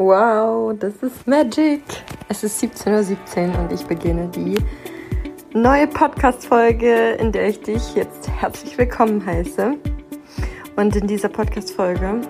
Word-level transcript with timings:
Wow, 0.00 0.74
das 0.78 0.94
ist 1.02 1.26
Magic. 1.26 1.82
Es 2.28 2.44
ist 2.44 2.62
17.17 2.62 3.52
Uhr 3.52 3.58
und 3.58 3.72
ich 3.72 3.84
beginne 3.84 4.28
die 4.28 4.56
neue 5.52 5.88
Podcast-Folge, 5.88 7.14
in 7.14 7.32
der 7.32 7.48
ich 7.48 7.62
dich 7.62 7.96
jetzt 7.96 8.30
herzlich 8.30 8.78
willkommen 8.78 9.26
heiße. 9.26 9.74
Und 10.76 10.94
in 10.94 11.08
dieser 11.08 11.28
Podcast-Folge 11.28 12.20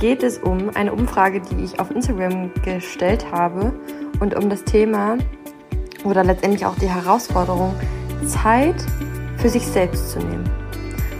geht 0.00 0.24
es 0.24 0.38
um 0.38 0.70
eine 0.74 0.92
Umfrage, 0.92 1.40
die 1.40 1.62
ich 1.62 1.78
auf 1.78 1.92
Instagram 1.92 2.50
gestellt 2.64 3.24
habe 3.30 3.72
und 4.18 4.34
um 4.34 4.50
das 4.50 4.64
Thema 4.64 5.16
oder 6.02 6.24
letztendlich 6.24 6.66
auch 6.66 6.74
die 6.74 6.90
Herausforderung, 6.90 7.72
Zeit 8.26 8.84
für 9.36 9.48
sich 9.48 9.64
selbst 9.64 10.10
zu 10.10 10.18
nehmen. 10.18 10.50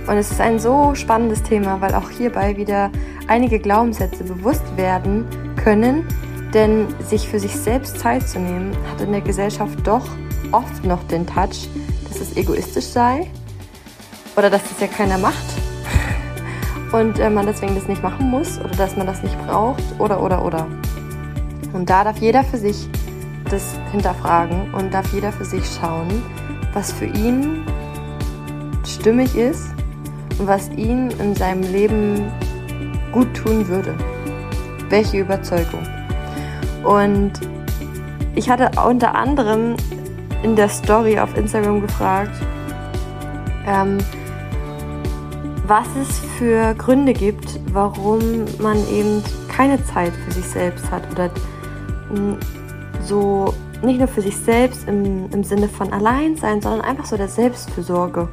Und 0.09 0.17
es 0.17 0.33
ist 0.33 0.41
ein 0.41 0.59
so 0.59 0.97
spannendes 0.97 1.45
Thema, 1.45 1.81
weil 1.81 1.95
auch 1.95 2.11
hierbei 2.11 2.57
wieder 2.57 2.91
einige 3.29 3.61
Glaubenssätze 3.61 4.25
bewusst 4.25 4.77
werden 4.77 5.29
können, 5.63 6.07
denn 6.53 6.89
sich 7.05 7.29
für 7.29 7.39
sich 7.39 7.55
selbst 7.55 7.99
Zeit 7.99 8.29
zu 8.29 8.39
nehmen, 8.39 8.77
hat 8.91 9.01
in 9.01 9.13
der 9.13 9.21
Gesellschaft 9.21 9.79
doch 9.87 10.07
oft 10.53 10.85
noch 10.85 11.03
den 11.05 11.27
Touch, 11.27 11.69
dass 12.09 12.21
es 12.21 12.37
egoistisch 12.37 12.87
sei 12.87 13.31
oder 14.37 14.51
dass 14.51 14.63
das 14.63 14.81
ja 14.81 14.87
keiner 14.87 15.19
macht 15.19 15.45
und 16.93 17.19
äh, 17.19 17.31
man 17.31 17.47
deswegen 17.47 17.75
das 17.75 17.87
nicht 17.87 18.03
machen 18.03 18.31
muss 18.31 18.59
oder 18.59 18.75
dass 18.75 18.97
man 18.97 19.07
das 19.07 19.23
nicht 19.23 19.37
braucht 19.47 19.83
oder 19.99 20.23
oder 20.23 20.45
oder. 20.45 20.67
Und 21.73 21.89
da 21.89 22.03
darf 22.03 22.19
jeder 22.19 22.43
für 22.43 22.59
sich 22.59 22.89
das 23.49 23.79
hinterfragen 23.93 24.75
und 24.75 24.93
darf 24.93 25.13
jeder 25.13 25.33
für 25.33 25.45
sich 25.45 25.65
schauen, 25.67 26.23
was 26.73 26.91
für 26.91 27.07
ihn 27.07 27.65
stimmig 28.85 29.37
ist 29.37 29.69
und 30.39 30.49
was 30.49 30.69
ihn 30.71 31.11
in 31.21 31.35
seinem 31.37 31.63
Leben 31.63 32.33
gut 33.13 33.33
tun 33.35 33.69
würde 33.69 33.95
welche 34.91 35.19
Überzeugung. 35.19 35.87
Und 36.85 37.33
ich 38.35 38.49
hatte 38.51 38.71
unter 38.87 39.15
anderem 39.15 39.77
in 40.43 40.57
der 40.57 40.69
Story 40.69 41.19
auf 41.19 41.37
Instagram 41.37 41.81
gefragt, 41.81 42.35
ähm, 43.67 43.99
was 45.67 45.87
es 46.01 46.19
für 46.39 46.75
Gründe 46.75 47.13
gibt, 47.13 47.61
warum 47.73 48.45
man 48.59 48.77
eben 48.89 49.23
keine 49.49 49.83
Zeit 49.85 50.13
für 50.13 50.33
sich 50.33 50.47
selbst 50.47 50.91
hat 50.91 51.03
oder 51.13 51.31
hm, 52.13 52.39
so 53.05 53.55
nicht 53.83 53.99
nur 53.99 54.09
für 54.09 54.21
sich 54.21 54.37
selbst 54.37 54.89
im, 54.89 55.31
im 55.31 55.45
Sinne 55.45 55.69
von 55.69 55.93
Alleinsein, 55.93 56.61
sondern 56.61 56.83
einfach 56.83 57.07
so 57.07 57.17
der 57.17 57.29
Selbstfürsorge. 57.29 58.29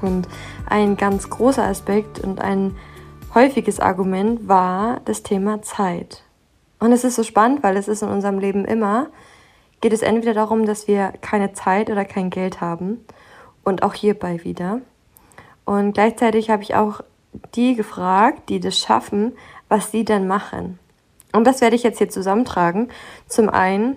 Und 0.00 0.28
ein 0.66 0.96
ganz 0.96 1.28
großer 1.28 1.64
Aspekt 1.64 2.20
und 2.20 2.40
ein 2.40 2.76
häufiges 3.34 3.80
Argument 3.80 4.48
war 4.48 5.00
das 5.04 5.22
Thema 5.22 5.62
Zeit. 5.62 6.22
Und 6.78 6.92
es 6.92 7.04
ist 7.04 7.16
so 7.16 7.22
spannend, 7.22 7.62
weil 7.62 7.76
es 7.76 7.88
ist 7.88 8.02
in 8.02 8.08
unserem 8.08 8.38
Leben 8.38 8.64
immer, 8.64 9.08
geht 9.80 9.92
es 9.92 10.02
entweder 10.02 10.34
darum, 10.34 10.66
dass 10.66 10.88
wir 10.88 11.12
keine 11.20 11.52
Zeit 11.52 11.90
oder 11.90 12.04
kein 12.04 12.30
Geld 12.30 12.60
haben 12.60 13.04
und 13.64 13.82
auch 13.82 13.94
hierbei 13.94 14.42
wieder. 14.44 14.80
Und 15.64 15.92
gleichzeitig 15.92 16.50
habe 16.50 16.62
ich 16.62 16.74
auch 16.74 17.00
die 17.54 17.74
gefragt, 17.74 18.48
die 18.48 18.60
das 18.60 18.78
schaffen, 18.78 19.32
was 19.68 19.90
sie 19.90 20.04
denn 20.04 20.26
machen. 20.26 20.78
Und 21.32 21.46
das 21.46 21.60
werde 21.60 21.76
ich 21.76 21.82
jetzt 21.82 21.98
hier 21.98 22.08
zusammentragen. 22.08 22.88
Zum 23.26 23.48
einen 23.50 23.96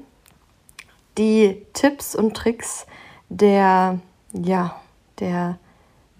die 1.18 1.66
Tipps 1.74 2.16
und 2.16 2.36
Tricks 2.36 2.86
der, 3.30 4.00
ja, 4.34 4.76
der 5.20 5.58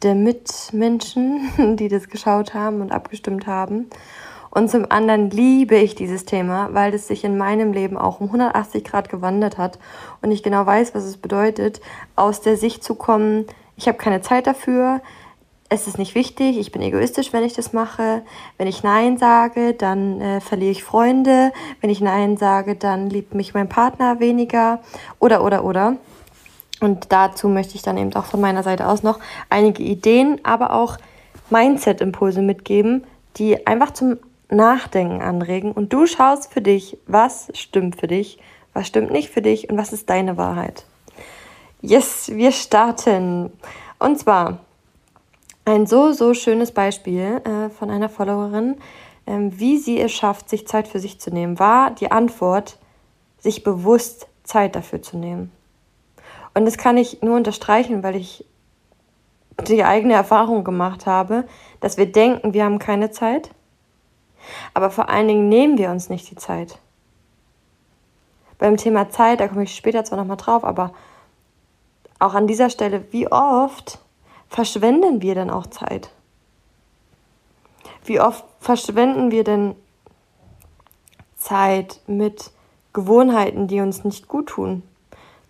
der 0.04 0.16
Mitmenschen, 0.16 1.76
die 1.78 1.88
das 1.88 2.10
geschaut 2.10 2.54
haben 2.54 2.82
und 2.82 2.92
abgestimmt 2.92 3.48
haben. 3.48 3.88
Und 4.50 4.70
zum 4.70 4.86
anderen 4.92 5.30
liebe 5.30 5.78
ich 5.78 5.96
dieses 5.96 6.26
Thema, 6.26 6.70
weil 6.74 6.94
es 6.94 7.08
sich 7.08 7.24
in 7.24 7.38
meinem 7.38 7.72
Leben 7.72 7.98
auch 7.98 8.20
um 8.20 8.28
180 8.28 8.84
Grad 8.84 9.08
gewandert 9.08 9.58
hat 9.58 9.80
und 10.22 10.32
ich 10.32 10.44
genau 10.44 10.66
weiß, 10.66 10.94
was 10.94 11.06
es 11.06 11.16
bedeutet, 11.16 11.80
aus 12.18 12.42
der 12.42 12.58
Sicht 12.58 12.84
zu 12.84 12.96
kommen, 12.96 13.46
ich 13.78 13.88
habe 13.88 13.98
keine 13.98 14.22
Zeit 14.22 14.48
dafür, 14.48 15.02
es 15.74 15.88
ist 15.88 15.98
nicht 15.98 16.16
wichtig, 16.16 16.60
ich 16.60 16.74
bin 16.74 16.82
egoistisch, 16.82 17.32
wenn 17.32 17.46
ich 17.46 17.54
das 17.54 17.72
mache. 17.72 18.24
Wenn 18.58 18.68
ich 18.68 18.84
Nein 18.84 19.18
sage, 19.18 19.74
dann 19.74 20.20
äh, 20.20 20.42
verliere 20.42 20.72
ich 20.72 20.84
Freunde. 20.84 21.54
Wenn 21.80 21.90
ich 21.90 22.02
Nein 22.02 22.36
sage, 22.36 22.76
dann 22.76 23.10
liebt 23.10 23.34
mich 23.34 23.54
mein 23.54 23.70
Partner 23.70 24.20
weniger. 24.20 24.82
Oder, 25.18 25.46
oder, 25.46 25.64
oder. 25.64 25.96
Und 26.82 27.12
dazu 27.12 27.48
möchte 27.48 27.76
ich 27.76 27.84
dann 27.84 27.98
eben 27.98 28.14
auch 28.16 28.26
von 28.26 28.42
meiner 28.42 28.64
Seite 28.64 28.88
aus 28.88 29.04
noch 29.04 29.20
einige 29.50 29.84
Ideen, 29.84 30.42
aber 30.44 30.74
auch 30.74 30.98
Mindset-Impulse 31.52 32.42
mitgeben, 32.42 33.06
die 33.38 33.66
einfach 33.68 33.92
zum 33.92 34.18
Nachdenken 34.50 35.22
anregen. 35.22 35.72
Und 35.72 35.94
du 35.94 36.08
schaust 36.08 36.52
für 36.52 36.62
dich, 36.62 36.98
was 37.08 37.50
stimmt 37.54 38.00
für 38.00 38.08
dich, 38.08 38.40
was 38.74 38.88
stimmt 38.88 39.12
nicht 39.12 39.30
für 39.30 39.42
dich 39.42 39.70
und 39.70 39.78
was 39.78 39.94
ist 39.94 40.10
deine 40.10 40.38
Wahrheit. 40.38 40.86
Yes, 41.82 42.32
wir 42.34 42.52
starten. 42.52 43.52
Und 44.00 44.20
zwar 44.20 44.60
ein 45.66 45.86
so, 45.86 46.12
so 46.14 46.34
schönes 46.34 46.72
Beispiel 46.72 47.42
äh, 47.44 47.70
von 47.70 47.92
einer 47.92 48.10
Followerin, 48.10 48.78
äh, 49.26 49.38
wie 49.52 49.78
sie 49.78 50.00
es 50.00 50.12
schafft, 50.12 50.50
sich 50.50 50.68
Zeit 50.68 50.88
für 50.88 51.00
sich 51.00 51.20
zu 51.20 51.30
nehmen, 51.32 51.60
war 51.60 51.92
die 51.92 52.12
Antwort, 52.12 52.78
sich 53.40 53.64
bewusst 53.64 54.28
Zeit 54.44 54.76
dafür 54.76 55.02
zu 55.02 55.18
nehmen. 55.18 55.52
Und 56.54 56.66
das 56.66 56.78
kann 56.78 56.98
ich 56.98 57.22
nur 57.22 57.38
unterstreichen, 57.38 58.04
weil 58.04 58.16
ich 58.16 58.46
die 59.68 59.84
eigene 59.84 60.14
Erfahrung 60.14 60.64
gemacht 60.64 61.06
habe, 61.06 61.46
dass 61.80 61.98
wir 61.98 62.12
denken, 62.12 62.54
wir 62.54 62.66
haben 62.66 62.80
keine 62.80 63.12
Zeit, 63.12 63.52
aber 64.74 64.90
vor 64.90 65.10
allen 65.10 65.28
Dingen 65.28 65.50
nehmen 65.50 65.78
wir 65.78 65.92
uns 65.92 66.10
nicht 66.10 66.30
die 66.32 66.36
Zeit. 66.36 66.80
Beim 68.58 68.78
Thema 68.78 69.10
Zeit, 69.10 69.40
da 69.40 69.48
komme 69.48 69.64
ich 69.64 69.76
später 69.76 70.04
zwar 70.04 70.18
nochmal 70.18 70.38
drauf, 70.38 70.64
aber 70.64 70.94
auch 72.20 72.34
an 72.34 72.48
dieser 72.48 72.70
Stelle, 72.70 73.12
wie 73.12 73.32
oft 73.32 74.00
verschwenden 74.50 75.22
wir 75.22 75.36
denn 75.36 75.50
auch 75.50 75.68
Zeit? 75.68 76.12
Wie 78.04 78.20
oft 78.20 78.44
verschwenden 78.60 79.32
wir 79.32 79.44
denn 79.44 79.76
Zeit 81.36 82.02
mit 82.08 82.52
Gewohnheiten, 82.94 83.68
die 83.68 83.82
uns 83.82 84.04
nicht 84.04 84.28
gut 84.28 84.50
tun? 84.50 84.84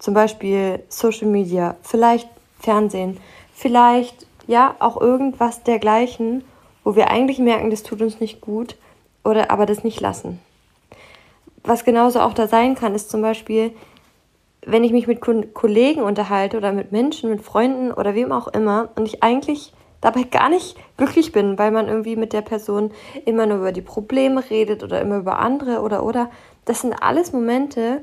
Zum 0.01 0.16
Beispiel 0.16 0.79
Social 0.89 1.28
Media, 1.28 1.75
vielleicht 1.84 2.28
Fernsehen, 2.59 3.17
vielleicht 3.53 4.25
ja 4.47 4.73
auch 4.79 5.00
irgendwas 5.00 5.62
dergleichen, 5.62 6.44
wo 6.84 6.95
wir 6.95 7.12
eigentlich 7.12 7.38
merken, 7.38 7.69
das 7.69 7.84
tut 7.84 8.01
uns 8.01 8.19
nicht 8.19 8.41
gut 8.41 8.78
oder 9.23 9.51
aber 9.51 9.67
das 9.67 9.84
nicht 9.84 10.01
lassen. 10.01 10.39
Was 11.63 11.85
genauso 11.85 12.19
auch 12.19 12.34
da 12.34 12.47
sein 12.47 12.73
kann, 12.73 12.95
ist 12.95 13.12
zum 13.12 13.22
Beispiel, 13.22 13.73
wenn 14.66 14.84
ich 14.84 14.91
mich 14.91 15.06
mit 15.06 15.22
Kollegen 15.22 16.01
unterhalte 16.01 16.57
oder 16.57 16.72
mit 16.73 16.91
Menschen, 16.91 17.29
mit 17.29 17.44
Freunden 17.44 17.91
oder 17.91 18.16
wem 18.16 18.31
auch 18.31 18.47
immer 18.47 18.89
und 18.95 19.06
ich 19.06 19.22
eigentlich 19.22 19.72
dabei 20.01 20.23
gar 20.23 20.50
nicht 20.50 20.78
glücklich 20.97 21.31
bin, 21.31 21.59
weil 21.59 21.69
man 21.69 21.88
irgendwie 21.88 22.16
mit 22.16 22.33
der 22.33 22.41
Person 22.41 22.89
immer 23.25 23.45
nur 23.45 23.59
über 23.59 23.72
die 23.72 23.83
Probleme 23.83 24.50
redet 24.50 24.81
oder 24.81 25.00
immer 25.00 25.18
über 25.18 25.38
andere 25.38 25.81
oder 25.81 26.03
oder. 26.03 26.31
Das 26.66 26.81
sind 26.81 26.95
alles 27.03 27.33
Momente, 27.33 28.01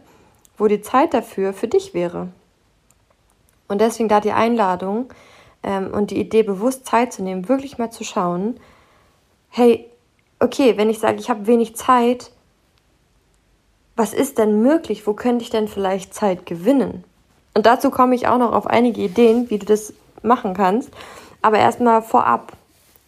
wo 0.59 0.67
die 0.67 0.83
Zeit 0.83 1.15
dafür 1.15 1.53
für 1.53 1.69
dich 1.69 1.95
wäre. 1.95 2.29
Und 3.69 3.81
deswegen 3.81 4.09
da 4.09 4.21
die 4.21 4.33
Einladung 4.33 5.07
ähm, 5.63 5.93
und 5.93 6.11
die 6.11 6.19
Idee, 6.19 6.43
bewusst 6.43 6.87
Zeit 6.87 7.13
zu 7.13 7.23
nehmen, 7.23 7.49
wirklich 7.49 7.79
mal 7.79 7.91
zu 7.91 8.05
schauen, 8.05 8.59
hey, 9.51 9.89
okay, 10.41 10.77
wenn 10.77 10.91
ich 10.91 10.99
sage, 10.99 11.19
ich 11.19 11.31
habe 11.31 11.47
wenig 11.47 11.77
Zeit, 11.77 12.33
was 13.97 14.15
ist 14.15 14.39
denn 14.39 14.63
möglich? 14.63 15.07
Wo 15.07 15.15
könnte 15.15 15.43
ich 15.43 15.51
denn 15.51 15.69
vielleicht 15.69 16.15
Zeit 16.15 16.47
gewinnen? 16.47 17.05
Und 17.55 17.67
dazu 17.67 17.91
komme 17.91 18.15
ich 18.15 18.29
auch 18.29 18.39
noch 18.39 18.53
auf 18.53 18.67
einige 18.67 19.01
Ideen, 19.01 19.51
wie 19.51 19.59
du 19.59 19.67
das 19.67 19.93
machen 20.23 20.55
kannst. 20.55 20.91
Aber 21.43 21.59
erstmal 21.59 22.03
vorab 22.03 22.53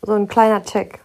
so 0.03 0.13
ein 0.13 0.29
kleiner 0.29 0.63
Check. 0.65 1.01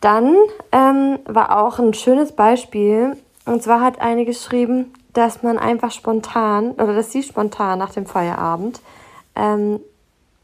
Dann 0.00 0.36
ähm, 0.72 1.18
war 1.24 1.62
auch 1.62 1.78
ein 1.78 1.92
schönes 1.92 2.32
Beispiel 2.32 3.16
und 3.50 3.64
zwar 3.64 3.80
hat 3.80 4.00
eine 4.00 4.24
geschrieben, 4.24 4.92
dass 5.12 5.42
man 5.42 5.58
einfach 5.58 5.90
spontan 5.90 6.70
oder 6.70 6.94
dass 6.94 7.10
sie 7.10 7.24
spontan 7.24 7.80
nach 7.80 7.90
dem 7.90 8.06
Feierabend 8.06 8.80
ähm, 9.34 9.80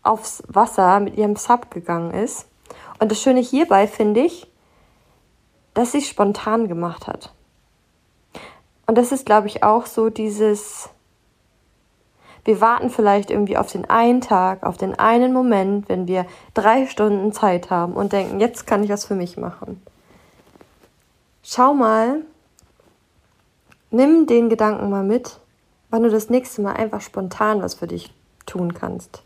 aufs 0.02 0.42
Wasser 0.48 0.98
mit 0.98 1.16
ihrem 1.16 1.36
Sub 1.36 1.70
gegangen 1.70 2.12
ist. 2.12 2.48
Und 2.98 3.12
das 3.12 3.22
Schöne 3.22 3.38
hierbei 3.38 3.86
finde 3.86 4.22
ich, 4.22 4.50
dass 5.74 5.92
sie 5.92 6.02
spontan 6.02 6.66
gemacht 6.66 7.06
hat. 7.06 7.32
Und 8.88 8.98
das 8.98 9.12
ist, 9.12 9.24
glaube 9.24 9.46
ich, 9.46 9.62
auch 9.62 9.86
so 9.86 10.10
dieses, 10.10 10.88
wir 12.44 12.60
warten 12.60 12.90
vielleicht 12.90 13.30
irgendwie 13.30 13.56
auf 13.56 13.70
den 13.70 13.88
einen 13.88 14.20
Tag, 14.20 14.64
auf 14.64 14.78
den 14.78 14.98
einen 14.98 15.32
Moment, 15.32 15.88
wenn 15.88 16.08
wir 16.08 16.26
drei 16.54 16.86
Stunden 16.86 17.32
Zeit 17.32 17.70
haben 17.70 17.92
und 17.92 18.12
denken, 18.12 18.40
jetzt 18.40 18.66
kann 18.66 18.82
ich 18.82 18.90
was 18.90 19.04
für 19.04 19.14
mich 19.14 19.36
machen. 19.36 19.80
Schau 21.44 21.72
mal, 21.72 22.22
Nimm 23.96 24.26
den 24.26 24.50
Gedanken 24.50 24.90
mal 24.90 25.02
mit, 25.02 25.40
wann 25.88 26.02
du 26.02 26.10
das 26.10 26.28
nächste 26.28 26.60
Mal 26.60 26.74
einfach 26.74 27.00
spontan 27.00 27.62
was 27.62 27.76
für 27.76 27.86
dich 27.86 28.12
tun 28.44 28.74
kannst. 28.74 29.22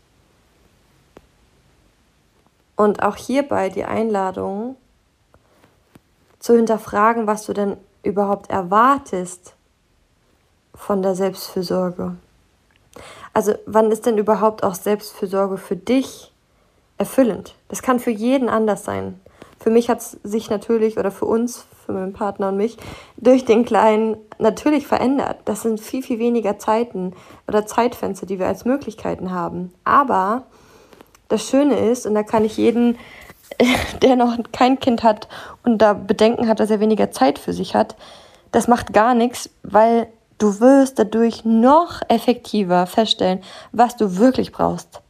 Und 2.77 3.03
auch 3.03 3.17
hierbei 3.17 3.67
die 3.67 3.83
Einladung, 3.83 4.77
zu 6.39 6.55
hinterfragen, 6.55 7.27
was 7.27 7.45
du 7.45 7.51
denn 7.51 7.75
überhaupt 8.01 8.49
erwartest 8.49 9.55
von 10.73 11.01
der 11.01 11.15
Selbstfürsorge. 11.15 12.15
Also 13.33 13.55
wann 13.65 13.91
ist 13.91 14.05
denn 14.05 14.17
überhaupt 14.17 14.63
auch 14.63 14.75
Selbstfürsorge 14.75 15.57
für 15.57 15.75
dich 15.75 16.31
erfüllend? 16.97 17.55
Das 17.67 17.81
kann 17.81 17.99
für 17.99 18.09
jeden 18.09 18.47
anders 18.47 18.85
sein. 18.85 19.19
Für 19.61 19.69
mich 19.69 19.89
hat 19.89 19.99
es 19.99 20.17
sich 20.23 20.49
natürlich 20.49 20.97
oder 20.97 21.11
für 21.11 21.25
uns, 21.25 21.65
für 21.85 21.93
meinen 21.93 22.13
Partner 22.13 22.49
und 22.49 22.57
mich, 22.57 22.77
durch 23.17 23.45
den 23.45 23.63
Kleinen 23.63 24.17
natürlich 24.39 24.87
verändert. 24.87 25.37
Das 25.45 25.61
sind 25.61 25.79
viel, 25.79 26.01
viel 26.01 26.17
weniger 26.17 26.57
Zeiten 26.57 27.13
oder 27.47 27.67
Zeitfenster, 27.67 28.25
die 28.25 28.39
wir 28.39 28.47
als 28.47 28.65
Möglichkeiten 28.65 29.29
haben. 29.29 29.71
Aber 29.83 30.45
das 31.27 31.47
Schöne 31.47 31.77
ist, 31.77 32.07
und 32.07 32.15
da 32.15 32.23
kann 32.23 32.43
ich 32.43 32.57
jeden, 32.57 32.97
der 34.01 34.15
noch 34.15 34.35
kein 34.51 34.79
Kind 34.79 35.03
hat 35.03 35.27
und 35.63 35.77
da 35.77 35.93
Bedenken 35.93 36.47
hat, 36.47 36.59
dass 36.59 36.71
er 36.71 36.79
weniger 36.79 37.11
Zeit 37.11 37.37
für 37.37 37.53
sich 37.53 37.75
hat, 37.75 37.95
das 38.51 38.67
macht 38.67 38.93
gar 38.93 39.13
nichts, 39.13 39.51
weil 39.61 40.07
du 40.39 40.59
wirst 40.59 40.97
dadurch 40.97 41.45
noch 41.45 42.01
effektiver 42.07 42.87
feststellen, 42.87 43.41
was 43.73 43.95
du 43.95 44.17
wirklich 44.17 44.51
brauchst. 44.51 45.01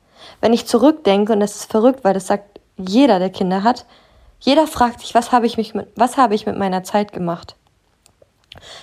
Wenn 0.41 0.51
ich 0.51 0.67
zurückdenke, 0.67 1.31
und 1.31 1.39
das 1.39 1.55
ist 1.55 1.71
verrückt, 1.71 2.03
weil 2.03 2.13
das 2.13 2.27
sagt 2.27 2.59
jeder, 2.75 3.17
der 3.17 3.29
Kinder 3.29 3.63
hat, 3.63 3.85
jeder 4.41 4.67
fragt 4.67 4.99
sich, 5.01 5.13
was 5.15 5.31
habe 5.31 5.45
ich, 5.45 5.55
mich 5.55 5.73
mit, 5.73 5.87
was 5.95 6.17
habe 6.17 6.35
ich 6.35 6.45
mit 6.45 6.57
meiner 6.57 6.83
Zeit 6.83 7.13
gemacht? 7.13 7.55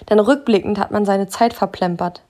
Denn 0.08 0.20
rückblickend 0.20 0.78
hat 0.78 0.92
man 0.92 1.04
seine 1.04 1.26
Zeit 1.26 1.52
verplempert. 1.52 2.22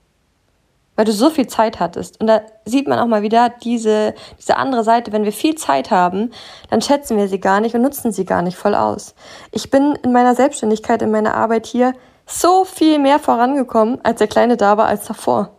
Weil 0.95 1.05
du 1.05 1.13
so 1.13 1.29
viel 1.29 1.47
Zeit 1.47 1.79
hattest. 1.79 2.19
Und 2.19 2.27
da 2.27 2.41
sieht 2.65 2.87
man 2.87 2.99
auch 2.99 3.05
mal 3.05 3.21
wieder 3.21 3.49
diese, 3.63 4.13
diese 4.37 4.57
andere 4.57 4.83
Seite. 4.83 5.13
Wenn 5.13 5.23
wir 5.23 5.31
viel 5.31 5.55
Zeit 5.55 5.91
haben, 5.91 6.31
dann 6.69 6.81
schätzen 6.81 7.15
wir 7.15 7.29
sie 7.29 7.39
gar 7.39 7.61
nicht 7.61 7.73
und 7.75 7.83
nutzen 7.83 8.11
sie 8.11 8.25
gar 8.25 8.41
nicht 8.41 8.57
voll 8.57 8.75
aus. 8.75 9.15
Ich 9.51 9.69
bin 9.69 9.97
in 10.03 10.11
meiner 10.11 10.35
Selbstständigkeit, 10.35 11.01
in 11.01 11.11
meiner 11.11 11.35
Arbeit 11.35 11.67
hier 11.67 11.93
so 12.25 12.65
viel 12.65 12.99
mehr 12.99 13.19
vorangekommen, 13.19 14.03
als 14.03 14.17
der 14.17 14.27
Kleine 14.27 14.57
da 14.57 14.75
war, 14.75 14.87
als 14.87 15.05
davor. 15.05 15.51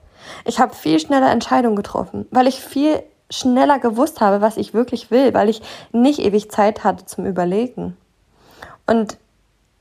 Ich 0.45 0.59
habe 0.59 0.75
viel 0.75 1.01
schneller 1.01 1.31
Entscheidungen 1.31 1.77
getroffen, 1.77 2.27
weil 2.31 2.47
ich 2.47 2.61
viel 2.61 3.03
schneller 3.31 3.79
gewusst 3.79 4.21
habe, 4.21 4.41
was 4.41 4.57
ich 4.57 4.75
wirklich 4.75 5.11
will, 5.11 5.33
weil 5.35 5.49
ich 5.49 5.63
nicht 5.93 6.19
ewig 6.19 6.51
Zeit 6.51 6.85
hatte 6.85 7.07
zum 7.07 7.25
Überlegen. 7.27 7.97
Und 8.87 9.17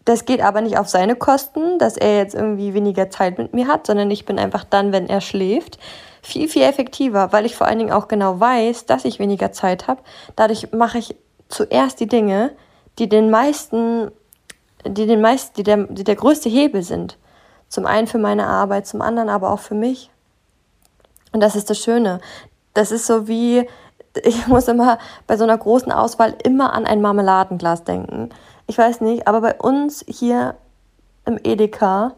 das 0.05 0.25
geht 0.25 0.41
aber 0.41 0.61
nicht 0.61 0.77
auf 0.77 0.87
seine 0.87 1.15
Kosten, 1.15 1.77
dass 1.77 1.97
er 1.97 2.17
jetzt 2.17 2.35
irgendwie 2.35 2.73
weniger 2.73 3.09
Zeit 3.09 3.37
mit 3.37 3.53
mir 3.53 3.67
hat, 3.67 3.85
sondern 3.87 4.09
ich 4.09 4.25
bin 4.25 4.39
einfach 4.39 4.63
dann, 4.63 4.91
wenn 4.91 5.09
er 5.09 5.21
schläft, 5.21 5.77
viel, 6.21 6.47
viel 6.47 6.63
effektiver, 6.63 7.31
weil 7.31 7.45
ich 7.45 7.55
vor 7.55 7.67
allen 7.67 7.79
Dingen 7.79 7.91
auch 7.91 8.07
genau 8.07 8.39
weiß, 8.39 8.85
dass 8.85 9.05
ich 9.05 9.19
weniger 9.19 9.51
Zeit 9.51 9.87
habe. 9.87 10.01
Dadurch 10.35 10.71
mache 10.71 10.99
ich 10.99 11.15
zuerst 11.47 11.99
die 11.99 12.07
Dinge, 12.07 12.51
die 12.97 13.09
den 13.09 13.29
meisten, 13.29 14.11
die 14.85 15.05
den 15.05 15.21
meisten, 15.21 15.55
die 15.57 15.63
der, 15.63 15.77
die 15.85 16.03
der 16.03 16.15
größte 16.15 16.49
Hebel 16.49 16.83
sind. 16.83 17.17
Zum 17.67 17.85
einen 17.85 18.07
für 18.07 18.17
meine 18.17 18.47
Arbeit, 18.47 18.87
zum 18.87 19.01
anderen 19.01 19.29
aber 19.29 19.51
auch 19.51 19.59
für 19.59 19.75
mich. 19.75 20.09
Und 21.31 21.41
das 21.41 21.55
ist 21.55 21.69
das 21.69 21.77
Schöne. 21.79 22.19
Das 22.79 22.93
ist 22.93 23.07
so 23.07 23.27
wie, 23.27 23.67
ich 24.23 24.47
muss 24.47 24.69
immer 24.69 24.99
bei 25.27 25.35
so 25.35 25.43
einer 25.43 25.57
großen 25.57 25.91
Auswahl 25.91 26.33
immer 26.45 26.71
an 26.71 26.85
ein 26.85 27.01
Marmeladenglas 27.01 27.83
denken. 27.83 28.29
Ich 28.67 28.77
weiß 28.77 29.01
nicht, 29.01 29.27
aber 29.27 29.41
bei 29.41 29.55
uns 29.55 30.05
hier 30.07 30.55
im 31.25 31.37
Edeka 31.43 32.13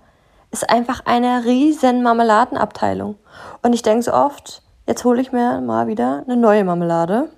ist 0.51 0.69
einfach 0.69 1.01
eine 1.05 1.45
riesen 1.45 2.03
Marmeladenabteilung. 2.03 3.15
Und 3.63 3.73
ich 3.73 3.81
denke 3.81 4.03
so 4.03 4.13
oft, 4.13 4.61
jetzt 4.85 5.03
hole 5.03 5.19
ich 5.19 5.31
mir 5.31 5.61
mal 5.61 5.87
wieder 5.87 6.23
eine 6.27 6.37
neue 6.37 6.63
Marmelade. 6.63 7.29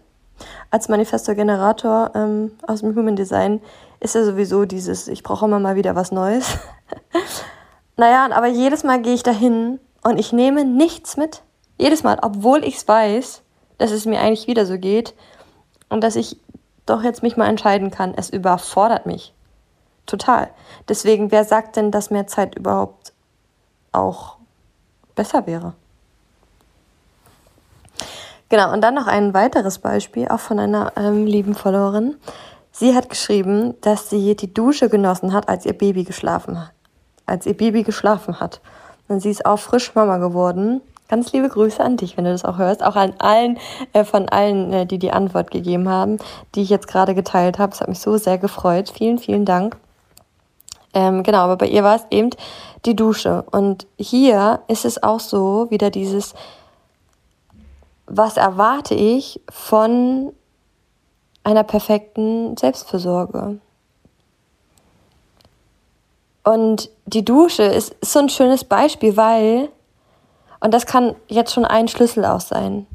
Als 0.69 0.89
Manifesto-Generator 0.89 2.11
ähm, 2.15 2.51
aus 2.67 2.81
dem 2.81 2.93
Human 2.93 3.15
Design 3.15 3.61
ist 4.01 4.15
ja 4.15 4.25
sowieso 4.25 4.65
dieses, 4.65 5.07
ich 5.07 5.23
brauche 5.23 5.45
immer 5.45 5.59
mal 5.59 5.77
wieder 5.77 5.95
was 5.95 6.11
Neues. 6.11 6.57
naja, 7.95 8.27
aber 8.33 8.47
jedes 8.47 8.83
Mal 8.83 9.01
gehe 9.01 9.13
ich 9.13 9.23
dahin 9.23 9.79
und 10.03 10.19
ich 10.19 10.33
nehme 10.33 10.65
nichts 10.65 11.15
mit. 11.15 11.41
Jedes 11.77 12.03
Mal, 12.03 12.17
obwohl 12.21 12.63
ich 12.63 12.77
es 12.77 12.87
weiß, 12.87 13.41
dass 13.77 13.91
es 13.91 14.05
mir 14.05 14.19
eigentlich 14.19 14.47
wieder 14.47 14.65
so 14.65 14.77
geht 14.77 15.13
und 15.89 16.03
dass 16.03 16.15
ich 16.15 16.37
doch 16.85 17.03
jetzt 17.03 17.23
mich 17.23 17.37
mal 17.37 17.47
entscheiden 17.47 17.91
kann. 17.91 18.13
Es 18.15 18.29
überfordert 18.29 19.05
mich. 19.05 19.33
Total. 20.05 20.49
Deswegen, 20.89 21.31
wer 21.31 21.45
sagt 21.45 21.75
denn, 21.75 21.91
dass 21.91 22.09
mehr 22.09 22.27
Zeit 22.27 22.55
überhaupt 22.55 23.13
auch 23.91 24.37
besser 25.15 25.47
wäre? 25.47 25.73
Genau, 28.49 28.71
und 28.71 28.81
dann 28.81 28.93
noch 28.93 29.07
ein 29.07 29.33
weiteres 29.33 29.79
Beispiel, 29.79 30.27
auch 30.27 30.39
von 30.39 30.59
einer 30.59 30.93
ähm, 30.95 31.25
lieben 31.25 31.55
Followerin. 31.55 32.17
Sie 32.71 32.93
hat 32.95 33.09
geschrieben, 33.09 33.75
dass 33.81 34.09
sie 34.09 34.35
die 34.35 34.53
Dusche 34.53 34.89
genossen 34.89 35.33
hat, 35.33 35.47
als 35.47 35.65
ihr 35.65 35.73
Baby 35.73 36.03
geschlafen 36.03 36.59
hat. 36.59 36.71
Als 37.25 37.45
ihr 37.45 37.55
Baby 37.55 37.83
geschlafen 37.83 38.39
hat. 38.39 38.61
Und 39.07 39.21
sie 39.21 39.31
ist 39.31 39.45
auch 39.45 39.57
frisch 39.57 39.95
Mama 39.95 40.17
geworden 40.17 40.81
Ganz 41.09 41.31
liebe 41.33 41.50
Grüße 41.50 41.83
an 41.83 41.97
dich, 41.97 42.17
wenn 42.17 42.23
du 42.23 42.31
das 42.31 42.45
auch 42.45 42.57
hörst. 42.57 42.83
Auch 42.83 42.95
an 42.95 43.13
allen, 43.19 43.59
äh, 43.91 44.03
von 44.03 44.29
allen, 44.29 44.71
äh, 44.71 44.85
die 44.85 45.00
die 45.00 45.11
Antwort 45.11 45.51
gegeben 45.51 45.89
haben, 45.89 46.17
die 46.55 46.61
ich 46.61 46.69
jetzt 46.69 46.88
gerade 46.88 47.13
geteilt 47.13 47.59
habe. 47.59 47.73
Es 47.73 47.81
hat 47.81 47.89
mich 47.89 48.00
so 48.00 48.17
sehr 48.17 48.38
gefreut. 48.38 48.89
Vielen, 48.89 49.17
vielen 49.19 49.45
Dank. 49.45 49.77
Ähm, 50.94 51.23
genau, 51.23 51.39
aber 51.39 51.57
bei 51.57 51.67
ihr 51.67 51.83
war 51.83 51.95
es 51.95 52.05
eben 52.09 52.29
die 52.85 52.95
Dusche. 52.95 53.44
Und 53.51 53.88
hier 53.97 54.61
ist 54.67 54.85
es 54.85 55.01
auch 55.01 55.19
so, 55.19 55.69
wieder 55.69 55.89
dieses, 55.89 56.33
was 58.05 58.38
erwarte 58.38 58.94
ich 58.95 59.41
von 59.50 60.33
einer 61.44 61.63
perfekten 61.63 62.55
Selbstfürsorge? 62.57 63.59
Und 66.44 66.89
die 67.05 67.25
Dusche 67.25 67.63
ist 67.63 67.95
so 68.01 68.19
ein 68.19 68.29
schönes 68.29 68.63
Beispiel, 68.63 69.15
weil 69.17 69.69
und 70.63 70.74
das 70.74 70.86
kann 70.86 71.15
jetzt 71.27 71.54
schon 71.54 71.65
ein 71.65 71.89
Schlüssel 71.89 72.24
auch 72.24 72.39
sein. 72.39 72.88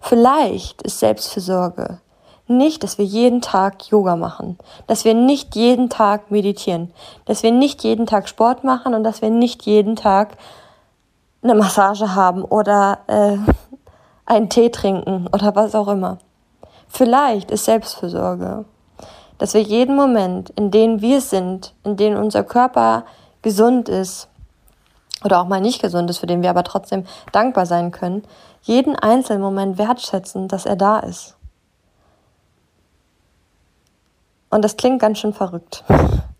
Vielleicht 0.00 0.80
ist 0.82 0.98
Selbstfürsorge 0.98 2.00
nicht, 2.48 2.84
dass 2.84 2.96
wir 2.96 3.04
jeden 3.04 3.42
Tag 3.42 3.88
Yoga 3.90 4.16
machen, 4.16 4.56
dass 4.86 5.04
wir 5.04 5.14
nicht 5.14 5.56
jeden 5.56 5.90
Tag 5.90 6.30
meditieren, 6.30 6.92
dass 7.24 7.42
wir 7.42 7.50
nicht 7.50 7.82
jeden 7.82 8.06
Tag 8.06 8.28
Sport 8.28 8.64
machen 8.64 8.94
und 8.94 9.04
dass 9.04 9.20
wir 9.20 9.30
nicht 9.30 9.64
jeden 9.64 9.96
Tag 9.96 10.36
eine 11.42 11.54
Massage 11.54 12.14
haben 12.14 12.44
oder 12.44 12.98
äh, 13.08 13.36
einen 14.24 14.48
Tee 14.48 14.70
trinken 14.70 15.28
oder 15.32 15.54
was 15.54 15.74
auch 15.74 15.88
immer. 15.88 16.18
Vielleicht 16.88 17.50
ist 17.50 17.64
Selbstfürsorge, 17.64 18.64
dass 19.38 19.54
wir 19.54 19.60
jeden 19.62 19.96
Moment, 19.96 20.50
in 20.50 20.70
dem 20.70 21.02
wir 21.02 21.20
sind, 21.20 21.74
in 21.84 21.96
dem 21.96 22.16
unser 22.16 22.44
Körper 22.44 23.04
gesund 23.42 23.88
ist, 23.88 24.28
oder 25.24 25.40
auch 25.40 25.46
mal 25.46 25.60
nicht 25.60 25.80
gesund 25.80 26.10
ist, 26.10 26.18
für 26.18 26.26
den 26.26 26.42
wir 26.42 26.50
aber 26.50 26.64
trotzdem 26.64 27.04
dankbar 27.32 27.66
sein 27.66 27.90
können, 27.90 28.22
jeden 28.62 28.96
einzelnen 28.96 29.42
Moment 29.42 29.78
wertschätzen, 29.78 30.48
dass 30.48 30.66
er 30.66 30.76
da 30.76 30.98
ist. 30.98 31.36
Und 34.50 34.62
das 34.62 34.76
klingt 34.76 35.00
ganz 35.00 35.18
schön 35.18 35.32
verrückt, 35.32 35.84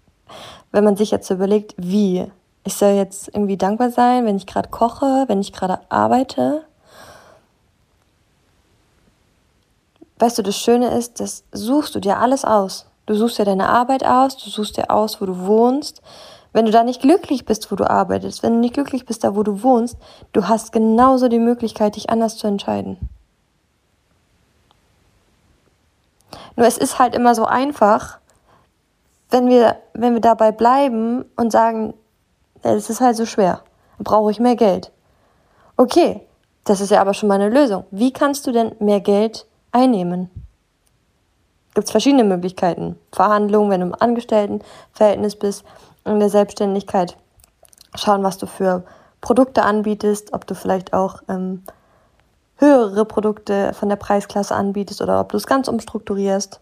wenn 0.72 0.84
man 0.84 0.96
sich 0.96 1.10
jetzt 1.10 1.30
überlegt, 1.30 1.74
wie. 1.76 2.30
Ich 2.64 2.74
soll 2.74 2.90
jetzt 2.90 3.28
irgendwie 3.28 3.56
dankbar 3.56 3.90
sein, 3.90 4.26
wenn 4.26 4.36
ich 4.36 4.46
gerade 4.46 4.68
koche, 4.70 5.24
wenn 5.28 5.40
ich 5.40 5.52
gerade 5.52 5.80
arbeite. 5.88 6.64
Weißt 10.18 10.38
du, 10.38 10.42
das 10.42 10.56
Schöne 10.56 10.88
ist, 10.88 11.20
das 11.20 11.44
suchst 11.52 11.94
du 11.94 12.00
dir 12.00 12.18
alles 12.18 12.44
aus. 12.44 12.86
Du 13.06 13.14
suchst 13.14 13.38
dir 13.38 13.44
deine 13.44 13.68
Arbeit 13.68 14.04
aus, 14.04 14.36
du 14.36 14.50
suchst 14.50 14.76
dir 14.76 14.90
aus, 14.90 15.20
wo 15.20 15.26
du 15.26 15.46
wohnst, 15.46 16.02
wenn 16.56 16.64
du 16.64 16.72
da 16.72 16.84
nicht 16.84 17.02
glücklich 17.02 17.44
bist, 17.44 17.70
wo 17.70 17.76
du 17.76 17.84
arbeitest, 17.84 18.42
wenn 18.42 18.54
du 18.54 18.60
nicht 18.60 18.72
glücklich 18.72 19.04
bist, 19.04 19.22
da 19.22 19.36
wo 19.36 19.42
du 19.42 19.62
wohnst, 19.62 19.98
du 20.32 20.48
hast 20.48 20.72
genauso 20.72 21.28
die 21.28 21.38
Möglichkeit, 21.38 21.96
dich 21.96 22.08
anders 22.08 22.38
zu 22.38 22.46
entscheiden. 22.46 22.96
Nur 26.56 26.66
es 26.66 26.78
ist 26.78 26.98
halt 26.98 27.14
immer 27.14 27.34
so 27.34 27.44
einfach, 27.44 28.20
wenn 29.28 29.48
wir, 29.48 29.76
wenn 29.92 30.14
wir 30.14 30.22
dabei 30.22 30.50
bleiben 30.50 31.26
und 31.36 31.52
sagen, 31.52 31.92
es 32.62 32.88
ist 32.88 33.02
halt 33.02 33.16
so 33.16 33.26
schwer, 33.26 33.60
brauche 33.98 34.30
ich 34.30 34.40
mehr 34.40 34.56
Geld. 34.56 34.92
Okay, 35.76 36.22
das 36.64 36.80
ist 36.80 36.90
ja 36.90 37.02
aber 37.02 37.12
schon 37.12 37.28
mal 37.28 37.34
eine 37.34 37.50
Lösung. 37.50 37.84
Wie 37.90 38.14
kannst 38.14 38.46
du 38.46 38.52
denn 38.52 38.74
mehr 38.78 39.00
Geld 39.00 39.44
einnehmen? 39.72 40.30
Gibt 41.74 41.88
es 41.88 41.90
verschiedene 41.90 42.24
Möglichkeiten. 42.24 42.98
Verhandlungen, 43.12 43.68
wenn 43.70 43.82
du 43.82 43.88
im 43.88 43.94
Angestelltenverhältnis 43.94 45.36
bist, 45.36 45.62
in 46.06 46.20
der 46.20 46.30
Selbstständigkeit 46.30 47.16
schauen, 47.94 48.22
was 48.22 48.38
du 48.38 48.46
für 48.46 48.84
Produkte 49.20 49.62
anbietest, 49.62 50.32
ob 50.32 50.46
du 50.46 50.54
vielleicht 50.54 50.92
auch 50.92 51.22
ähm, 51.28 51.64
höhere 52.56 53.04
Produkte 53.04 53.72
von 53.74 53.88
der 53.88 53.96
Preisklasse 53.96 54.54
anbietest 54.54 55.02
oder 55.02 55.20
ob 55.20 55.30
du 55.30 55.36
es 55.36 55.46
ganz 55.46 55.68
umstrukturierst. 55.68 56.60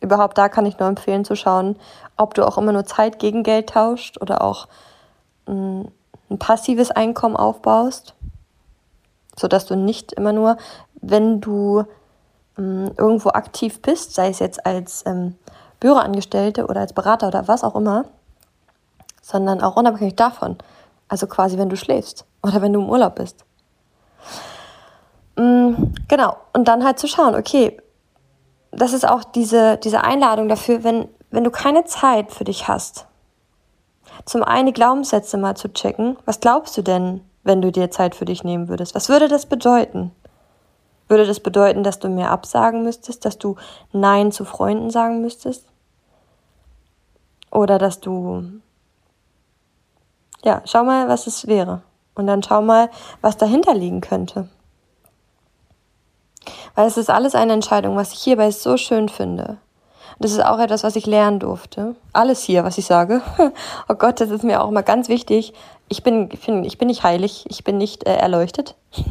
Überhaupt 0.00 0.38
da 0.38 0.48
kann 0.48 0.64
ich 0.64 0.78
nur 0.78 0.88
empfehlen 0.88 1.24
zu 1.24 1.36
schauen, 1.36 1.76
ob 2.16 2.34
du 2.34 2.46
auch 2.46 2.56
immer 2.56 2.72
nur 2.72 2.86
Zeit 2.86 3.18
gegen 3.18 3.42
Geld 3.42 3.70
tauscht 3.70 4.20
oder 4.20 4.42
auch 4.42 4.68
ein, 5.46 5.90
ein 6.30 6.38
passives 6.38 6.90
Einkommen 6.90 7.36
aufbaust, 7.36 8.14
sodass 9.36 9.66
du 9.66 9.76
nicht 9.76 10.12
immer 10.12 10.32
nur, 10.32 10.56
wenn 11.02 11.40
du 11.40 11.84
ähm, 12.56 12.92
irgendwo 12.96 13.30
aktiv 13.30 13.82
bist, 13.82 14.14
sei 14.14 14.28
es 14.28 14.38
jetzt 14.38 14.64
als 14.64 15.04
ähm, 15.06 15.36
Büroangestellte 15.80 16.66
oder 16.66 16.80
als 16.80 16.92
Berater 16.92 17.28
oder 17.28 17.48
was 17.48 17.64
auch 17.64 17.74
immer, 17.74 18.06
sondern 19.30 19.60
auch 19.60 19.76
unabhängig 19.76 20.16
davon. 20.16 20.56
Also 21.08 21.26
quasi, 21.26 21.58
wenn 21.58 21.68
du 21.68 21.76
schläfst 21.76 22.24
oder 22.42 22.60
wenn 22.62 22.72
du 22.72 22.80
im 22.80 22.88
Urlaub 22.88 23.16
bist. 23.16 23.44
Mm, 25.36 25.74
genau. 26.08 26.36
Und 26.52 26.68
dann 26.68 26.84
halt 26.84 26.98
zu 26.98 27.08
schauen, 27.08 27.34
okay, 27.34 27.80
das 28.72 28.92
ist 28.92 29.08
auch 29.08 29.24
diese, 29.24 29.76
diese 29.78 30.02
Einladung 30.02 30.48
dafür, 30.48 30.84
wenn, 30.84 31.08
wenn 31.30 31.44
du 31.44 31.50
keine 31.50 31.84
Zeit 31.84 32.32
für 32.32 32.44
dich 32.44 32.68
hast, 32.68 33.06
zum 34.24 34.42
einen 34.42 34.66
die 34.66 34.72
Glaubenssätze 34.72 35.38
mal 35.38 35.56
zu 35.56 35.72
checken. 35.72 36.16
Was 36.24 36.40
glaubst 36.40 36.76
du 36.76 36.82
denn, 36.82 37.22
wenn 37.42 37.62
du 37.62 37.72
dir 37.72 37.90
Zeit 37.90 38.14
für 38.14 38.24
dich 38.24 38.44
nehmen 38.44 38.68
würdest? 38.68 38.94
Was 38.94 39.08
würde 39.08 39.28
das 39.28 39.46
bedeuten? 39.46 40.12
Würde 41.08 41.26
das 41.26 41.40
bedeuten, 41.40 41.82
dass 41.82 41.98
du 41.98 42.08
mir 42.08 42.30
absagen 42.30 42.84
müsstest, 42.84 43.24
dass 43.24 43.38
du 43.38 43.56
Nein 43.92 44.30
zu 44.30 44.44
Freunden 44.44 44.90
sagen 44.90 45.22
müsstest? 45.22 45.66
Oder 47.50 47.78
dass 47.78 48.00
du, 48.00 48.44
ja, 50.44 50.62
schau 50.64 50.84
mal, 50.84 51.08
was 51.08 51.26
es 51.26 51.46
wäre. 51.46 51.82
Und 52.14 52.26
dann 52.26 52.42
schau 52.42 52.62
mal, 52.62 52.90
was 53.20 53.36
dahinter 53.36 53.74
liegen 53.74 54.00
könnte. 54.00 54.48
Weil 56.74 56.86
es 56.86 56.96
ist 56.96 57.10
alles 57.10 57.34
eine 57.34 57.52
Entscheidung, 57.52 57.96
was 57.96 58.12
ich 58.12 58.20
hierbei 58.20 58.50
so 58.50 58.76
schön 58.76 59.08
finde. 59.08 59.58
Das 60.18 60.32
ist 60.32 60.44
auch 60.44 60.58
etwas, 60.58 60.84
was 60.84 60.96
ich 60.96 61.06
lernen 61.06 61.38
durfte. 61.38 61.96
Alles 62.12 62.42
hier, 62.42 62.62
was 62.62 62.76
ich 62.76 62.84
sage. 62.84 63.22
oh 63.88 63.94
Gott, 63.94 64.20
das 64.20 64.30
ist 64.30 64.44
mir 64.44 64.62
auch 64.62 64.68
immer 64.68 64.82
ganz 64.82 65.08
wichtig. 65.08 65.54
Ich 65.88 66.02
bin, 66.02 66.28
ich 66.32 66.44
bin, 66.44 66.62
ich 66.64 66.76
bin 66.76 66.88
nicht 66.88 67.02
heilig, 67.02 67.46
ich 67.48 67.64
bin 67.64 67.78
nicht 67.78 68.06
äh, 68.06 68.16
erleuchtet. 68.16 68.76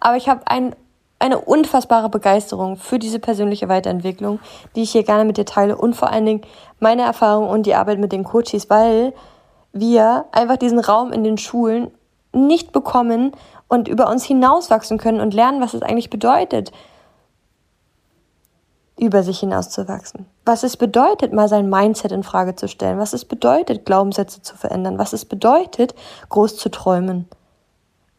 Aber 0.00 0.16
ich 0.16 0.30
habe 0.30 0.40
ein, 0.46 0.74
eine 1.18 1.38
unfassbare 1.38 2.08
Begeisterung 2.08 2.76
für 2.76 2.98
diese 2.98 3.18
persönliche 3.18 3.68
Weiterentwicklung, 3.68 4.40
die 4.74 4.82
ich 4.82 4.92
hier 4.92 5.04
gerne 5.04 5.26
mit 5.26 5.36
dir 5.36 5.44
teile 5.44 5.76
und 5.76 5.94
vor 5.94 6.10
allen 6.10 6.24
Dingen 6.24 6.42
meine 6.80 7.02
Erfahrung 7.02 7.48
und 7.48 7.66
die 7.66 7.74
Arbeit 7.74 7.98
mit 7.98 8.12
den 8.12 8.24
Coaches, 8.24 8.70
weil 8.70 9.12
wir 9.72 10.26
einfach 10.32 10.56
diesen 10.56 10.78
Raum 10.78 11.12
in 11.12 11.24
den 11.24 11.38
Schulen 11.38 11.90
nicht 12.32 12.72
bekommen 12.72 13.32
und 13.68 13.88
über 13.88 14.08
uns 14.08 14.24
hinauswachsen 14.24 14.98
können 14.98 15.20
und 15.20 15.34
lernen, 15.34 15.60
was 15.60 15.74
es 15.74 15.82
eigentlich 15.82 16.10
bedeutet, 16.10 16.72
über 18.98 19.22
sich 19.22 19.40
hinauszuwachsen. 19.40 20.26
Was 20.44 20.62
es 20.62 20.76
bedeutet, 20.76 21.32
mal 21.32 21.48
sein 21.48 21.68
Mindset 21.68 22.12
in 22.12 22.22
Frage 22.22 22.54
zu 22.54 22.68
stellen. 22.68 22.98
Was 22.98 23.12
es 23.12 23.24
bedeutet, 23.24 23.86
Glaubenssätze 23.86 24.42
zu 24.42 24.56
verändern. 24.56 24.98
Was 24.98 25.12
es 25.12 25.24
bedeutet, 25.24 25.94
groß 26.28 26.56
zu 26.56 26.68
träumen. 26.68 27.28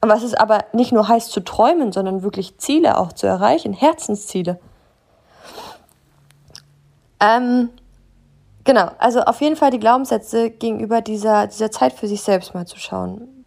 Und 0.02 0.10
was 0.10 0.24
es 0.24 0.34
aber 0.34 0.66
nicht 0.74 0.92
nur 0.92 1.08
heißt 1.08 1.32
zu 1.32 1.40
träumen, 1.40 1.92
sondern 1.92 2.24
wirklich 2.24 2.58
Ziele 2.58 2.98
auch 2.98 3.14
zu 3.14 3.28
erreichen, 3.28 3.74
Herzensziele. 3.74 4.60
Ähm, 7.22 7.70
genau, 8.64 8.92
also 8.98 9.22
auf 9.22 9.42
jeden 9.42 9.56
Fall 9.56 9.72
die 9.72 9.80
Glaubenssätze 9.80 10.50
gegenüber 10.50 11.02
dieser, 11.02 11.48
dieser 11.48 11.72
Zeit 11.72 11.94
für 11.94 12.08
sich 12.08 12.22
selbst 12.22 12.54
mal 12.54 12.66
zu 12.66 12.80
schauen. 12.80 13.46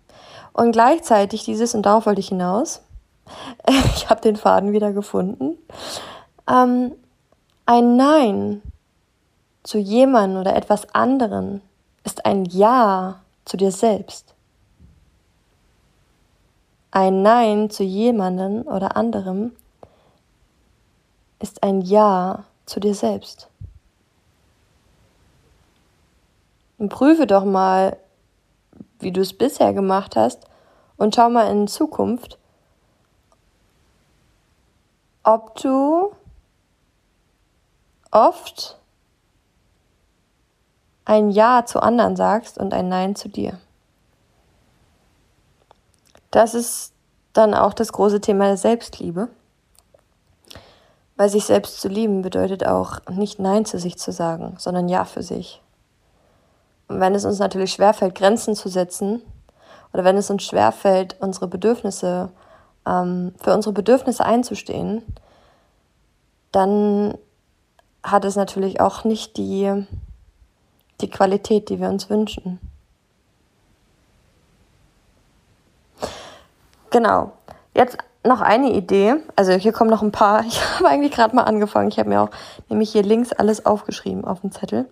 Und 0.52 0.72
gleichzeitig 0.72 1.44
dieses, 1.44 1.74
und 1.74 1.84
darauf 1.84 2.06
wollte 2.06 2.20
ich 2.20 2.28
hinaus, 2.28 2.82
ich 3.94 4.08
habe 4.08 4.20
den 4.20 4.36
Faden 4.36 4.72
wieder 4.72 4.92
gefunden, 4.92 5.58
ähm, 6.48 6.92
ein 7.66 7.96
Nein 7.96 8.62
zu 9.64 9.78
jemandem 9.78 10.40
oder 10.40 10.54
etwas 10.54 10.94
anderen 10.94 11.60
ist 12.04 12.24
ein 12.24 12.44
Ja 12.44 13.20
zu 13.44 13.56
dir 13.56 13.72
selbst. 13.72 14.34
Ein 16.92 17.22
Nein 17.22 17.68
zu 17.68 17.82
jemandem 17.82 18.66
oder 18.66 18.96
anderem 18.96 19.52
ist 21.40 21.62
ein 21.62 21.82
Ja 21.82 22.44
zu 22.64 22.80
dir 22.80 22.94
selbst. 22.94 23.48
Und 26.78 26.90
prüfe 26.90 27.26
doch 27.26 27.44
mal, 27.44 27.96
wie 28.98 29.12
du 29.12 29.20
es 29.20 29.36
bisher 29.36 29.72
gemacht 29.72 30.16
hast 30.16 30.46
und 30.96 31.14
schau 31.14 31.30
mal 31.30 31.50
in 31.50 31.68
Zukunft, 31.68 32.38
ob 35.22 35.56
du 35.56 36.12
oft 38.10 38.78
ein 41.04 41.30
Ja 41.30 41.64
zu 41.64 41.80
anderen 41.80 42.16
sagst 42.16 42.58
und 42.58 42.74
ein 42.74 42.88
Nein 42.88 43.16
zu 43.16 43.28
dir. 43.28 43.58
Das 46.30 46.54
ist 46.54 46.92
dann 47.32 47.54
auch 47.54 47.72
das 47.72 47.92
große 47.92 48.20
Thema 48.20 48.46
der 48.46 48.56
Selbstliebe. 48.56 49.28
Weil 51.16 51.30
sich 51.30 51.46
selbst 51.46 51.80
zu 51.80 51.88
lieben 51.88 52.20
bedeutet 52.20 52.66
auch 52.66 53.00
nicht 53.08 53.38
Nein 53.38 53.64
zu 53.64 53.78
sich 53.78 53.96
zu 53.96 54.12
sagen, 54.12 54.56
sondern 54.58 54.88
Ja 54.88 55.04
für 55.04 55.22
sich. 55.22 55.62
Und 56.88 57.00
wenn 57.00 57.14
es 57.14 57.24
uns 57.24 57.38
natürlich 57.38 57.72
schwerfällt, 57.72 58.14
Grenzen 58.14 58.54
zu 58.54 58.68
setzen, 58.68 59.22
oder 59.92 60.04
wenn 60.04 60.16
es 60.16 60.30
uns 60.30 60.44
schwerfällt, 60.44 61.16
unsere 61.20 61.48
Bedürfnisse, 61.48 62.30
ähm, 62.86 63.34
für 63.40 63.54
unsere 63.54 63.72
Bedürfnisse 63.72 64.24
einzustehen, 64.24 65.02
dann 66.52 67.16
hat 68.02 68.24
es 68.24 68.36
natürlich 68.36 68.80
auch 68.80 69.04
nicht 69.04 69.36
die, 69.36 69.86
die 71.00 71.10
Qualität, 71.10 71.68
die 71.68 71.80
wir 71.80 71.88
uns 71.88 72.08
wünschen. 72.08 72.60
Genau. 76.90 77.32
Jetzt 77.74 77.98
noch 78.24 78.40
eine 78.40 78.72
Idee. 78.72 79.16
Also 79.34 79.52
hier 79.52 79.72
kommen 79.72 79.90
noch 79.90 80.02
ein 80.02 80.12
paar. 80.12 80.44
Ich 80.46 80.60
habe 80.76 80.88
eigentlich 80.88 81.12
gerade 81.12 81.34
mal 81.34 81.42
angefangen. 81.42 81.88
Ich 81.88 81.98
habe 81.98 82.08
mir 82.08 82.22
auch 82.22 82.30
nämlich 82.68 82.92
hier 82.92 83.02
links 83.02 83.32
alles 83.32 83.66
aufgeschrieben 83.66 84.24
auf 84.24 84.40
dem 84.40 84.52
Zettel. 84.52 84.86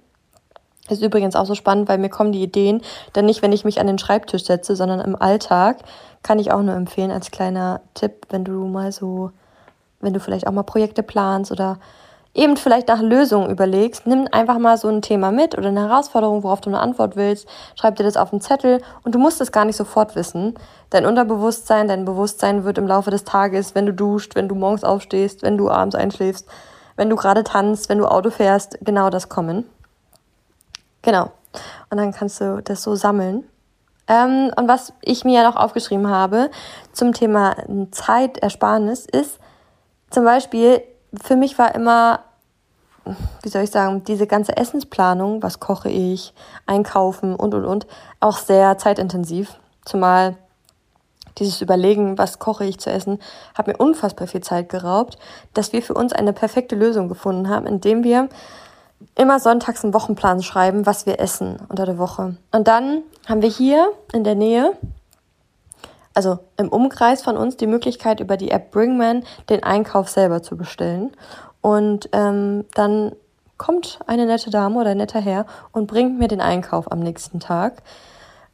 Ist 0.91 1.03
übrigens 1.03 1.35
auch 1.35 1.47
so 1.47 1.55
spannend, 1.55 1.88
weil 1.88 1.97
mir 1.97 2.11
kommen 2.11 2.33
die 2.33 2.43
Ideen 2.43 2.83
dann 3.14 3.25
nicht, 3.25 3.41
wenn 3.41 3.53
ich 3.53 3.64
mich 3.64 3.81
an 3.81 3.87
den 3.87 3.99
Schreibtisch 3.99 4.45
setze, 4.45 4.76
sondern 4.76 5.00
im 5.00 5.21
Alltag. 5.21 5.79
Kann 6.23 6.38
ich 6.38 6.53
auch 6.53 6.61
nur 6.61 6.75
empfehlen 6.75 7.11
als 7.11 7.31
kleiner 7.31 7.81
Tipp, 7.95 8.26
wenn 8.29 8.45
du 8.45 8.67
mal 8.67 8.93
so, 8.93 9.31
wenn 10.00 10.12
du 10.12 10.21
vielleicht 10.21 10.47
auch 10.47 10.53
mal 10.53 10.62
Projekte 10.62 11.03
planst 11.03 11.50
oder 11.50 11.79
eben 12.35 12.57
vielleicht 12.57 12.88
nach 12.88 13.00
Lösungen 13.00 13.49
überlegst, 13.49 14.07
nimm 14.07 14.29
einfach 14.31 14.59
mal 14.59 14.76
so 14.76 14.88
ein 14.88 15.00
Thema 15.00 15.31
mit 15.31 15.57
oder 15.57 15.69
eine 15.69 15.88
Herausforderung, 15.88 16.43
worauf 16.43 16.61
du 16.61 16.69
eine 16.69 16.81
Antwort 16.81 17.17
willst, 17.17 17.49
schreib 17.76 17.97
dir 17.97 18.03
das 18.03 18.17
auf 18.17 18.31
den 18.31 18.41
Zettel 18.41 18.83
und 19.05 19.14
du 19.14 19.19
musst 19.19 19.41
es 19.41 19.53
gar 19.53 19.64
nicht 19.64 19.76
sofort 19.76 20.17
wissen. 20.17 20.55
Dein 20.91 21.07
Unterbewusstsein, 21.07 21.88
dein 21.88 22.05
Bewusstsein 22.05 22.64
wird 22.64 22.76
im 22.76 22.88
Laufe 22.88 23.11
des 23.11 23.25
Tages, 23.25 23.75
wenn 23.75 23.87
du 23.87 23.95
duscht, 23.95 24.35
wenn 24.35 24.49
du 24.49 24.55
morgens 24.55 24.85
aufstehst, 24.85 25.43
wenn 25.43 25.57
du 25.57 25.71
abends 25.71 25.95
einschläfst, 25.95 26.47
wenn 26.97 27.09
du 27.09 27.17
gerade 27.17 27.45
tanzt, 27.45 27.88
wenn 27.88 27.99
du 27.99 28.07
Auto 28.07 28.31
fährst, 28.31 28.79
genau 28.83 29.11
das 29.11 29.29
kommen. 29.29 29.64
Genau. 31.04 31.30
Und 31.90 31.99
dann 31.99 32.12
kannst 32.12 32.40
du 32.40 32.61
das 32.62 32.82
so 32.82 32.96
sammeln. 32.96 33.44
Ähm, 34.08 34.50
und 34.56 34.68
was 34.68 34.92
ich 35.00 35.25
mir 35.25 35.42
ja 35.42 35.49
noch 35.49 35.56
aufgeschrieben 35.56 36.08
habe 36.08 36.50
zum 36.92 37.12
Thema 37.12 37.56
Zeitersparnis 37.90 39.06
ist 39.06 39.38
zum 40.14 40.25
Beispiel 40.25 40.80
für 41.20 41.34
mich 41.34 41.58
war 41.58 41.75
immer, 41.75 42.20
wie 43.42 43.49
soll 43.49 43.62
ich 43.62 43.73
sagen, 43.73 44.04
diese 44.04 44.28
ganze 44.28 44.56
Essensplanung, 44.56 45.42
was 45.42 45.58
koche 45.58 45.90
ich, 45.90 46.32
einkaufen 46.66 47.34
und 47.34 47.52
und 47.52 47.64
und, 47.64 47.87
auch 48.20 48.38
sehr 48.38 48.78
zeitintensiv. 48.78 49.58
Zumal 49.84 50.37
dieses 51.38 51.61
Überlegen, 51.61 52.16
was 52.16 52.38
koche 52.38 52.64
ich 52.64 52.78
zu 52.78 52.90
essen, 52.90 53.18
hat 53.54 53.66
mir 53.66 53.76
unfassbar 53.76 54.28
viel 54.28 54.40
Zeit 54.40 54.68
geraubt, 54.68 55.18
dass 55.52 55.73
wir 55.73 55.82
für 55.82 55.94
uns 55.94 56.12
eine 56.12 56.32
perfekte 56.32 56.76
Lösung 56.76 57.08
gefunden 57.08 57.49
haben, 57.49 57.66
indem 57.66 58.04
wir 58.04 58.28
immer 59.14 59.40
sonntags 59.40 59.84
einen 59.84 59.94
Wochenplan 59.94 60.42
schreiben, 60.42 60.87
was 60.87 61.06
wir 61.06 61.20
essen 61.20 61.58
unter 61.68 61.87
der 61.87 61.99
Woche. 61.99 62.37
Und 62.52 62.68
dann 62.68 63.02
haben 63.26 63.42
wir 63.42 63.49
hier 63.49 63.92
in 64.12 64.25
der 64.25 64.34
Nähe 64.34 64.73
also 66.14 66.38
im 66.56 66.68
Umkreis 66.68 67.23
von 67.23 67.37
uns 67.37 67.56
die 67.56 67.66
Möglichkeit, 67.66 68.20
über 68.20 68.37
die 68.37 68.50
App 68.50 68.70
Bringman 68.70 69.25
den 69.50 69.62
Einkauf 69.62 70.08
selber 70.08 70.42
zu 70.42 70.56
bestellen. 70.56 71.11
Und 71.61 72.08
ähm, 72.12 72.64
dann 72.75 73.12
kommt 73.58 73.99
eine 74.06 74.26
nette 74.26 74.50
Dame 74.50 74.80
oder 74.80 74.90
ein 74.90 74.99
netter 74.99 75.20
Herr 75.20 75.46
und 75.73 75.87
bringt 75.87 76.18
mir 76.18 76.28
den 76.28 76.40
Einkauf 76.40 76.90
am 76.90 77.00
nächsten 77.00 77.40
Tag. 77.40 77.82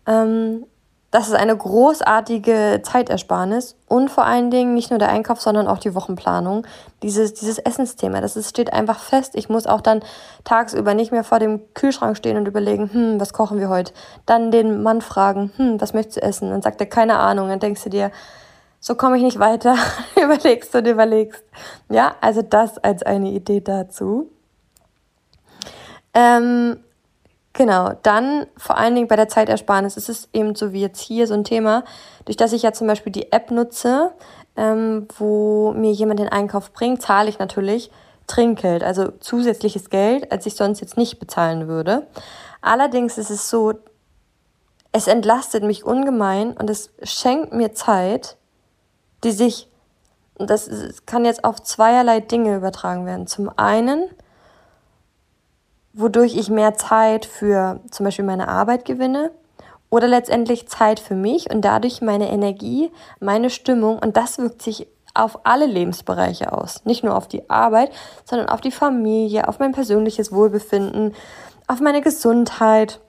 Ähm, 0.06 0.64
das 1.10 1.26
ist 1.26 1.34
eine 1.34 1.56
großartige 1.56 2.82
Zeitersparnis 2.84 3.74
und 3.88 4.10
vor 4.10 4.26
allen 4.26 4.52
Dingen 4.52 4.74
nicht 4.74 4.90
nur 4.90 5.00
der 5.00 5.08
Einkauf, 5.08 5.40
sondern 5.40 5.66
auch 5.66 5.78
die 5.78 5.96
Wochenplanung. 5.96 6.64
Dieses, 7.02 7.34
dieses 7.34 7.58
Essensthema, 7.58 8.20
das 8.20 8.36
ist, 8.36 8.50
steht 8.50 8.72
einfach 8.72 9.00
fest. 9.00 9.34
Ich 9.34 9.48
muss 9.48 9.66
auch 9.66 9.80
dann 9.80 10.02
tagsüber 10.44 10.94
nicht 10.94 11.10
mehr 11.10 11.24
vor 11.24 11.40
dem 11.40 11.60
Kühlschrank 11.74 12.16
stehen 12.16 12.36
und 12.36 12.46
überlegen, 12.46 12.92
hm, 12.92 13.20
was 13.20 13.32
kochen 13.32 13.58
wir 13.58 13.68
heute? 13.68 13.92
Dann 14.24 14.52
den 14.52 14.84
Mann 14.84 15.00
fragen, 15.00 15.50
hm, 15.56 15.80
was 15.80 15.94
möchtest 15.94 16.18
du 16.18 16.22
essen? 16.22 16.50
Dann 16.50 16.62
sagt 16.62 16.80
er, 16.80 16.86
keine 16.86 17.18
Ahnung. 17.18 17.48
Dann 17.48 17.58
denkst 17.58 17.82
du 17.82 17.90
dir, 17.90 18.12
so 18.78 18.94
komme 18.94 19.16
ich 19.16 19.24
nicht 19.24 19.40
weiter. 19.40 19.74
überlegst 20.22 20.72
und 20.76 20.86
überlegst. 20.86 21.42
Ja, 21.88 22.14
also 22.20 22.40
das 22.42 22.78
als 22.78 23.02
eine 23.02 23.30
Idee 23.30 23.60
dazu. 23.60 24.30
Ähm, 26.14 26.78
Genau, 27.52 27.92
dann 28.02 28.46
vor 28.56 28.78
allen 28.78 28.94
Dingen 28.94 29.08
bei 29.08 29.16
der 29.16 29.28
Zeitersparnis 29.28 29.96
ist 29.96 30.08
es 30.08 30.28
eben 30.32 30.54
so 30.54 30.72
wie 30.72 30.80
jetzt 30.80 31.00
hier 31.00 31.26
so 31.26 31.34
ein 31.34 31.44
Thema, 31.44 31.84
durch 32.24 32.36
das 32.36 32.52
ich 32.52 32.62
ja 32.62 32.72
zum 32.72 32.86
Beispiel 32.86 33.12
die 33.12 33.32
App 33.32 33.50
nutze, 33.50 34.12
ähm, 34.56 35.08
wo 35.18 35.72
mir 35.72 35.92
jemand 35.92 36.20
den 36.20 36.28
Einkauf 36.28 36.72
bringt, 36.72 37.02
zahle 37.02 37.28
ich 37.28 37.38
natürlich 37.38 37.90
Trinkgeld, 38.28 38.84
also 38.84 39.10
zusätzliches 39.18 39.90
Geld, 39.90 40.30
als 40.30 40.46
ich 40.46 40.54
sonst 40.54 40.80
jetzt 40.80 40.96
nicht 40.96 41.18
bezahlen 41.18 41.66
würde. 41.66 42.06
Allerdings 42.60 43.18
ist 43.18 43.30
es 43.30 43.50
so, 43.50 43.74
es 44.92 45.08
entlastet 45.08 45.64
mich 45.64 45.84
ungemein 45.84 46.52
und 46.52 46.70
es 46.70 46.90
schenkt 47.02 47.52
mir 47.52 47.72
Zeit, 47.72 48.36
die 49.24 49.32
sich, 49.32 49.68
das 50.38 50.68
kann 51.06 51.24
jetzt 51.24 51.44
auf 51.44 51.62
zweierlei 51.62 52.20
Dinge 52.20 52.56
übertragen 52.56 53.06
werden. 53.06 53.26
Zum 53.26 53.50
einen, 53.56 54.04
wodurch 55.92 56.36
ich 56.36 56.50
mehr 56.50 56.74
Zeit 56.74 57.26
für 57.26 57.80
zum 57.90 58.04
Beispiel 58.04 58.24
meine 58.24 58.48
Arbeit 58.48 58.84
gewinne 58.84 59.30
oder 59.90 60.06
letztendlich 60.06 60.68
Zeit 60.68 61.00
für 61.00 61.14
mich 61.14 61.50
und 61.50 61.62
dadurch 61.62 62.00
meine 62.00 62.30
Energie, 62.30 62.90
meine 63.18 63.50
Stimmung 63.50 63.98
und 63.98 64.16
das 64.16 64.38
wirkt 64.38 64.62
sich 64.62 64.86
auf 65.14 65.40
alle 65.44 65.66
Lebensbereiche 65.66 66.52
aus. 66.52 66.84
Nicht 66.84 67.02
nur 67.02 67.16
auf 67.16 67.26
die 67.26 67.50
Arbeit, 67.50 67.90
sondern 68.24 68.48
auf 68.48 68.60
die 68.60 68.70
Familie, 68.70 69.48
auf 69.48 69.58
mein 69.58 69.72
persönliches 69.72 70.32
Wohlbefinden, 70.32 71.14
auf 71.66 71.80
meine 71.80 72.00
Gesundheit, 72.00 73.00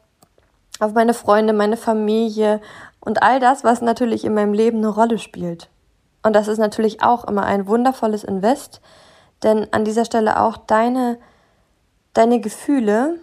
auf 0.79 0.93
meine 0.93 1.13
Freunde, 1.13 1.53
meine 1.53 1.77
Familie 1.77 2.59
und 2.99 3.21
all 3.21 3.39
das, 3.39 3.63
was 3.63 3.81
natürlich 3.81 4.25
in 4.25 4.33
meinem 4.33 4.53
Leben 4.53 4.79
eine 4.79 4.89
Rolle 4.89 5.19
spielt. 5.19 5.69
Und 6.23 6.35
das 6.35 6.47
ist 6.47 6.57
natürlich 6.57 7.03
auch 7.03 7.25
immer 7.25 7.43
ein 7.43 7.67
wundervolles 7.67 8.23
Invest, 8.23 8.81
denn 9.43 9.67
an 9.71 9.85
dieser 9.85 10.05
Stelle 10.05 10.39
auch 10.39 10.57
deine, 10.57 11.17
deine 12.13 12.39
Gefühle, 12.39 13.19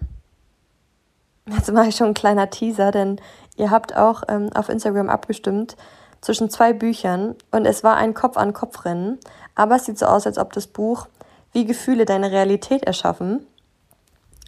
jetzt 1.46 1.72
mache 1.72 1.88
ich 1.88 1.96
schon 1.96 2.08
ein 2.08 2.14
kleiner 2.14 2.50
Teaser, 2.50 2.90
denn 2.90 3.20
ihr 3.56 3.70
habt 3.70 3.96
auch 3.96 4.22
ähm, 4.28 4.50
auf 4.54 4.68
Instagram 4.68 5.08
abgestimmt 5.08 5.76
zwischen 6.20 6.50
zwei 6.50 6.72
Büchern 6.72 7.36
und 7.50 7.64
es 7.64 7.84
war 7.84 7.96
ein 7.96 8.14
Kopf-an-Kopf-Rennen, 8.14 9.18
aber 9.54 9.76
es 9.76 9.84
sieht 9.84 9.98
so 9.98 10.06
aus, 10.06 10.26
als 10.26 10.38
ob 10.38 10.52
das 10.52 10.66
Buch 10.66 11.06
Wie 11.52 11.64
Gefühle 11.64 12.04
deine 12.04 12.30
Realität 12.30 12.84
erschaffen, 12.84 13.46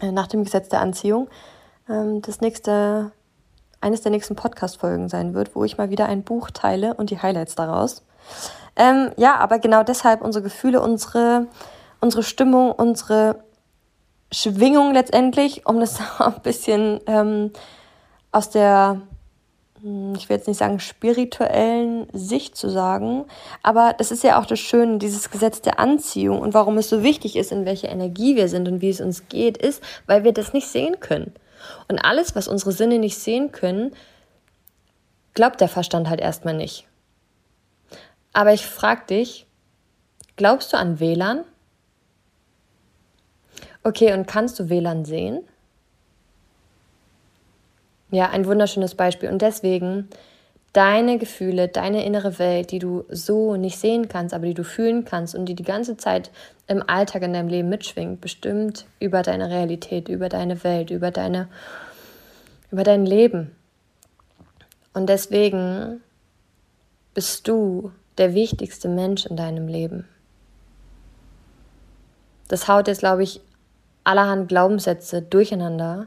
äh, 0.01 0.13
nach 0.13 0.27
dem 0.27 0.45
Gesetz 0.45 0.69
der 0.69 0.81
Anziehung, 0.81 1.29
ähm, 1.89 2.23
das 2.23 2.41
nächste, 2.41 3.13
eines 3.81 4.01
der 4.03 4.11
nächsten 4.11 4.37
Podcast-Folgen 4.37 5.09
sein 5.09 5.35
wird, 5.35 5.55
wo 5.55 5.65
ich 5.65 5.79
mal 5.79 5.91
wieder 5.91 6.07
ein 6.07 6.23
Buch 6.23 6.51
teile 6.51 6.95
und 6.95 7.11
die 7.11 7.21
Highlights 7.21 7.55
daraus. 7.55 8.03
Ähm, 8.77 9.13
ja, 9.17 9.37
aber 9.37 9.59
genau 9.59 9.83
deshalb 9.83 10.23
unsere 10.23 10.43
Gefühle, 10.43 10.81
unsere, 10.81 11.47
unsere 12.01 12.23
Stimmung, 12.23 12.73
unsere 12.73 13.43
Schwingung 14.33 14.95
letztendlich, 14.95 15.67
um 15.67 15.81
das 15.81 15.99
ein 16.19 16.41
bisschen 16.43 17.01
ähm, 17.07 17.53
aus 18.33 18.51
der, 18.51 19.01
hm, 19.83 20.15
ich 20.17 20.29
will 20.29 20.37
jetzt 20.37 20.49
nicht 20.49 20.59
sagen 20.59 20.81
spirituellen 20.81 22.07
Sicht 22.13 22.57
zu 22.57 22.69
sagen, 22.69 23.25
aber 23.63 23.95
das 23.97 24.11
ist 24.11 24.23
ja 24.23 24.41
auch 24.41 24.47
das 24.47 24.61
Schöne, 24.61 24.99
dieses 24.99 25.31
Gesetz 25.31 25.61
der 25.61 25.81
Anziehung 25.81 26.41
und 26.41 26.55
warum 26.55 26.79
es 26.79 26.89
so 26.89 27.03
wichtig 27.03 27.37
ist, 27.37 27.53
in 27.53 27.65
welcher 27.65 27.89
Energie 27.89 28.37
wir 28.37 28.49
sind 28.49 28.69
und 28.69 28.81
wie 28.81 28.91
es 28.91 29.01
uns 29.01 29.29
geht, 29.29 29.59
ist, 29.59 29.83
weil 30.07 30.25
wir 30.25 30.33
das 30.33 30.53
nicht 30.53 30.69
sehen 30.69 31.01
können. 31.01 31.35
Und 31.89 31.99
alles, 31.99 32.35
was 32.35 32.49
unsere 32.49 32.73
Sinne 32.73 32.99
nicht 32.99 33.19
sehen 33.19 33.53
können, 33.53 33.93
glaubt 35.35 35.61
der 35.61 35.69
Verstand 35.69 36.09
halt 36.09 36.21
erstmal 36.21 36.55
nicht. 36.55 36.87
Aber 38.33 38.53
ich 38.53 38.65
frage 38.65 39.07
dich, 39.07 39.47
glaubst 40.37 40.73
du 40.73 40.77
an 40.77 41.01
WLAN? 41.01 41.45
Okay, 43.83 44.13
und 44.13 44.27
kannst 44.27 44.59
du 44.59 44.69
WLAN 44.69 45.05
sehen? 45.05 45.43
Ja, 48.11 48.29
ein 48.31 48.47
wunderschönes 48.47 48.95
Beispiel. 48.95 49.31
Und 49.31 49.41
deswegen 49.41 50.09
deine 50.73 51.19
Gefühle, 51.19 51.69
deine 51.69 52.05
innere 52.05 52.39
Welt, 52.39 52.71
die 52.71 52.79
du 52.79 53.05
so 53.09 53.57
nicht 53.57 53.79
sehen 53.79 54.09
kannst, 54.09 54.35
aber 54.35 54.47
die 54.47 54.55
du 54.55 54.65
fühlen 54.65 55.05
kannst 55.05 55.35
und 55.35 55.47
die 55.47 55.55
die 55.55 55.65
ganze 55.65 55.97
Zeit 55.97 56.31
im 56.67 56.83
Alltag 56.89 57.23
in 57.23 57.33
deinem 57.33 57.49
Leben 57.49 57.69
mitschwingt, 57.69 58.21
bestimmt 58.21 58.87
über 59.01 59.23
deine 59.23 59.51
Realität, 59.51 60.09
über 60.09 60.29
deine 60.29 60.63
Welt, 60.63 60.91
über 60.91 61.11
deine 61.11 61.49
über 62.71 62.85
dein 62.85 63.05
Leben. 63.05 63.55
Und 64.93 65.09
deswegen 65.09 66.01
bist 67.15 67.49
du 67.49 67.91
der 68.19 68.35
wichtigste 68.35 68.89
Mensch 68.89 69.27
in 69.27 69.37
deinem 69.37 69.67
Leben. 69.67 70.07
Das 72.49 72.69
haut 72.69 72.89
jetzt, 72.89 73.01
glaube 73.01 73.23
ich, 73.23 73.41
allerhand 74.11 74.49
Glaubenssätze 74.49 75.23
durcheinander, 75.23 76.07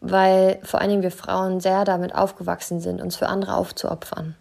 weil 0.00 0.58
vor 0.62 0.80
allen 0.80 0.90
Dingen 0.90 1.02
wir 1.02 1.10
Frauen 1.10 1.60
sehr 1.60 1.84
damit 1.84 2.14
aufgewachsen 2.14 2.80
sind, 2.80 3.00
uns 3.00 3.16
für 3.16 3.28
andere 3.28 3.54
aufzuopfern. 3.56 4.34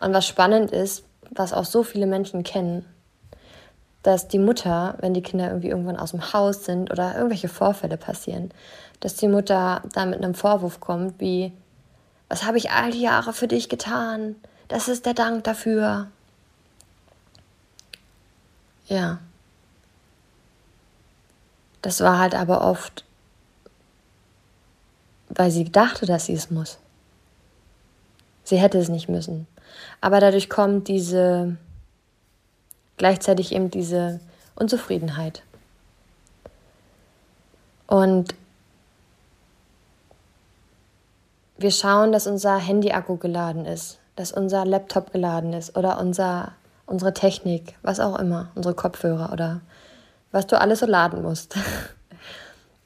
Und 0.00 0.12
was 0.12 0.26
spannend 0.26 0.72
ist, 0.72 1.04
was 1.30 1.52
auch 1.52 1.64
so 1.64 1.82
viele 1.82 2.06
Menschen 2.06 2.42
kennen, 2.42 2.84
dass 4.02 4.26
die 4.26 4.38
Mutter, 4.38 4.96
wenn 4.98 5.14
die 5.14 5.22
Kinder 5.22 5.48
irgendwie 5.48 5.68
irgendwann 5.68 5.98
aus 5.98 6.10
dem 6.10 6.32
Haus 6.32 6.64
sind 6.64 6.90
oder 6.90 7.14
irgendwelche 7.14 7.48
Vorfälle 7.48 7.96
passieren, 7.96 8.50
dass 9.00 9.14
die 9.14 9.28
Mutter 9.28 9.82
da 9.92 10.06
mit 10.06 10.18
einem 10.18 10.34
Vorwurf 10.34 10.80
kommt 10.80 11.20
wie, 11.20 11.52
was 12.28 12.44
habe 12.44 12.58
ich 12.58 12.70
all 12.70 12.90
die 12.90 13.02
Jahre 13.02 13.32
für 13.32 13.46
dich 13.46 13.68
getan? 13.68 14.36
Das 14.68 14.88
ist 14.88 15.06
der 15.06 15.14
Dank 15.14 15.44
dafür. 15.44 16.08
Ja. 18.86 19.18
Das 21.82 22.00
war 22.00 22.18
halt 22.18 22.34
aber 22.34 22.62
oft 22.62 23.04
weil 25.34 25.50
sie 25.50 25.64
dachte, 25.64 26.06
dass 26.06 26.26
sie 26.26 26.34
es 26.34 26.50
muss. 26.50 26.78
Sie 28.44 28.58
hätte 28.58 28.78
es 28.78 28.88
nicht 28.88 29.08
müssen. 29.08 29.46
Aber 30.00 30.20
dadurch 30.20 30.50
kommt 30.50 30.88
diese, 30.88 31.56
gleichzeitig 32.96 33.52
eben 33.52 33.70
diese 33.70 34.20
Unzufriedenheit. 34.54 35.42
Und 37.86 38.34
wir 41.56 41.70
schauen, 41.70 42.12
dass 42.12 42.26
unser 42.26 42.58
Handy-Akku 42.58 43.16
geladen 43.16 43.64
ist, 43.64 43.98
dass 44.16 44.32
unser 44.32 44.64
Laptop 44.66 45.12
geladen 45.12 45.52
ist 45.52 45.76
oder 45.76 46.00
unser, 46.00 46.52
unsere 46.86 47.14
Technik, 47.14 47.78
was 47.82 48.00
auch 48.00 48.18
immer, 48.18 48.50
unsere 48.54 48.74
Kopfhörer 48.74 49.32
oder 49.32 49.60
was 50.32 50.46
du 50.46 50.60
alles 50.60 50.80
so 50.80 50.86
laden 50.86 51.22
musst. 51.22 51.56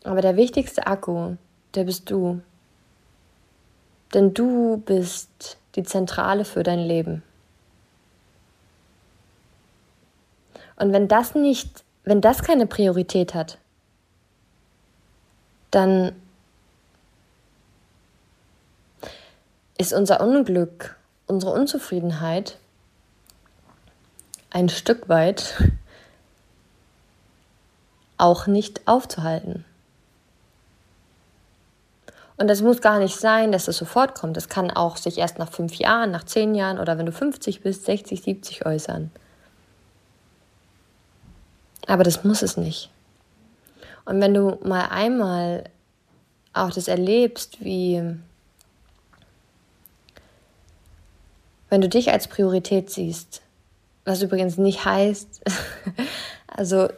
Aber 0.04 0.20
der 0.20 0.36
wichtigste 0.36 0.86
Akku 0.86 1.36
der 1.76 1.84
bist 1.84 2.10
du. 2.10 2.40
Denn 4.14 4.34
du 4.34 4.78
bist 4.78 5.58
die 5.74 5.82
Zentrale 5.82 6.44
für 6.44 6.62
dein 6.62 6.80
Leben. 6.80 7.22
Und 10.76 10.92
wenn 10.92 11.08
das 11.08 11.34
nicht, 11.34 11.84
wenn 12.04 12.20
das 12.20 12.42
keine 12.42 12.66
Priorität 12.66 13.34
hat, 13.34 13.58
dann 15.70 16.12
ist 19.78 19.92
unser 19.92 20.20
Unglück, 20.20 20.96
unsere 21.26 21.52
Unzufriedenheit 21.52 22.58
ein 24.50 24.68
Stück 24.70 25.08
weit 25.08 25.62
auch 28.18 28.46
nicht 28.46 28.86
aufzuhalten. 28.86 29.64
Und 32.38 32.48
das 32.48 32.60
muss 32.60 32.82
gar 32.82 32.98
nicht 32.98 33.16
sein, 33.16 33.50
dass 33.50 33.66
es 33.66 33.78
sofort 33.78 34.14
kommt. 34.14 34.36
Das 34.36 34.48
kann 34.48 34.70
auch 34.70 34.96
sich 34.96 35.18
erst 35.18 35.38
nach 35.38 35.50
fünf 35.50 35.74
Jahren, 35.76 36.10
nach 36.10 36.24
zehn 36.24 36.54
Jahren 36.54 36.78
oder 36.78 36.98
wenn 36.98 37.06
du 37.06 37.12
50 37.12 37.62
bist, 37.62 37.86
60, 37.86 38.22
70 38.22 38.66
äußern. 38.66 39.10
Aber 41.86 42.04
das 42.04 42.24
muss 42.24 42.42
es 42.42 42.56
nicht. 42.56 42.90
Und 44.04 44.20
wenn 44.20 44.34
du 44.34 44.58
mal 44.62 44.88
einmal 44.90 45.64
auch 46.52 46.70
das 46.70 46.88
erlebst, 46.88 47.64
wie 47.64 48.02
wenn 51.68 51.80
du 51.80 51.88
dich 51.88 52.10
als 52.10 52.28
Priorität 52.28 52.90
siehst, 52.90 53.42
was 54.04 54.22
übrigens 54.22 54.56
nicht 54.56 54.84
heißt, 54.84 55.42
also 56.46 56.88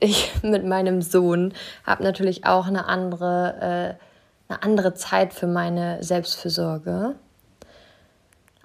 ich 0.00 0.32
mit 0.42 0.64
meinem 0.64 1.02
Sohn 1.02 1.52
habe 1.84 2.02
natürlich 2.02 2.46
auch 2.46 2.66
eine 2.66 2.86
andere 2.86 3.96
äh, 3.98 4.04
eine 4.48 4.62
andere 4.62 4.94
Zeit 4.94 5.34
für 5.34 5.46
meine 5.46 6.02
Selbstfürsorge. 6.02 7.14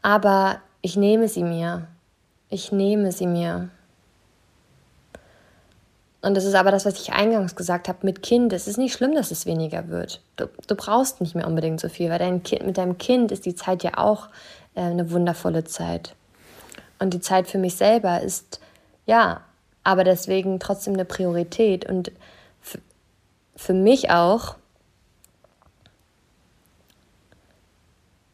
Aber 0.01 0.59
ich 0.81 0.95
nehme 0.95 1.27
sie 1.27 1.43
mir. 1.43 1.87
Ich 2.49 2.71
nehme 2.71 3.11
sie 3.11 3.27
mir. 3.27 3.69
Und 6.21 6.35
das 6.37 6.45
ist 6.45 6.55
aber 6.55 6.71
das, 6.71 6.85
was 6.85 7.01
ich 7.01 7.11
eingangs 7.11 7.55
gesagt 7.55 7.89
habe 7.89 7.99
mit 8.03 8.23
Kind. 8.23 8.53
Es 8.53 8.67
ist 8.67 8.77
nicht 8.77 8.93
schlimm, 8.93 9.13
dass 9.13 9.31
es 9.31 9.45
weniger 9.45 9.89
wird. 9.89 10.21
Du, 10.37 10.47
du 10.67 10.75
brauchst 10.75 11.19
nicht 11.19 11.35
mehr 11.35 11.47
unbedingt 11.47 11.81
so 11.81 11.89
viel, 11.89 12.09
weil 12.09 12.19
dein 12.19 12.43
kind, 12.43 12.65
mit 12.65 12.77
deinem 12.77 12.97
Kind 12.97 13.31
ist 13.33 13.45
die 13.45 13.55
Zeit 13.55 13.83
ja 13.83 13.97
auch 13.97 14.29
äh, 14.75 14.81
eine 14.81 15.11
wundervolle 15.11 15.65
Zeit. 15.65 16.15
Und 16.99 17.13
die 17.13 17.19
Zeit 17.19 17.47
für 17.47 17.57
mich 17.57 17.75
selber 17.75 18.21
ist, 18.21 18.61
ja, 19.05 19.41
aber 19.83 20.03
deswegen 20.03 20.59
trotzdem 20.59 20.93
eine 20.93 21.05
Priorität. 21.05 21.85
Und 21.87 22.11
für 23.55 23.73
mich 23.73 24.09
auch, 24.09 24.55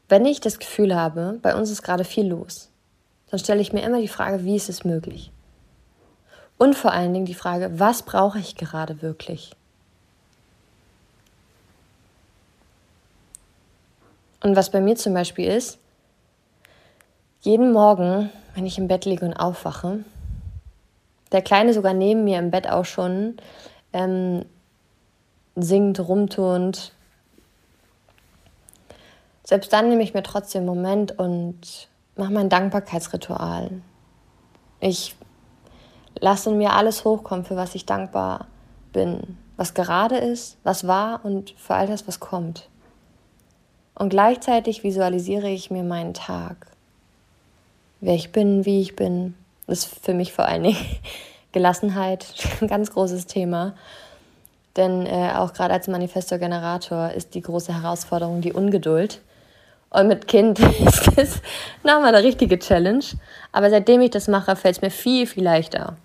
Wenn 0.09 0.25
ich 0.25 0.41
das 0.41 0.57
Gefühl 0.57 0.95
habe, 0.95 1.38
bei 1.43 1.55
uns 1.55 1.69
ist 1.69 1.83
gerade 1.83 2.03
viel 2.03 2.27
los, 2.27 2.69
dann 3.29 3.39
stelle 3.39 3.62
ich 3.62 3.73
mir 3.73 3.83
immer 3.83 4.01
die 4.01 4.07
Frage, 4.07 4.43
wie 4.43 4.55
ist 4.55 4.67
es 4.67 4.83
möglich? 4.83 5.31
Und 6.57 6.75
vor 6.75 6.91
allen 6.91 7.13
Dingen 7.13 7.27
die 7.27 7.35
Frage, 7.35 7.79
was 7.79 8.01
brauche 8.01 8.39
ich 8.39 8.55
gerade 8.55 9.03
wirklich? 9.03 9.51
Und 14.41 14.55
was 14.55 14.71
bei 14.71 14.81
mir 14.81 14.95
zum 14.95 15.13
Beispiel 15.13 15.47
ist, 15.47 15.77
jeden 17.41 17.71
Morgen, 17.71 18.31
wenn 18.55 18.65
ich 18.65 18.79
im 18.79 18.88
Bett 18.88 19.05
liege 19.05 19.25
und 19.25 19.33
aufwache, 19.33 20.03
der 21.31 21.41
Kleine 21.41 21.73
sogar 21.73 21.93
neben 21.93 22.23
mir 22.23 22.39
im 22.39 22.51
Bett 22.51 22.69
auch 22.69 22.85
schon 22.85 23.37
ähm, 23.93 24.45
singt, 25.55 25.99
rumturnt. 25.99 26.93
Selbst 29.43 29.73
dann 29.73 29.89
nehme 29.89 30.03
ich 30.03 30.13
mir 30.13 30.23
trotzdem 30.23 30.61
einen 30.61 30.75
Moment 30.75 31.17
und 31.17 31.89
mache 32.15 32.31
mein 32.31 32.49
Dankbarkeitsritual. 32.49 33.81
Ich 34.79 35.15
lasse 36.19 36.49
in 36.51 36.57
mir 36.57 36.73
alles 36.73 37.05
hochkommen, 37.05 37.45
für 37.45 37.55
was 37.55 37.75
ich 37.75 37.85
dankbar 37.85 38.47
bin, 38.93 39.37
was 39.57 39.73
gerade 39.73 40.17
ist, 40.17 40.57
was 40.63 40.87
war 40.87 41.25
und 41.25 41.51
für 41.51 41.75
all 41.75 41.87
das, 41.87 42.07
was 42.07 42.19
kommt. 42.19 42.69
Und 43.95 44.09
gleichzeitig 44.09 44.83
visualisiere 44.83 45.49
ich 45.49 45.71
mir 45.71 45.83
meinen 45.83 46.13
Tag. 46.13 46.67
Wer 47.99 48.15
ich 48.15 48.31
bin, 48.31 48.65
wie 48.65 48.81
ich 48.81 48.95
bin. 48.95 49.35
Das 49.69 49.86
ist 49.86 50.03
für 50.03 50.13
mich 50.13 50.34
vor 50.34 50.45
allen 50.45 50.63
Dingen 50.63 50.77
Gelassenheit 51.51 52.25
ein 52.60 52.67
ganz 52.67 52.91
großes 52.91 53.27
Thema. 53.27 53.75
Denn 54.75 55.05
äh, 55.05 55.32
auch 55.36 55.53
gerade 55.53 55.73
als 55.73 55.88
Manifestor-Generator 55.88 57.12
ist 57.12 57.36
die 57.36 57.41
große 57.41 57.82
Herausforderung 57.82 58.41
die 58.41 58.53
Ungeduld. 58.53 59.21
Und 59.91 60.08
mit 60.08 60.27
Kind 60.27 60.60
ist 60.86 61.12
das 61.17 61.41
nochmal 61.84 62.15
eine 62.15 62.23
richtige 62.23 62.58
Challenge. 62.60 63.03
Aber 63.51 63.69
seitdem 63.69 64.01
ich 64.01 64.12
das 64.12 64.27
mache, 64.27 64.55
fällt 64.55 64.77
es 64.77 64.82
mir 64.82 64.91
viel, 64.91 65.27
viel 65.27 65.43
leichter. 65.43 65.97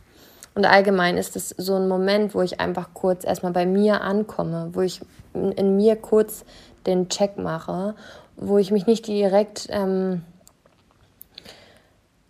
Und 0.55 0.67
allgemein 0.67 1.17
ist 1.17 1.35
es 1.35 1.49
so 1.51 1.75
ein 1.75 1.89
Moment, 1.89 2.35
wo 2.35 2.43
ich 2.43 2.61
einfach 2.61 2.91
kurz 2.95 3.25
erstmal 3.25 3.53
bei 3.53 3.67
mir 3.67 4.03
ankomme, 4.03 4.71
wo 4.73 4.83
ich 4.83 5.01
in, 5.33 5.53
in 5.53 5.77
mir 5.77 5.97
kurz 5.97 6.45
den 6.87 7.09
Check 7.09 7.39
mache, 7.39 7.95
wo 8.37 8.59
ich 8.59 8.71
mich 8.71 8.87
nicht 8.87 9.07
direkt, 9.07 9.67
ähm, 9.71 10.23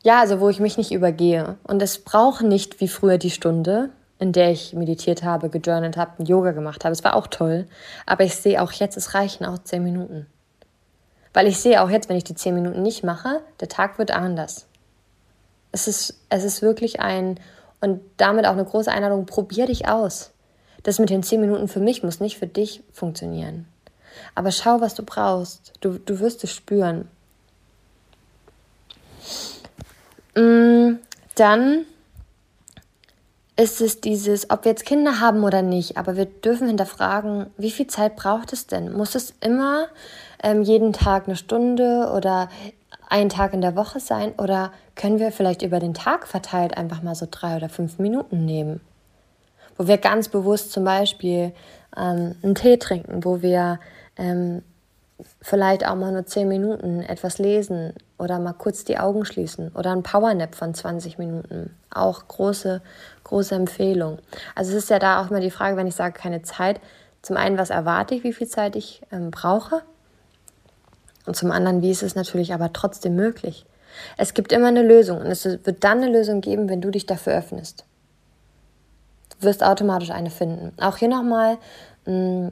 ja, 0.05 0.21
also 0.21 0.38
wo 0.38 0.51
ich 0.51 0.61
mich 0.61 0.77
nicht 0.77 0.93
übergehe. 0.93 1.57
Und 1.64 1.83
es 1.83 1.99
braucht 1.99 2.43
nicht 2.43 2.81
wie 2.81 2.88
früher 2.88 3.17
die 3.17 3.31
Stunde, 3.31 3.88
in 4.19 4.33
der 4.33 4.53
ich 4.53 4.75
meditiert 4.75 5.23
habe, 5.23 5.49
gejournalt 5.49 5.97
habe, 5.97 6.23
Yoga 6.23 6.53
gemacht 6.53 6.85
habe. 6.85 6.93
Es 6.93 7.03
war 7.03 7.17
auch 7.17 7.27
toll. 7.27 7.67
Aber 8.05 8.23
ich 8.23 8.37
sehe 8.37 8.62
auch 8.62 8.71
jetzt, 8.71 8.99
es 8.99 9.14
reichen 9.14 9.47
auch 9.47 9.59
zehn 9.59 9.83
Minuten. 9.83 10.27
Weil 11.33 11.47
ich 11.47 11.59
sehe 11.59 11.83
auch 11.83 11.88
jetzt, 11.88 12.11
wenn 12.11 12.19
ich 12.19 12.25
die 12.25 12.35
zehn 12.35 12.55
Minuten 12.55 12.83
nicht 12.83 13.03
mache, 13.03 13.40
der 13.61 13.69
Tag 13.69 13.99
wird 13.99 14.11
anders. 14.11 14.67
Es 15.73 15.88
ist, 15.88 16.21
es 16.29 16.45
ist 16.45 16.61
wirklich 16.61 17.01
ein, 17.01 17.40
und 17.81 18.03
damit 18.19 18.45
auch 18.45 18.53
eine 18.53 18.64
große 18.64 18.93
Einladung, 18.93 19.25
probier 19.25 19.67
dich 19.67 19.88
aus. 19.88 20.33
Das 20.83 20.99
mit 20.99 21.09
den 21.09 21.23
zehn 21.23 21.40
Minuten 21.40 21.67
für 21.67 21.81
mich 21.81 22.03
muss 22.03 22.21
nicht 22.21 22.38
für 22.38 22.47
dich 22.47 22.83
funktionieren. 22.93 23.67
Aber 24.35 24.53
schau, 24.53 24.83
was 24.83 24.95
du 24.95 25.03
brauchst. 25.03 25.73
Du, 25.81 25.99
du 25.99 26.21
wirst 26.21 26.45
es 26.45 26.53
spüren. 26.53 27.09
Mm, 30.37 30.99
dann 31.35 31.87
ist 33.57 33.81
es 33.81 34.01
dieses, 34.01 34.51
ob 34.51 34.64
wir 34.64 34.73
jetzt 34.73 34.85
Kinder 34.85 35.20
haben 35.20 35.44
oder 35.44 35.62
nicht, 35.62 35.97
aber 35.97 36.16
wir 36.16 36.27
dürfen 36.27 36.66
hinterfragen, 36.66 37.47
wie 37.57 37.70
viel 37.70 37.87
Zeit 37.87 38.16
braucht 38.16 38.53
es 38.53 38.66
denn? 38.66 38.92
Muss 38.92 39.14
es 39.14 39.33
immer 39.40 39.87
ähm, 40.42 40.62
jeden 40.62 40.92
Tag 40.92 41.27
eine 41.27 41.37
Stunde 41.37 42.11
oder 42.14 42.49
ein 43.09 43.29
Tag 43.29 43.55
in 43.55 43.61
der 43.61 43.77
Woche 43.77 44.01
sein 44.01 44.33
oder 44.38 44.73
können 44.97 45.20
wir 45.20 45.31
vielleicht 45.31 45.62
über 45.62 45.79
den 45.79 45.94
Tag 45.94 46.27
verteilt 46.27 46.77
einfach 46.77 47.03
mal 47.03 47.14
so 47.14 47.29
drei 47.31 47.57
oder 47.57 47.68
fünf 47.68 47.99
Minuten 47.99 48.44
nehmen? 48.44 48.81
Wo 49.77 49.87
wir 49.87 49.99
ganz 49.99 50.29
bewusst 50.29 50.73
zum 50.73 50.85
Beispiel 50.85 51.53
ähm, 51.97 52.35
einen 52.42 52.55
Tee 52.57 52.77
trinken, 52.77 53.25
wo 53.25 53.40
wir 53.40 53.79
ähm, 54.16 54.62
vielleicht 55.40 55.87
auch 55.87 55.94
mal 55.94 56.12
nur 56.12 56.27
zehn 56.27 56.49
Minuten 56.49 57.03
etwas 57.03 57.38
lesen 57.38 57.92
oder 58.18 58.38
mal 58.38 58.53
kurz 58.53 58.85
die 58.85 58.98
Augen 58.98 59.24
schließen 59.24 59.70
oder 59.74 59.92
ein 59.92 60.03
Powernap 60.03 60.55
von 60.55 60.74
20 60.74 61.18
Minuten. 61.18 61.77
Auch 61.92 62.27
große, 62.29 62.81
große 63.24 63.55
Empfehlung. 63.55 64.18
Also 64.55 64.72
es 64.72 64.85
ist 64.85 64.90
ja 64.90 64.98
da 64.98 65.22
auch 65.22 65.31
mal 65.31 65.40
die 65.40 65.50
Frage, 65.50 65.77
wenn 65.77 65.87
ich 65.87 65.96
sage 65.96 66.18
keine 66.18 66.42
Zeit, 66.42 66.81
zum 67.22 67.37
einen, 67.37 67.59
was 67.59 67.70
erwarte 67.70 68.14
ich, 68.14 68.22
wie 68.22 68.33
viel 68.33 68.46
Zeit 68.46 68.77
ich 68.77 69.03
ähm, 69.11 69.31
brauche 69.31 69.83
und 71.27 71.37
zum 71.37 71.50
anderen, 71.50 71.83
wie 71.83 71.90
ist 71.90 72.03
es 72.03 72.14
natürlich 72.14 72.53
aber 72.53 72.72
trotzdem 72.72 73.16
möglich. 73.16 73.66
Es 74.16 74.35
gibt 74.35 74.53
immer 74.53 74.68
eine 74.68 74.83
Lösung 74.83 75.18
und 75.18 75.27
es 75.27 75.44
wird 75.44 75.85
dann 75.85 76.03
eine 76.03 76.11
Lösung 76.11 76.40
geben, 76.40 76.68
wenn 76.68 76.81
du 76.81 76.90
dich 76.90 77.07
dafür 77.07 77.35
öffnest. 77.35 77.85
Du 79.31 79.46
wirst 79.46 79.64
automatisch 79.64 80.11
eine 80.11 80.31
finden. 80.31 80.72
Auch 80.81 80.98
hier 80.98 81.09
nochmal, 81.09 81.59
mm, 82.07 82.48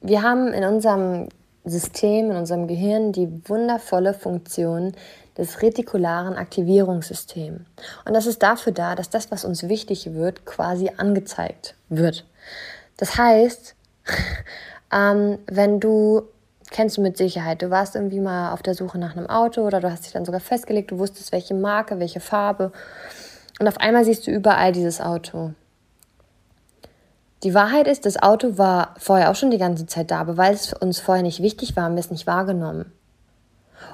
wir 0.00 0.22
haben 0.22 0.52
in 0.52 0.64
unserem 0.64 1.28
System, 1.64 2.30
in 2.30 2.36
unserem 2.36 2.66
Gehirn 2.66 3.12
die 3.12 3.28
wundervolle 3.48 4.14
Funktion 4.14 4.92
des 5.36 5.62
retikularen 5.62 6.36
Aktivierungssystems. 6.36 7.60
Und 8.04 8.14
das 8.14 8.26
ist 8.26 8.42
dafür 8.42 8.72
da, 8.72 8.94
dass 8.94 9.10
das, 9.10 9.30
was 9.30 9.44
uns 9.44 9.68
wichtig 9.68 10.14
wird, 10.14 10.44
quasi 10.44 10.90
angezeigt 10.96 11.74
wird. 11.88 12.24
Das 12.96 13.16
heißt, 13.16 13.74
ähm, 14.92 15.38
wenn 15.46 15.80
du 15.80 16.28
kennst 16.74 16.96
du 16.96 17.02
mit 17.02 17.16
Sicherheit. 17.16 17.62
Du 17.62 17.70
warst 17.70 17.94
irgendwie 17.94 18.18
mal 18.18 18.52
auf 18.52 18.60
der 18.60 18.74
Suche 18.74 18.98
nach 18.98 19.16
einem 19.16 19.28
Auto 19.28 19.62
oder 19.62 19.80
du 19.80 19.90
hast 19.90 20.06
dich 20.06 20.12
dann 20.12 20.24
sogar 20.24 20.40
festgelegt, 20.40 20.90
du 20.90 20.98
wusstest, 20.98 21.30
welche 21.30 21.54
Marke, 21.54 22.00
welche 22.00 22.18
Farbe. 22.18 22.72
Und 23.60 23.68
auf 23.68 23.78
einmal 23.78 24.04
siehst 24.04 24.26
du 24.26 24.32
überall 24.32 24.72
dieses 24.72 25.00
Auto. 25.00 25.52
Die 27.44 27.54
Wahrheit 27.54 27.86
ist, 27.86 28.06
das 28.06 28.22
Auto 28.22 28.56
war 28.56 28.94
vorher 28.98 29.30
auch 29.30 29.34
schon 29.34 29.50
die 29.50 29.58
ganze 29.58 29.84
Zeit 29.84 30.10
da, 30.10 30.18
aber 30.18 30.38
weil 30.38 30.54
es 30.54 30.72
uns 30.72 30.98
vorher 30.98 31.22
nicht 31.22 31.42
wichtig 31.42 31.76
war, 31.76 31.84
haben 31.84 31.94
wir 31.94 32.00
es 32.00 32.10
nicht 32.10 32.26
wahrgenommen. 32.26 32.90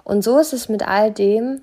Und 0.04 0.22
so 0.22 0.38
ist 0.38 0.52
es 0.52 0.68
mit 0.68 0.86
all 0.86 1.10
dem, 1.10 1.60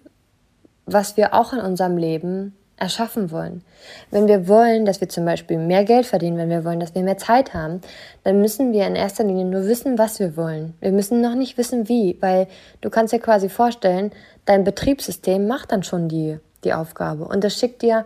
was 0.86 1.16
wir 1.16 1.34
auch 1.34 1.54
in 1.54 1.60
unserem 1.60 1.96
Leben 1.96 2.58
erschaffen 2.76 3.32
wollen. 3.32 3.64
Wenn 4.12 4.28
wir 4.28 4.48
wollen, 4.50 4.86
dass 4.86 5.02
wir 5.02 5.08
zum 5.08 5.24
Beispiel 5.24 5.58
mehr 5.58 5.86
Geld 5.86 6.06
verdienen, 6.06 6.38
wenn 6.38 6.50
wir 6.50 6.66
wollen, 6.66 6.80
dass 6.80 6.94
wir 6.94 7.02
mehr 7.04 7.18
Zeit 7.18 7.54
haben, 7.54 7.82
dann 8.24 8.42
müssen 8.42 8.74
wir 8.74 8.86
in 8.86 8.96
erster 8.96 9.24
Linie 9.24 9.46
nur 9.46 9.66
wissen, 9.66 9.98
was 9.98 10.20
wir 10.20 10.36
wollen. 10.36 10.76
Wir 10.82 10.92
müssen 10.92 11.22
noch 11.22 11.36
nicht 11.36 11.58
wissen, 11.58 11.88
wie, 11.88 12.18
weil 12.20 12.48
du 12.82 12.90
kannst 12.90 13.14
dir 13.14 13.20
quasi 13.20 13.50
vorstellen, 13.50 14.12
dein 14.46 14.66
Betriebssystem 14.66 15.48
macht 15.48 15.72
dann 15.72 15.84
schon 15.84 16.10
die, 16.10 16.38
die 16.66 16.74
Aufgabe 16.74 17.26
und 17.26 17.44
das 17.44 17.58
schickt 17.58 17.82
dir 17.82 18.06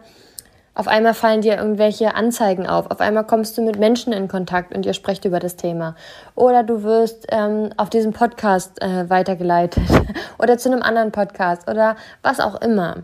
auf 0.74 0.88
einmal 0.88 1.14
fallen 1.14 1.42
dir 1.42 1.58
irgendwelche 1.58 2.16
Anzeigen 2.16 2.66
auf. 2.66 2.90
Auf 2.92 3.02
einmal 3.02 3.26
kommst 3.26 3.58
du 3.58 3.62
mit 3.62 3.78
Menschen 3.78 4.14
in 4.14 4.30
Kontakt 4.30 4.74
und 4.74 4.86
ihr 4.86 4.94
sprecht 4.94 5.26
über 5.26 5.40
das 5.40 5.58
Thema. 5.58 5.96
Oder 6.34 6.64
du 6.64 6.84
wirst 6.84 7.28
ähm, 7.30 7.72
auf 7.76 7.90
diesen 7.90 8.14
Podcast 8.14 8.82
äh, 8.82 9.10
weitergeleitet 9.10 9.84
oder 10.40 10.58
zu 10.58 10.72
einem 10.72 10.82
anderen 10.82 11.12
Podcast 11.12 11.70
oder 11.70 11.98
was 12.22 12.40
auch 12.40 12.62
immer. 12.62 13.04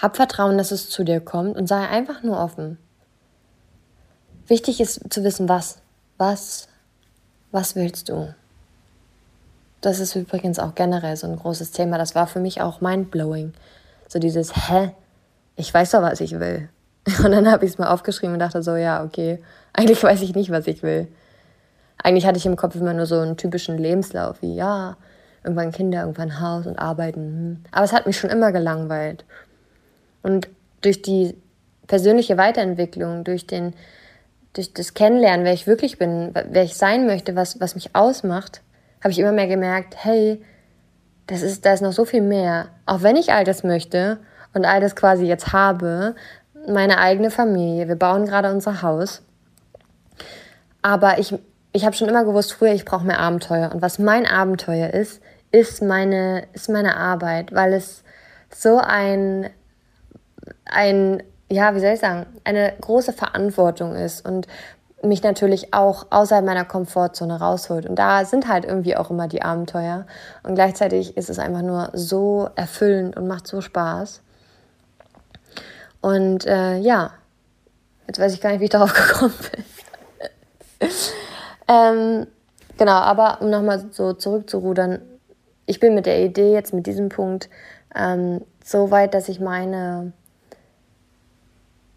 Hab 0.00 0.16
Vertrauen, 0.16 0.58
dass 0.58 0.72
es 0.72 0.90
zu 0.90 1.04
dir 1.04 1.20
kommt 1.20 1.56
und 1.56 1.68
sei 1.68 1.88
einfach 1.88 2.24
nur 2.24 2.40
offen. 2.40 2.76
Wichtig 4.48 4.80
ist 4.80 5.12
zu 5.12 5.22
wissen, 5.22 5.48
was. 5.48 5.78
Was, 6.18 6.68
was 7.52 7.76
willst 7.76 8.08
du? 8.08 8.34
Das 9.80 10.00
ist 10.00 10.16
übrigens 10.16 10.58
auch 10.58 10.74
generell 10.74 11.16
so 11.16 11.28
ein 11.28 11.36
großes 11.36 11.70
Thema. 11.70 11.98
Das 11.98 12.16
war 12.16 12.26
für 12.26 12.40
mich 12.40 12.60
auch 12.60 12.80
mindblowing. 12.80 13.52
So 14.08 14.18
dieses, 14.18 14.68
hä? 14.68 14.92
Ich 15.56 15.72
weiß 15.72 15.90
doch, 15.90 16.02
was 16.02 16.20
ich 16.20 16.38
will. 16.38 16.68
Und 17.24 17.32
dann 17.32 17.50
habe 17.50 17.64
ich 17.64 17.72
es 17.72 17.78
mal 17.78 17.88
aufgeschrieben 17.88 18.34
und 18.34 18.38
dachte 18.38 18.62
so, 18.62 18.76
ja, 18.76 19.02
okay, 19.02 19.42
eigentlich 19.72 20.02
weiß 20.02 20.22
ich 20.22 20.36
nicht, 20.36 20.50
was 20.50 20.68
ich 20.68 20.84
will. 20.84 21.08
Eigentlich 22.02 22.26
hatte 22.26 22.38
ich 22.38 22.46
im 22.46 22.56
Kopf 22.56 22.76
immer 22.76 22.94
nur 22.94 23.06
so 23.06 23.18
einen 23.18 23.36
typischen 23.36 23.76
Lebenslauf, 23.76 24.40
wie 24.40 24.54
ja, 24.54 24.96
irgendwann 25.42 25.72
Kinder, 25.72 26.00
irgendwann 26.00 26.40
Haus 26.40 26.66
und 26.66 26.78
arbeiten. 26.78 27.20
Hm. 27.20 27.64
Aber 27.72 27.84
es 27.84 27.92
hat 27.92 28.06
mich 28.06 28.18
schon 28.18 28.30
immer 28.30 28.52
gelangweilt. 28.52 29.24
Und 30.22 30.48
durch 30.80 31.02
die 31.02 31.34
persönliche 31.86 32.38
Weiterentwicklung, 32.38 33.24
durch, 33.24 33.46
den, 33.46 33.74
durch 34.52 34.72
das 34.72 34.94
Kennenlernen, 34.94 35.44
wer 35.44 35.52
ich 35.52 35.66
wirklich 35.66 35.98
bin, 35.98 36.32
wer 36.32 36.62
ich 36.62 36.76
sein 36.76 37.06
möchte, 37.06 37.34
was, 37.34 37.60
was 37.60 37.74
mich 37.74 37.94
ausmacht, 37.94 38.62
habe 39.00 39.10
ich 39.10 39.18
immer 39.18 39.32
mehr 39.32 39.48
gemerkt, 39.48 39.96
hey, 39.96 40.40
das 41.26 41.42
ist, 41.42 41.64
da 41.66 41.72
ist 41.72 41.80
noch 41.80 41.92
so 41.92 42.04
viel 42.04 42.22
mehr. 42.22 42.68
Auch 42.86 43.02
wenn 43.02 43.16
ich 43.16 43.32
all 43.32 43.44
das 43.44 43.64
möchte 43.64 44.18
und 44.54 44.64
all 44.64 44.80
das 44.80 44.96
quasi 44.96 45.24
jetzt 45.24 45.52
habe, 45.52 46.14
meine 46.68 46.98
eigene 46.98 47.30
Familie, 47.30 47.88
wir 47.88 47.96
bauen 47.96 48.26
gerade 48.26 48.50
unser 48.50 48.82
Haus. 48.82 49.22
Aber 50.80 51.18
ich, 51.18 51.34
ich 51.72 51.84
habe 51.84 51.96
schon 51.96 52.08
immer 52.08 52.24
gewusst, 52.24 52.52
früher, 52.52 52.72
ich 52.72 52.84
brauche 52.84 53.06
mehr 53.06 53.20
Abenteuer. 53.20 53.72
Und 53.72 53.82
was 53.82 53.98
mein 53.98 54.26
Abenteuer 54.26 54.90
ist, 54.90 55.20
ist 55.50 55.82
meine, 55.82 56.46
ist 56.52 56.68
meine 56.68 56.96
Arbeit, 56.96 57.54
weil 57.54 57.72
es 57.72 58.02
so 58.50 58.78
ein 58.78 59.50
ein, 60.64 61.22
ja, 61.50 61.74
wie 61.74 61.80
soll 61.80 61.90
ich 61.90 62.00
sagen, 62.00 62.26
eine 62.44 62.72
große 62.80 63.12
Verantwortung 63.12 63.94
ist 63.94 64.26
und 64.26 64.46
mich 65.02 65.22
natürlich 65.22 65.74
auch 65.74 66.06
außerhalb 66.10 66.44
meiner 66.44 66.64
Komfortzone 66.64 67.40
rausholt. 67.40 67.86
Und 67.86 67.96
da 67.96 68.24
sind 68.24 68.46
halt 68.48 68.64
irgendwie 68.64 68.96
auch 68.96 69.10
immer 69.10 69.26
die 69.26 69.42
Abenteuer. 69.42 70.06
Und 70.44 70.54
gleichzeitig 70.54 71.16
ist 71.16 71.28
es 71.28 71.40
einfach 71.40 71.62
nur 71.62 71.90
so 71.92 72.48
erfüllend 72.54 73.16
und 73.16 73.26
macht 73.26 73.48
so 73.48 73.60
Spaß. 73.60 74.22
Und 76.02 76.44
äh, 76.46 76.76
ja, 76.78 77.12
jetzt 78.06 78.18
weiß 78.18 78.34
ich 78.34 78.40
gar 78.42 78.50
nicht, 78.50 78.60
wie 78.60 78.64
ich 78.64 78.70
darauf 78.70 78.92
gekommen 79.08 79.34
bin. 80.80 80.90
ähm, 81.68 82.26
genau, 82.76 82.92
aber 82.92 83.40
um 83.40 83.48
nochmal 83.48 83.86
so 83.92 84.12
zurückzurudern, 84.12 85.00
ich 85.64 85.80
bin 85.80 85.94
mit 85.94 86.04
der 86.04 86.22
Idee 86.22 86.52
jetzt 86.52 86.74
mit 86.74 86.86
diesem 86.86 87.08
Punkt 87.08 87.48
ähm, 87.94 88.42
so 88.62 88.90
weit, 88.90 89.14
dass 89.14 89.28
ich 89.28 89.40
meine, 89.40 90.12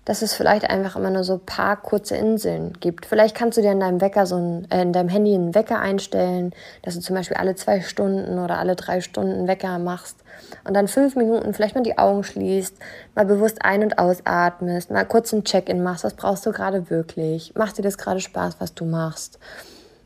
dass 0.05 0.21
es 0.21 0.35
vielleicht 0.35 0.69
einfach 0.69 0.95
immer 0.95 1.09
nur 1.09 1.23
so 1.23 1.33
ein 1.33 1.45
paar 1.45 1.75
kurze 1.77 2.15
Inseln 2.15 2.73
gibt. 2.79 3.07
Vielleicht 3.07 3.35
kannst 3.35 3.57
du 3.57 3.61
dir 3.61 3.71
in 3.71 3.79
deinem 3.79 4.01
Wecker 4.01 4.27
so 4.27 4.35
ein, 4.35 4.67
äh, 4.69 4.83
in 4.83 4.93
deinem 4.93 5.09
Handy 5.09 5.33
einen 5.33 5.55
Wecker 5.55 5.79
einstellen, 5.79 6.53
dass 6.83 6.93
du 6.93 7.01
zum 7.01 7.15
Beispiel 7.15 7.37
alle 7.37 7.55
zwei 7.55 7.81
Stunden 7.81 8.37
oder 8.37 8.59
alle 8.59 8.75
drei 8.75 9.01
Stunden 9.01 9.47
Wecker 9.47 9.79
machst 9.79 10.17
und 10.63 10.75
dann 10.75 10.87
fünf 10.87 11.15
Minuten 11.15 11.53
vielleicht 11.53 11.75
mal 11.75 11.81
die 11.81 11.97
Augen 11.97 12.23
schließt, 12.23 12.75
mal 13.15 13.25
bewusst 13.25 13.65
ein- 13.65 13.83
und 13.83 13.97
ausatmest, 13.97 14.91
mal 14.91 15.05
kurz 15.05 15.33
ein 15.33 15.43
Check-in 15.43 15.81
machst, 15.81 16.03
was 16.03 16.13
brauchst 16.13 16.45
du 16.45 16.51
gerade 16.51 16.89
wirklich? 16.91 17.53
Macht 17.55 17.77
dir 17.77 17.83
das 17.83 17.97
gerade 17.97 18.19
Spaß, 18.19 18.57
was 18.59 18.75
du 18.75 18.85
machst? 18.85 19.39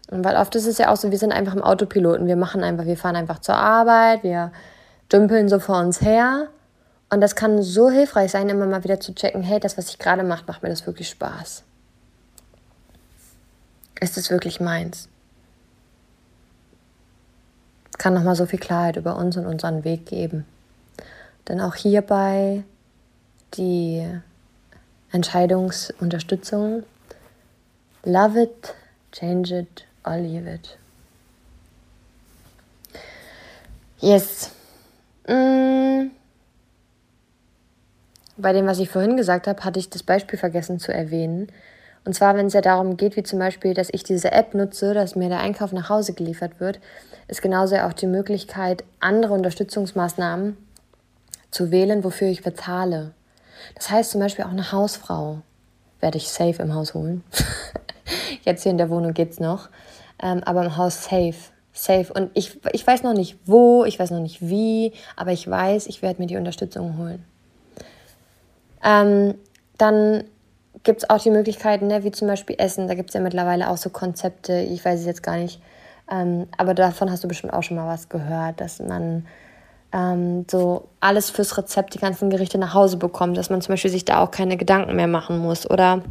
Und 0.10 0.24
weil 0.24 0.38
oft 0.38 0.56
ist 0.56 0.66
es 0.66 0.78
ja 0.78 0.92
auch 0.92 0.98
so, 0.98 1.12
wir 1.12 1.20
sind 1.20 1.34
einfach 1.34 1.56
im 1.56 1.62
Autopiloten, 1.62 2.26
wir 2.26 2.38
machen 2.38 2.64
einfach, 2.64 2.86
wir 2.86 2.98
fahren 2.98 3.18
einfach 3.18 3.40
zur 3.40 3.56
Arbeit, 3.56 4.24
wir 4.24 4.52
dümpeln 5.12 5.50
so 5.50 5.60
vor 5.60 5.80
uns 5.80 6.02
her 6.02 6.48
und 7.10 7.22
das 7.22 7.36
kann 7.36 7.62
so 7.64 7.90
hilfreich 7.90 8.32
sein, 8.32 8.50
immer 8.50 8.68
mal 8.68 8.84
wieder 8.84 9.00
zu 9.00 9.16
checken, 9.16 9.42
hey, 9.42 9.60
das, 9.60 9.78
was 9.78 9.90
ich 9.90 9.98
gerade 9.98 10.24
mache, 10.24 10.44
macht 10.48 10.62
mir 10.62 10.70
das 10.70 10.86
wirklich 10.86 11.10
Spaß? 11.10 11.64
Ist 14.00 14.18
es 14.18 14.30
wirklich 14.30 14.60
meins? 14.60 15.10
Kann 17.98 18.14
nochmal 18.14 18.36
so 18.36 18.46
viel 18.46 18.60
Klarheit 18.60 18.96
über 18.96 19.18
uns 19.18 19.36
und 19.38 19.46
unseren 19.46 19.84
Weg 19.84 20.06
geben. 20.06 20.46
Denn 21.48 21.60
auch 21.60 21.76
hierbei 21.76 22.64
die 23.56 24.08
Entscheidungsunterstützung. 25.12 26.84
Love 28.04 28.44
it, 28.44 28.76
change 29.12 29.58
it 29.58 29.86
or 30.06 30.18
leave 30.18 30.50
it. 30.50 30.78
Yes. 34.00 34.52
Mm 35.28 36.19
bei 38.42 38.54
dem, 38.54 38.66
was 38.66 38.80
ich 38.80 38.90
vorhin 38.90 39.18
gesagt 39.18 39.48
habe, 39.48 39.64
hatte 39.64 39.80
ich 39.80 39.90
das 39.90 40.04
Beispiel 40.04 40.40
vergessen 40.40 40.80
zu 40.80 40.94
erwähnen. 40.94 41.48
Und 42.06 42.14
zwar, 42.14 42.36
wenn 42.36 42.48
es 42.48 42.54
ja 42.54 42.62
darum 42.62 42.98
geht, 42.98 43.16
wie 43.18 43.24
zum 43.24 43.40
Beispiel, 43.40 43.74
dass 43.74 43.90
ich 43.92 44.04
diese 44.04 44.32
App 44.32 44.54
nutze, 44.54 44.94
dass 44.94 45.16
mir 45.16 45.30
der 45.30 45.40
Einkauf 45.40 45.72
nach 45.72 45.90
Hause 45.90 46.14
geliefert 46.14 46.60
wird, 46.60 46.80
ist 47.28 47.42
genauso 47.42 47.76
auch 47.78 47.94
die 47.94 48.08
Möglichkeit, 48.08 48.84
andere 49.00 49.34
Unterstützungsmaßnahmen 49.34 50.58
zu 51.52 51.72
wählen, 51.72 52.04
wofür 52.04 52.30
ich 52.30 52.44
bezahle. 52.44 53.12
Das 53.76 53.92
heißt 53.92 54.12
zum 54.12 54.22
Beispiel 54.22 54.46
auch 54.46 54.52
eine 54.52 54.72
Hausfrau 54.72 55.42
werde 56.00 56.18
ich 56.18 56.30
safe 56.30 56.62
im 56.62 56.74
Haus 56.74 56.94
holen. 56.94 57.24
Jetzt 58.44 58.64
hier 58.64 58.72
in 58.72 58.78
der 58.78 58.90
Wohnung 58.90 59.14
geht 59.14 59.32
es 59.32 59.40
noch, 59.40 59.70
ähm, 60.22 60.42
aber 60.46 60.66
im 60.66 60.78
Haus 60.78 61.04
safe. 61.04 61.36
Safe. 61.72 62.12
Und 62.12 62.32
ich, 62.34 62.60
ich 62.74 62.86
weiß 62.86 63.04
noch 63.04 63.14
nicht 63.14 63.38
wo, 63.46 63.86
ich 63.86 64.00
weiß 64.00 64.12
noch 64.12 64.20
nicht 64.20 64.42
wie, 64.42 64.94
aber 65.16 65.32
ich 65.32 65.50
weiß, 65.50 65.88
ich 65.88 66.02
werde 66.02 66.22
mir 66.22 66.28
die 66.28 66.36
Unterstützung 66.36 66.98
holen. 66.98 67.24
Ähm, 68.84 69.36
dann 69.78 70.24
gibt 70.84 71.04
es 71.04 71.10
auch 71.10 71.20
die 71.20 71.32
Möglichkeiten, 71.32 71.88
ne, 71.88 72.04
wie 72.04 72.12
zum 72.12 72.28
Beispiel 72.28 72.56
Essen. 72.60 72.88
Da 72.88 72.96
gibt 72.96 73.10
es 73.10 73.14
ja 73.14 73.22
mittlerweile 73.22 73.70
auch 73.70 73.78
so 73.78 73.90
Konzepte, 73.90 74.60
ich 74.60 74.84
weiß 74.84 75.00
es 75.00 75.06
jetzt 75.06 75.24
gar 75.24 75.38
nicht, 75.38 75.62
ähm, 76.12 76.48
aber 76.58 76.74
davon 76.74 77.12
hast 77.12 77.24
du 77.24 77.28
bestimmt 77.28 77.54
auch 77.54 77.64
schon 77.64 77.78
mal 77.78 77.88
was 77.88 78.10
gehört, 78.10 78.62
dass 78.62 78.80
man 78.80 79.26
ähm, 79.92 80.46
so 80.50 80.88
alles 81.00 81.30
fürs 81.30 81.58
Rezept, 81.58 81.94
die 81.94 82.00
ganzen 82.00 82.30
Gerichte 82.30 82.58
nach 82.58 82.74
Hause 82.74 82.98
bekommt, 82.98 83.38
dass 83.38 83.50
man 83.50 83.62
zum 83.62 83.74
Beispiel 83.74 83.92
sich 83.92 84.06
da 84.06 84.22
auch 84.24 84.32
keine 84.32 84.58
Gedanken 84.58 84.96
mehr 84.96 85.08
machen 85.08 85.40
muss. 85.40 85.70
Oder 85.70 86.04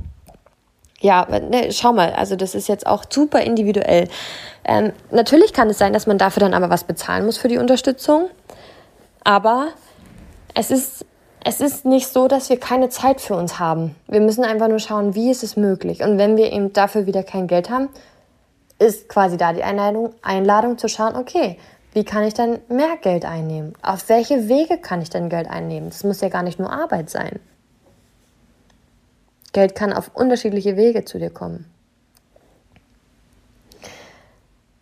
ja, 1.01 1.27
ne, 1.27 1.71
schau 1.71 1.93
mal, 1.93 2.13
also 2.13 2.37
das 2.37 2.55
ist 2.55 2.69
jetzt 2.69 2.87
auch 2.87 3.05
super 3.09 3.41
individuell. 3.41 4.09
Ähm, 4.65 4.93
natürlich 5.11 5.53
kann 5.53 5.71
es 5.71 5.79
sein, 5.79 5.93
dass 5.93 6.07
man 6.07 6.19
dafür 6.19 6.41
dann 6.41 6.55
aber 6.55 6.71
was 6.71 6.85
bezahlen 6.85 7.25
muss 7.25 7.39
für 7.39 7.49
die 7.49 7.59
Unterstützung, 7.59 8.29
aber 9.25 9.69
es 10.55 10.71
ist 10.71 11.05
es 11.49 11.63
ist 11.63 11.87
nicht 11.87 12.09
so, 12.09 12.29
dass 12.29 12.51
wir 12.51 12.61
keine 12.61 12.91
Zeit 12.91 13.23
für 13.23 13.35
uns 13.35 13.59
haben. 13.59 13.95
Wir 14.07 14.21
müssen 14.21 14.45
einfach 14.45 14.69
nur 14.69 14.81
schauen, 14.81 15.15
wie 15.15 15.31
ist 15.31 15.43
es 15.43 15.57
möglich. 15.57 16.03
Und 16.03 16.19
wenn 16.19 16.37
wir 16.37 16.53
eben 16.53 16.75
dafür 16.75 17.07
wieder 17.07 17.23
kein 17.23 17.47
Geld 17.47 17.71
haben, 17.71 17.89
ist 18.79 19.09
quasi 19.09 19.39
da 19.39 19.55
die 19.55 19.63
Einladung, 19.63 20.13
Einladung 20.21 20.77
zu 20.77 20.91
schauen, 20.91 21.17
okay, 21.17 21.59
wie 21.95 22.05
kann 22.05 22.25
ich 22.25 22.35
dann 22.35 22.59
mehr 22.69 22.99
Geld 23.01 23.25
einnehmen? 23.25 23.73
Auf 23.81 24.11
welche 24.11 24.47
Wege 24.51 24.77
kann 24.77 25.01
ich 25.01 25.09
denn 25.09 25.31
Geld 25.31 25.49
einnehmen? 25.49 25.89
Das 25.89 26.05
muss 26.05 26.21
ja 26.21 26.29
gar 26.29 26.43
nicht 26.43 26.59
nur 26.59 26.71
Arbeit 26.71 27.09
sein. 27.09 27.41
Geld 29.55 29.75
kann 29.75 29.95
auf 29.95 30.11
unterschiedliche 30.13 30.77
Wege 30.77 31.07
zu 31.07 31.19
dir 31.19 31.31
kommen. 31.31 31.65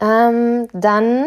Ähm, 0.00 0.66
dann 0.72 1.26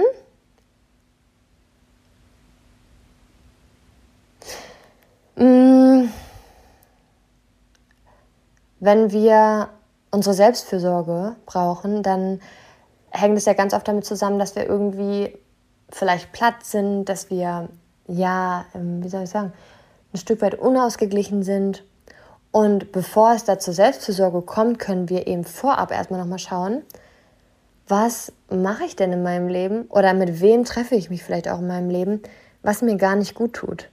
Wenn 8.80 9.12
wir 9.12 9.70
unsere 10.12 10.36
Selbstfürsorge 10.36 11.36
brauchen, 11.46 12.04
dann 12.04 12.42
hängt 13.10 13.38
es 13.38 13.46
ja 13.46 13.54
ganz 13.54 13.74
oft 13.74 13.88
damit 13.88 14.06
zusammen, 14.06 14.40
dass 14.40 14.56
wir 14.56 14.66
irgendwie 14.66 15.38
vielleicht 15.90 16.32
platt 16.32 16.64
sind, 16.64 17.06
dass 17.06 17.30
wir, 17.30 17.70
ja, 18.08 18.66
ähm, 18.76 19.04
wie 19.04 19.10
soll 19.10 19.24
ich 19.24 19.30
sagen, 19.30 19.54
ein 20.14 20.18
Stück 20.18 20.42
weit 20.42 20.56
unausgeglichen 20.56 21.44
sind. 21.44 21.84
Und 22.52 22.92
bevor 22.92 23.34
es 23.34 23.44
da 23.46 23.60
zur 23.60 23.74
Selbstfürsorge 23.74 24.42
kommt, 24.42 24.80
können 24.80 25.10
wir 25.10 25.28
eben 25.28 25.44
vorab 25.44 25.92
erstmal 25.92 26.20
nochmal 26.20 26.40
schauen, 26.40 26.82
was 27.88 28.34
mache 28.50 28.84
ich 28.86 28.96
denn 28.96 29.12
in 29.12 29.24
meinem 29.24 29.48
Leben 29.48 29.84
oder 29.84 30.14
mit 30.14 30.42
wem 30.42 30.66
treffe 30.66 30.96
ich 30.96 31.10
mich 31.10 31.24
vielleicht 31.24 31.48
auch 31.48 31.60
in 31.60 31.68
meinem 31.68 31.90
Leben, 31.90 32.22
was 32.62 32.82
mir 32.82 32.98
gar 32.98 33.16
nicht 33.16 33.36
gut 33.36 33.54
tut. 33.54 33.90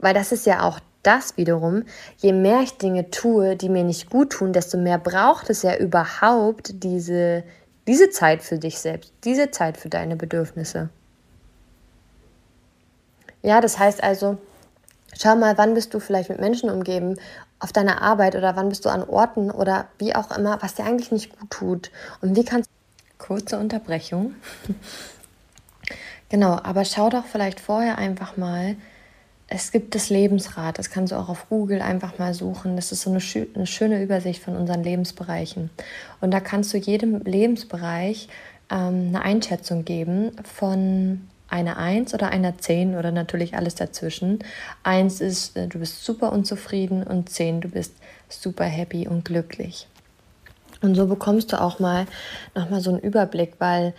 Weil 0.00 0.14
das 0.14 0.32
ist 0.32 0.46
ja 0.46 0.62
auch 0.62 0.80
das 1.02 1.36
wiederum, 1.36 1.84
je 2.18 2.32
mehr 2.32 2.60
ich 2.60 2.76
Dinge 2.76 3.10
tue, 3.10 3.56
die 3.56 3.68
mir 3.68 3.84
nicht 3.84 4.10
gut 4.10 4.30
tun, 4.30 4.52
desto 4.52 4.76
mehr 4.76 4.98
braucht 4.98 5.48
es 5.50 5.62
ja 5.62 5.76
überhaupt 5.76 6.82
diese, 6.82 7.42
diese 7.86 8.10
Zeit 8.10 8.42
für 8.42 8.58
dich 8.58 8.78
selbst, 8.78 9.12
diese 9.24 9.50
Zeit 9.50 9.76
für 9.78 9.88
deine 9.88 10.16
Bedürfnisse. 10.16 10.90
Ja, 13.42 13.60
das 13.60 13.78
heißt 13.78 14.02
also, 14.02 14.36
schau 15.18 15.36
mal, 15.36 15.56
wann 15.56 15.74
bist 15.74 15.94
du 15.94 16.00
vielleicht 16.00 16.28
mit 16.28 16.40
Menschen 16.40 16.68
umgeben 16.68 17.16
auf 17.58 17.72
deiner 17.72 18.02
Arbeit 18.02 18.36
oder 18.36 18.56
wann 18.56 18.68
bist 18.68 18.84
du 18.84 18.90
an 18.90 19.02
Orten 19.02 19.50
oder 19.50 19.88
wie 19.98 20.14
auch 20.14 20.36
immer, 20.36 20.62
was 20.62 20.74
dir 20.74 20.84
eigentlich 20.84 21.12
nicht 21.12 21.38
gut 21.38 21.50
tut 21.50 21.90
und 22.20 22.36
wie 22.36 22.44
kannst 22.44 22.68
kurze 23.18 23.58
Unterbrechung. 23.58 24.34
genau, 26.28 26.58
aber 26.62 26.84
schau 26.84 27.10
doch 27.10 27.24
vielleicht 27.26 27.60
vorher 27.60 27.98
einfach 27.98 28.36
mal, 28.36 28.76
es 29.52 29.72
gibt 29.72 29.96
das 29.96 30.10
Lebensrad, 30.10 30.78
das 30.78 30.90
kannst 30.90 31.12
du 31.12 31.16
auch 31.16 31.28
auf 31.28 31.48
Google 31.48 31.82
einfach 31.82 32.18
mal 32.18 32.34
suchen. 32.34 32.76
Das 32.76 32.92
ist 32.92 33.02
so 33.02 33.10
eine, 33.10 33.20
eine 33.54 33.66
schöne 33.66 34.00
Übersicht 34.00 34.42
von 34.42 34.56
unseren 34.56 34.84
Lebensbereichen. 34.84 35.70
Und 36.20 36.30
da 36.30 36.38
kannst 36.38 36.72
du 36.72 36.78
jedem 36.78 37.20
Lebensbereich 37.22 38.28
ähm, 38.70 39.08
eine 39.08 39.22
Einschätzung 39.22 39.84
geben 39.84 40.30
von 40.44 41.28
einer 41.48 41.78
1 41.78 42.14
oder 42.14 42.28
einer 42.28 42.58
10 42.58 42.94
oder 42.94 43.10
natürlich 43.10 43.56
alles 43.56 43.74
dazwischen. 43.74 44.38
1 44.84 45.20
ist, 45.20 45.56
äh, 45.56 45.66
du 45.66 45.80
bist 45.80 46.04
super 46.04 46.30
unzufrieden 46.32 47.02
und 47.02 47.28
10, 47.28 47.60
du 47.60 47.68
bist 47.70 47.94
super 48.28 48.64
happy 48.64 49.08
und 49.08 49.24
glücklich. 49.24 49.88
Und 50.80 50.94
so 50.94 51.08
bekommst 51.08 51.52
du 51.52 51.60
auch 51.60 51.80
mal 51.80 52.06
nochmal 52.54 52.80
so 52.80 52.90
einen 52.90 53.00
Überblick, 53.00 53.54
weil 53.58 53.94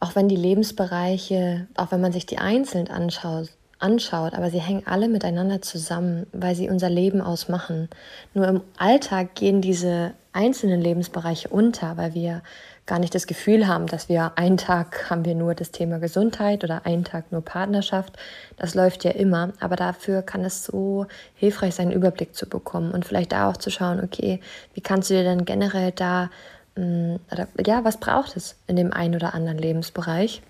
auch 0.00 0.14
wenn 0.14 0.28
die 0.28 0.36
Lebensbereiche, 0.36 1.66
auch 1.76 1.92
wenn 1.92 2.02
man 2.02 2.12
sich 2.12 2.26
die 2.26 2.38
einzeln 2.38 2.88
anschaut, 2.88 3.48
anschaut, 3.80 4.34
aber 4.34 4.50
sie 4.50 4.60
hängen 4.60 4.86
alle 4.86 5.08
miteinander 5.08 5.62
zusammen, 5.62 6.26
weil 6.32 6.54
sie 6.54 6.68
unser 6.68 6.90
Leben 6.90 7.20
ausmachen. 7.20 7.88
Nur 8.34 8.46
im 8.46 8.60
Alltag 8.76 9.34
gehen 9.34 9.60
diese 9.60 10.12
einzelnen 10.32 10.80
Lebensbereiche 10.80 11.48
unter, 11.48 11.96
weil 11.96 12.14
wir 12.14 12.42
gar 12.86 12.98
nicht 12.98 13.14
das 13.14 13.26
Gefühl 13.26 13.68
haben, 13.68 13.86
dass 13.86 14.08
wir 14.08 14.32
einen 14.36 14.56
Tag 14.56 15.10
haben 15.10 15.24
wir 15.24 15.34
nur 15.34 15.54
das 15.54 15.70
Thema 15.70 15.98
Gesundheit 15.98 16.64
oder 16.64 16.86
einen 16.86 17.04
Tag 17.04 17.30
nur 17.30 17.40
Partnerschaft. 17.40 18.16
Das 18.56 18.74
läuft 18.74 19.04
ja 19.04 19.12
immer, 19.12 19.52
aber 19.60 19.76
dafür 19.76 20.22
kann 20.22 20.44
es 20.44 20.64
so 20.64 21.06
hilfreich 21.34 21.74
sein, 21.74 21.88
einen 21.88 21.96
Überblick 21.96 22.34
zu 22.34 22.48
bekommen 22.48 22.90
und 22.90 23.04
vielleicht 23.04 23.32
da 23.32 23.48
auch 23.48 23.56
zu 23.56 23.70
schauen, 23.70 24.02
okay, 24.02 24.40
wie 24.74 24.80
kannst 24.80 25.10
du 25.10 25.14
dir 25.14 25.24
dann 25.24 25.44
generell 25.44 25.92
da, 25.92 26.30
mm, 26.76 27.16
oder, 27.30 27.48
ja, 27.64 27.84
was 27.84 27.98
braucht 27.98 28.36
es 28.36 28.56
in 28.66 28.76
dem 28.76 28.92
einen 28.92 29.14
oder 29.14 29.34
anderen 29.34 29.58
Lebensbereich? 29.58 30.42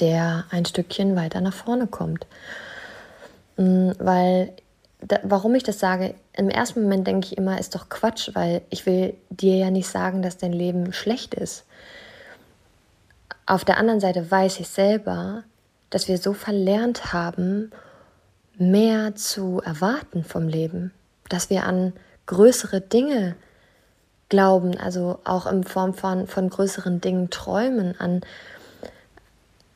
Der 0.00 0.44
ein 0.50 0.64
Stückchen 0.64 1.16
weiter 1.16 1.40
nach 1.40 1.54
vorne 1.54 1.86
kommt. 1.86 2.26
Mm, 3.56 3.90
weil, 3.98 4.52
da, 5.00 5.18
warum 5.22 5.54
ich 5.54 5.62
das 5.62 5.78
sage, 5.78 6.14
im 6.32 6.48
ersten 6.48 6.82
Moment 6.82 7.06
denke 7.06 7.26
ich 7.26 7.38
immer, 7.38 7.58
ist 7.58 7.74
doch 7.74 7.88
Quatsch, 7.88 8.30
weil 8.34 8.62
ich 8.70 8.86
will 8.86 9.14
dir 9.30 9.56
ja 9.56 9.70
nicht 9.70 9.88
sagen, 9.88 10.22
dass 10.22 10.38
dein 10.38 10.52
Leben 10.52 10.92
schlecht 10.92 11.34
ist. 11.34 11.64
Auf 13.46 13.64
der 13.64 13.78
anderen 13.78 14.00
Seite 14.00 14.30
weiß 14.30 14.60
ich 14.60 14.68
selber, 14.68 15.44
dass 15.90 16.08
wir 16.08 16.18
so 16.18 16.32
verlernt 16.32 17.12
haben, 17.12 17.70
mehr 18.56 19.14
zu 19.14 19.60
erwarten 19.64 20.24
vom 20.24 20.48
Leben, 20.48 20.92
dass 21.28 21.50
wir 21.50 21.64
an 21.66 21.92
größere 22.26 22.80
Dinge 22.80 23.34
glauben, 24.28 24.78
also 24.78 25.18
auch 25.24 25.46
in 25.46 25.64
Form 25.64 25.92
von, 25.92 26.26
von 26.26 26.48
größeren 26.48 27.00
Dingen 27.00 27.28
träumen, 27.30 27.94
an 27.98 28.22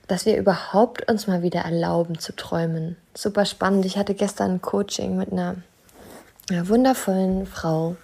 dass 0.07 0.27
wir 0.27 0.37
überhaupt 0.37 1.11
uns 1.11 1.27
mal 1.27 1.42
wieder 1.42 1.61
erlauben 1.61 2.19
zu 2.19 2.35
träumen. 2.35 2.97
Super 3.14 3.45
spannend. 3.45 3.85
Ich 3.85 3.99
hatte 3.99 4.14
gestern 4.14 4.53
ein 4.53 4.62
Coaching 4.62 5.16
mit 5.16 5.33
einer, 5.33 5.57
einer 6.51 6.69
wundervollen 6.69 7.47
Frau 7.47 7.97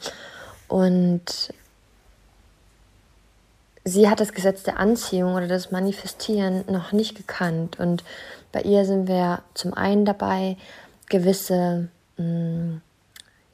und 0.69 1.53
sie 3.85 4.09
hat 4.09 4.21
das 4.21 4.33
Gesetz 4.33 4.63
der 4.63 4.79
Anziehung 4.79 5.35
oder 5.35 5.49
das 5.49 5.71
Manifestieren 5.71 6.65
noch 6.69 6.93
nicht 6.93 7.17
gekannt. 7.17 7.79
Und 7.79 8.05
bei 8.51 8.63
ihr 8.63 8.85
sind 8.85 9.07
wir 9.09 9.43
zum 9.55 9.75
einen 9.75 10.05
dabei, 10.05 10.57
gewisse, 11.09 11.89
mh, 12.17 12.25
mm, 12.25 12.83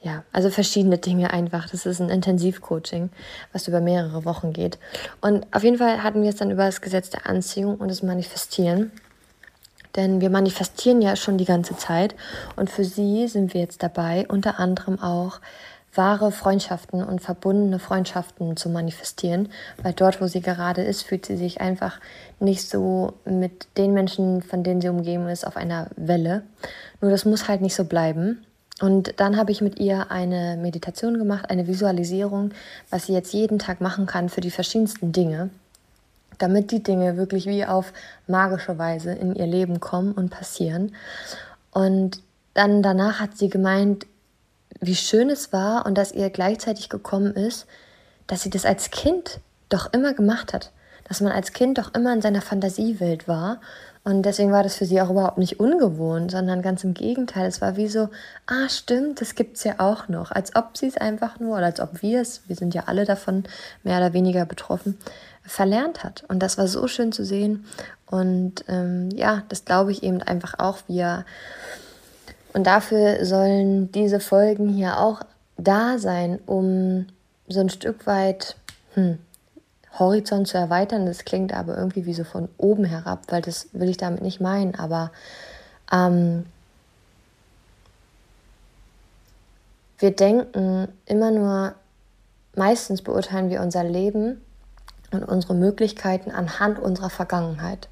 ja, 0.01 0.23
also 0.31 0.49
verschiedene 0.49 0.97
Dinge 0.97 1.31
einfach. 1.31 1.69
Das 1.69 1.85
ist 1.85 1.99
ein 1.99 2.09
Intensivcoaching, 2.09 3.09
was 3.51 3.67
über 3.67 3.81
mehrere 3.81 4.23
Wochen 4.23 4.53
geht. 4.53 4.79
Und 5.19 5.45
auf 5.53 5.63
jeden 5.63 5.77
Fall 5.77 6.03
hatten 6.03 6.23
wir 6.23 6.29
es 6.29 6.37
dann 6.37 6.51
über 6.51 6.65
das 6.65 6.81
Gesetz 6.81 7.09
der 7.09 7.27
Anziehung 7.27 7.75
und 7.75 7.89
das 7.89 8.01
Manifestieren. 8.01 8.91
Denn 9.95 10.21
wir 10.21 10.29
manifestieren 10.29 11.01
ja 11.01 11.15
schon 11.15 11.37
die 11.37 11.45
ganze 11.45 11.75
Zeit. 11.75 12.15
Und 12.55 12.69
für 12.69 12.85
sie 12.85 13.27
sind 13.27 13.53
wir 13.53 13.61
jetzt 13.61 13.83
dabei, 13.83 14.25
unter 14.29 14.59
anderem 14.59 14.99
auch 14.99 15.41
wahre 15.93 16.31
Freundschaften 16.31 17.03
und 17.03 17.19
verbundene 17.19 17.79
Freundschaften 17.79 18.55
zu 18.55 18.69
manifestieren, 18.69 19.49
weil 19.81 19.93
dort, 19.93 20.21
wo 20.21 20.27
sie 20.27 20.39
gerade 20.39 20.83
ist, 20.83 21.01
fühlt 21.01 21.25
sie 21.25 21.35
sich 21.35 21.61
einfach 21.61 21.99
nicht 22.39 22.69
so 22.69 23.13
mit 23.25 23.67
den 23.75 23.93
Menschen, 23.93 24.41
von 24.43 24.63
denen 24.63 24.81
sie 24.81 24.89
umgeben 24.89 25.27
ist, 25.27 25.45
auf 25.45 25.57
einer 25.57 25.87
Welle. 25.95 26.43
Nur 27.01 27.11
das 27.11 27.25
muss 27.25 27.47
halt 27.47 27.61
nicht 27.61 27.75
so 27.75 27.85
bleiben. 27.85 28.45
Und 28.79 29.19
dann 29.19 29.37
habe 29.37 29.51
ich 29.51 29.61
mit 29.61 29.79
ihr 29.79 30.09
eine 30.09 30.57
Meditation 30.57 31.17
gemacht, 31.17 31.49
eine 31.49 31.67
Visualisierung, 31.67 32.51
was 32.89 33.05
sie 33.05 33.13
jetzt 33.13 33.33
jeden 33.33 33.59
Tag 33.59 33.81
machen 33.81 34.05
kann 34.05 34.29
für 34.29 34.41
die 34.41 34.51
verschiedensten 34.51 35.11
Dinge, 35.11 35.49
damit 36.37 36.71
die 36.71 36.81
Dinge 36.81 37.17
wirklich 37.17 37.45
wie 37.45 37.65
auf 37.65 37.91
magische 38.27 38.77
Weise 38.77 39.11
in 39.11 39.35
ihr 39.35 39.47
Leben 39.47 39.79
kommen 39.79 40.13
und 40.13 40.29
passieren. 40.29 40.93
Und 41.71 42.21
dann 42.53 42.81
danach 42.81 43.19
hat 43.19 43.37
sie 43.37 43.49
gemeint, 43.49 44.05
wie 44.79 44.95
schön 44.95 45.29
es 45.29 45.51
war 45.51 45.85
und 45.85 45.97
dass 45.97 46.13
ihr 46.13 46.29
gleichzeitig 46.29 46.89
gekommen 46.89 47.33
ist, 47.33 47.67
dass 48.27 48.43
sie 48.43 48.49
das 48.49 48.65
als 48.65 48.91
Kind 48.91 49.39
doch 49.67 49.91
immer 49.93 50.13
gemacht 50.13 50.53
hat. 50.53 50.71
Dass 51.07 51.21
man 51.21 51.31
als 51.31 51.53
Kind 51.53 51.77
doch 51.79 51.93
immer 51.95 52.13
in 52.13 52.21
seiner 52.21 52.41
Fantasiewelt 52.41 53.27
war. 53.27 53.59
Und 54.09 54.23
deswegen 54.23 54.51
war 54.51 54.63
das 54.63 54.75
für 54.75 54.85
sie 54.85 54.99
auch 55.01 55.11
überhaupt 55.11 55.37
nicht 55.37 55.59
ungewohnt, 55.59 56.31
sondern 56.31 56.63
ganz 56.63 56.83
im 56.83 56.95
Gegenteil. 56.95 57.45
Es 57.45 57.61
war 57.61 57.77
wie 57.77 57.87
so, 57.87 58.09
ah, 58.47 58.67
stimmt, 58.67 59.21
das 59.21 59.35
gibt 59.35 59.57
es 59.57 59.63
ja 59.63 59.75
auch 59.77 60.07
noch. 60.07 60.31
Als 60.31 60.55
ob 60.55 60.77
sie 60.77 60.87
es 60.87 60.97
einfach 60.97 61.39
nur, 61.39 61.57
oder 61.57 61.67
als 61.67 61.79
ob 61.79 62.01
wir 62.01 62.21
es, 62.21 62.41
wir 62.47 62.55
sind 62.55 62.73
ja 62.73 62.85
alle 62.87 63.05
davon 63.05 63.43
mehr 63.83 63.97
oder 63.97 64.13
weniger 64.13 64.47
betroffen, 64.47 64.97
verlernt 65.43 66.03
hat. 66.03 66.23
Und 66.27 66.39
das 66.39 66.57
war 66.57 66.67
so 66.67 66.87
schön 66.87 67.11
zu 67.11 67.23
sehen. 67.23 67.65
Und 68.07 68.65
ähm, 68.67 69.09
ja, 69.11 69.43
das 69.47 69.63
glaube 69.63 69.91
ich 69.91 70.01
eben 70.01 70.23
einfach 70.23 70.57
auch, 70.57 70.79
wir 70.87 71.23
und 72.53 72.65
dafür 72.65 73.23
sollen 73.27 73.91
diese 73.91 74.19
Folgen 74.19 74.69
hier 74.69 74.97
auch 74.97 75.21
da 75.55 75.99
sein, 75.99 76.39
um 76.47 77.05
so 77.47 77.59
ein 77.59 77.69
Stück 77.69 78.07
weit 78.07 78.55
hm, 78.95 79.19
Horizont 79.97 80.47
zu 80.47 80.57
erweitern. 80.57 81.05
Das 81.05 81.25
klingt 81.25 81.53
aber 81.53 81.77
irgendwie 81.77 82.05
wie 82.05 82.13
so 82.13 82.23
von 82.23 82.49
oben 82.57 82.85
herab, 82.85 83.23
weil 83.29 83.41
das 83.41 83.69
will 83.73 83.89
ich 83.89 83.97
damit 83.97 84.21
nicht 84.21 84.39
meinen. 84.39 84.75
Aber 84.75 85.11
ähm, 85.91 86.45
wir 89.97 90.11
denken 90.15 90.89
immer 91.05 91.31
nur, 91.31 91.73
meistens 92.55 93.01
beurteilen 93.01 93.49
wir 93.49 93.61
unser 93.61 93.83
Leben 93.83 94.41
und 95.11 95.23
unsere 95.23 95.55
Möglichkeiten 95.55 96.31
anhand 96.31 96.79
unserer 96.79 97.09
Vergangenheit. 97.09 97.89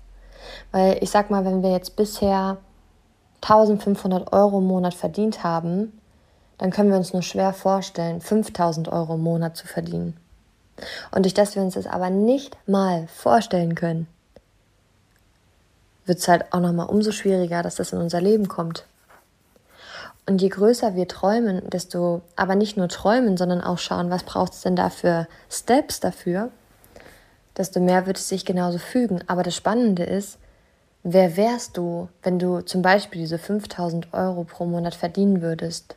Weil 0.72 0.98
ich 1.02 1.10
sag 1.10 1.30
mal, 1.30 1.46
wenn 1.46 1.64
wir 1.64 1.72
jetzt 1.72 1.96
bisher 1.96 2.58
1500 3.42 4.32
Euro 4.34 4.60
im 4.60 4.68
Monat 4.68 4.94
verdient 4.94 5.44
haben, 5.44 6.00
dann 6.58 6.72
können 6.72 6.90
wir 6.90 6.98
uns 6.98 7.14
nur 7.14 7.22
schwer 7.22 7.54
vorstellen, 7.54 8.22
5000 8.22 8.88
Euro 8.90 9.16
im 9.16 9.22
Monat 9.22 9.58
zu 9.58 9.68
verdienen. 9.68 10.18
Und 11.12 11.24
durch 11.24 11.34
das 11.34 11.56
wir 11.56 11.62
uns 11.62 11.74
das 11.74 11.88
aber 11.88 12.10
nicht 12.10 12.58
mal 12.68 13.08
vorstellen 13.08 13.76
können, 13.76 14.08
wird 16.06 16.20
es 16.20 16.28
halt 16.28 16.54
auch 16.54 16.60
nochmal 16.60 16.88
umso 16.88 17.12
schwieriger, 17.12 17.64
dass 17.64 17.76
das 17.76 17.94
in 17.94 18.00
unser 18.00 18.22
Leben 18.22 18.48
kommt. 18.48 18.86
Und 20.26 20.42
je 20.42 20.50
größer 20.50 20.96
wir 20.96 21.08
träumen, 21.08 21.70
desto, 21.70 22.22
aber 22.36 22.56
nicht 22.56 22.78
nur 22.78 22.90
träumen, 22.90 23.38
sondern 23.38 23.62
auch 23.62 23.78
schauen, 23.78 24.10
was 24.10 24.24
braucht 24.24 24.54
es 24.54 24.62
denn 24.62 24.76
da 24.76 24.90
für 24.90 25.28
Steps 25.50 26.00
dafür, 26.00 26.50
desto 27.56 27.80
mehr 27.80 28.06
wird 28.06 28.18
es 28.18 28.28
sich 28.28 28.46
genauso 28.46 28.78
fügen. 28.78 29.22
Aber 29.28 29.44
das 29.44 29.56
Spannende 29.56 30.04
ist, 30.04 30.38
Wer 31.10 31.38
wärst 31.38 31.78
du, 31.78 32.10
wenn 32.22 32.38
du 32.38 32.60
zum 32.60 32.82
Beispiel 32.82 33.22
diese 33.22 33.38
5000 33.38 34.14
Euro 34.14 34.44
pro 34.44 34.66
Monat 34.66 34.94
verdienen 34.94 35.42
würdest? 35.42 35.96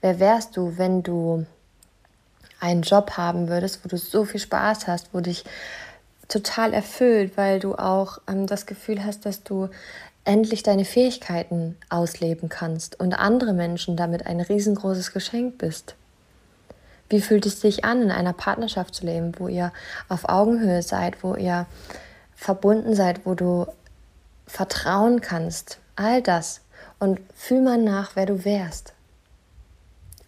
Wer 0.00 0.18
wärst 0.18 0.56
du, 0.56 0.76
wenn 0.76 1.04
du 1.04 1.46
einen 2.60 2.82
Job 2.82 3.12
haben 3.16 3.48
würdest, 3.48 3.84
wo 3.84 3.88
du 3.88 3.96
so 3.96 4.24
viel 4.24 4.40
Spaß 4.40 4.86
hast, 4.86 5.12
wo 5.12 5.20
dich 5.20 5.44
total 6.28 6.72
erfüllt, 6.72 7.36
weil 7.36 7.58
du 7.58 7.74
auch 7.74 8.18
ähm, 8.28 8.46
das 8.46 8.66
Gefühl 8.66 9.04
hast, 9.04 9.26
dass 9.26 9.42
du 9.42 9.68
endlich 10.24 10.62
deine 10.62 10.84
Fähigkeiten 10.84 11.76
ausleben 11.88 12.48
kannst 12.48 13.00
und 13.00 13.14
andere 13.14 13.52
Menschen 13.52 13.96
damit 13.96 14.26
ein 14.26 14.40
riesengroßes 14.40 15.12
Geschenk 15.12 15.58
bist? 15.58 15.96
Wie 17.08 17.20
fühlt 17.20 17.46
es 17.46 17.60
sich 17.60 17.84
an, 17.84 18.02
in 18.02 18.10
einer 18.12 18.32
Partnerschaft 18.32 18.94
zu 18.94 19.04
leben, 19.04 19.32
wo 19.38 19.48
ihr 19.48 19.72
auf 20.08 20.28
Augenhöhe 20.28 20.82
seid, 20.82 21.24
wo 21.24 21.34
ihr 21.34 21.66
verbunden 22.36 22.94
seid, 22.94 23.26
wo 23.26 23.34
du 23.34 23.66
vertrauen 24.46 25.20
kannst, 25.20 25.78
all 25.96 26.22
das. 26.22 26.60
Und 26.98 27.20
fühl 27.34 27.62
mal 27.62 27.78
nach, 27.78 28.14
wer 28.14 28.26
du 28.26 28.44
wärst. 28.44 28.92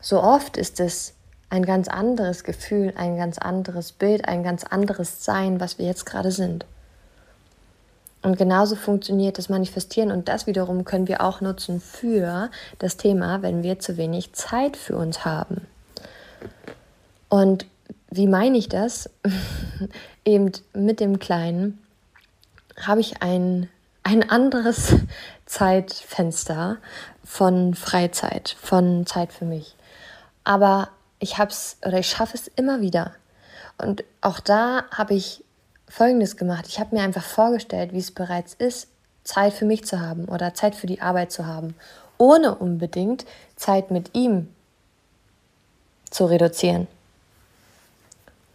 So 0.01 0.23
oft 0.23 0.57
ist 0.57 0.81
es 0.81 1.15
ein 1.53 1.67
ganz 1.67 1.87
anderes 1.87 2.45
Gefühl, 2.45 2.95
ein 2.97 3.19
ganz 3.19 3.37
anderes 3.37 3.93
Bild, 3.93 4.27
ein 4.27 4.43
ganz 4.43 4.65
anderes 4.65 5.23
Sein, 5.23 5.61
was 5.61 5.77
wir 5.77 5.85
jetzt 5.85 6.07
gerade 6.07 6.33
sind. 6.33 6.65
Und 8.23 8.39
genauso 8.39 8.75
funktioniert 8.75 9.37
das 9.37 9.51
Manifestieren 9.51 10.11
und 10.11 10.29
das 10.29 10.47
wiederum 10.47 10.87
können 10.87 11.09
wir 11.09 11.21
auch 11.21 11.43
nutzen 11.43 11.79
für 11.79 12.51
das 12.79 12.97
Thema, 12.97 13.43
wenn 13.43 13.63
wir 13.63 13.79
zu 13.79 13.99
wenig 13.99 14.33
Zeit 14.33 14.79
für 14.79 14.97
uns 14.97 15.27
haben. 15.27 15.67
Und 17.29 17.67
wie 18.11 18.27
meine 18.27 18.57
ich 18.57 18.71
das? 18.71 19.11
Eben 20.25 20.53
mit 20.73 21.01
dem 21.01 21.19
Kleinen 21.19 21.79
habe 22.81 23.03
ich 23.03 23.21
ein 23.21 23.69
ein 24.05 24.29
anderes 24.29 24.97
Zeitfenster 25.47 26.79
von 27.25 27.75
Freizeit, 27.75 28.57
von 28.61 29.07
Zeit 29.07 29.33
für 29.33 29.45
mich. 29.45 29.77
Aber 30.43 30.89
ich 31.23 31.39
hab's 31.39 31.77
oder 31.87 32.01
ich 32.01 32.09
schaffe 32.09 32.37
es 32.37 32.49
immer 32.49 32.81
wieder. 32.81 33.13
Und 33.79 34.03
auch 34.21 34.41
da 34.41 34.85
habe 34.91 35.15
ich 35.15 35.45
Folgendes 35.89 36.37
gemacht. 36.37 36.67
Ich 36.67 36.81
habe 36.81 36.97
mir 36.97 37.03
einfach 37.03 37.23
vorgestellt, 37.23 37.93
wie 37.93 37.99
es 37.99 38.11
bereits 38.11 38.55
ist, 38.55 38.89
Zeit 39.23 39.53
für 39.53 39.65
mich 39.65 39.85
zu 39.85 40.01
haben 40.01 40.25
oder 40.25 40.53
Zeit 40.53 40.75
für 40.75 40.89
die 40.89 41.01
Arbeit 41.01 41.31
zu 41.31 41.47
haben, 41.47 41.77
ohne 42.19 42.57
unbedingt 42.57 43.25
Zeit 43.55 43.93
mit 43.93 44.17
ihm 44.17 44.49
zu 46.11 46.25
reduzieren. 46.25 46.89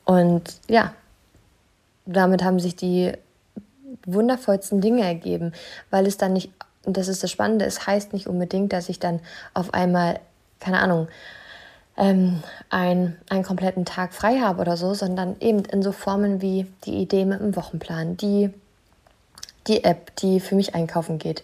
Und 0.04 0.60
ja, 0.68 0.94
damit 2.06 2.44
haben 2.44 2.60
sich 2.60 2.76
die 2.76 3.14
wundervollsten 4.06 4.82
Dinge 4.82 5.04
ergeben, 5.04 5.54
weil 5.90 6.06
es 6.06 6.18
dann 6.18 6.34
nicht, 6.34 6.52
und 6.84 6.98
das 6.98 7.08
ist 7.08 7.24
das 7.24 7.32
Spannende, 7.32 7.66
es 7.66 7.88
heißt 7.88 8.12
nicht 8.12 8.28
unbedingt, 8.28 8.74
dass 8.74 8.90
ich 8.90 9.00
dann 9.00 9.22
auf 9.54 9.74
einmal, 9.74 10.20
keine 10.60 10.80
Ahnung, 10.80 11.08
ähm, 11.98 12.42
ein, 12.70 13.18
einen 13.30 13.44
kompletten 13.44 13.86
Tag 13.86 14.14
frei 14.14 14.40
habe 14.40 14.62
oder 14.62 14.78
so, 14.78 14.94
sondern 14.94 15.36
eben 15.40 15.66
in 15.66 15.82
so 15.82 15.92
Formen 15.92 16.42
wie 16.42 16.68
die 16.86 16.96
Idee 16.96 17.26
mit 17.26 17.40
dem 17.40 17.56
Wochenplan, 17.56 18.18
die, 18.18 18.52
die 19.68 19.84
App, 19.84 20.16
die 20.18 20.40
für 20.40 20.56
mich 20.56 20.76
einkaufen 20.76 21.18
geht 21.20 21.44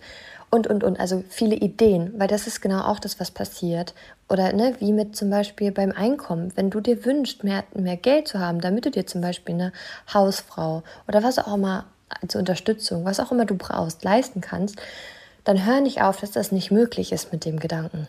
und, 0.54 0.68
und, 0.68 0.84
und. 0.84 1.00
Also 1.00 1.24
viele 1.30 1.56
Ideen, 1.56 2.14
weil 2.18 2.28
das 2.28 2.46
ist 2.46 2.62
genau 2.62 2.82
auch 2.84 3.00
das, 3.00 3.20
was 3.20 3.32
passiert. 3.32 3.96
Oder 4.30 4.54
ne, 4.54 4.76
wie 4.78 4.94
mit 4.94 5.16
zum 5.16 5.32
Beispiel 5.32 5.72
beim 5.72 5.92
Einkommen. 5.92 6.54
Wenn 6.56 6.70
du 6.70 6.80
dir 6.80 7.06
wünschst, 7.06 7.44
mehr, 7.44 7.64
mehr 7.74 7.98
Geld 7.98 8.28
zu 8.28 8.40
haben, 8.40 8.62
damit 8.62 8.86
du 8.86 8.92
dir 8.92 9.08
zum 9.08 9.22
Beispiel 9.22 9.56
eine 9.56 9.74
Hausfrau 10.14 10.84
oder 11.08 11.24
was 11.24 11.40
auch 11.40 11.56
immer 11.56 11.86
als 12.22 12.36
Unterstützung, 12.36 13.04
was 13.04 13.20
auch 13.20 13.32
immer 13.32 13.46
du 13.46 13.56
brauchst, 13.56 14.04
leisten 14.04 14.42
kannst, 14.42 14.76
dann 15.44 15.66
hör 15.66 15.82
nicht 15.82 16.04
auf, 16.04 16.20
dass 16.20 16.30
das 16.30 16.52
nicht 16.52 16.70
möglich 16.70 17.12
ist 17.12 17.34
mit 17.34 17.46
dem 17.46 17.60
Gedanken, 17.60 18.08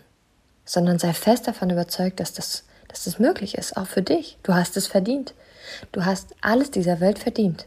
sondern 0.64 0.98
sei 0.98 1.12
fest 1.12 1.46
davon 1.46 1.70
überzeugt, 1.70 2.20
dass 2.20 2.32
das, 2.32 2.64
dass 2.88 3.04
das 3.04 3.18
möglich 3.18 3.56
ist, 3.56 3.76
auch 3.76 3.86
für 3.86 4.02
dich. 4.02 4.38
Du 4.42 4.54
hast 4.54 4.76
es 4.76 4.86
verdient. 4.86 5.34
Du 5.92 6.04
hast 6.04 6.34
alles 6.40 6.70
dieser 6.70 7.00
Welt 7.00 7.18
verdient. 7.18 7.66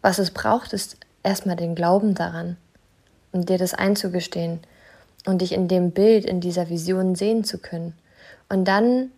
Was 0.00 0.18
es 0.18 0.30
braucht, 0.30 0.72
ist 0.72 0.96
erstmal 1.22 1.56
den 1.56 1.74
Glauben 1.74 2.14
daran 2.14 2.56
und 3.30 3.48
dir 3.48 3.58
das 3.58 3.74
einzugestehen 3.74 4.60
und 5.26 5.40
dich 5.40 5.52
in 5.52 5.68
dem 5.68 5.92
Bild, 5.92 6.24
in 6.24 6.40
dieser 6.40 6.68
Vision 6.68 7.14
sehen 7.14 7.44
zu 7.44 7.58
können. 7.58 7.94
Und 8.48 8.66
dann 8.66 9.10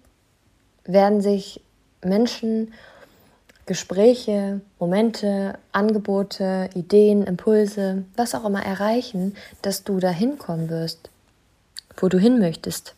werden 0.84 1.20
sich 1.20 1.61
Menschen, 2.03 2.72
Gespräche, 3.66 4.61
Momente, 4.78 5.59
Angebote, 5.72 6.68
Ideen, 6.74 7.24
Impulse, 7.24 8.05
was 8.14 8.34
auch 8.34 8.45
immer 8.45 8.62
erreichen, 8.62 9.34
dass 9.62 9.84
du 9.84 10.01
dahin 10.01 10.36
kommen 10.38 10.68
wirst, 10.68 11.09
wo 11.97 12.09
du 12.09 12.18
hin 12.18 12.38
möchtest. 12.38 12.95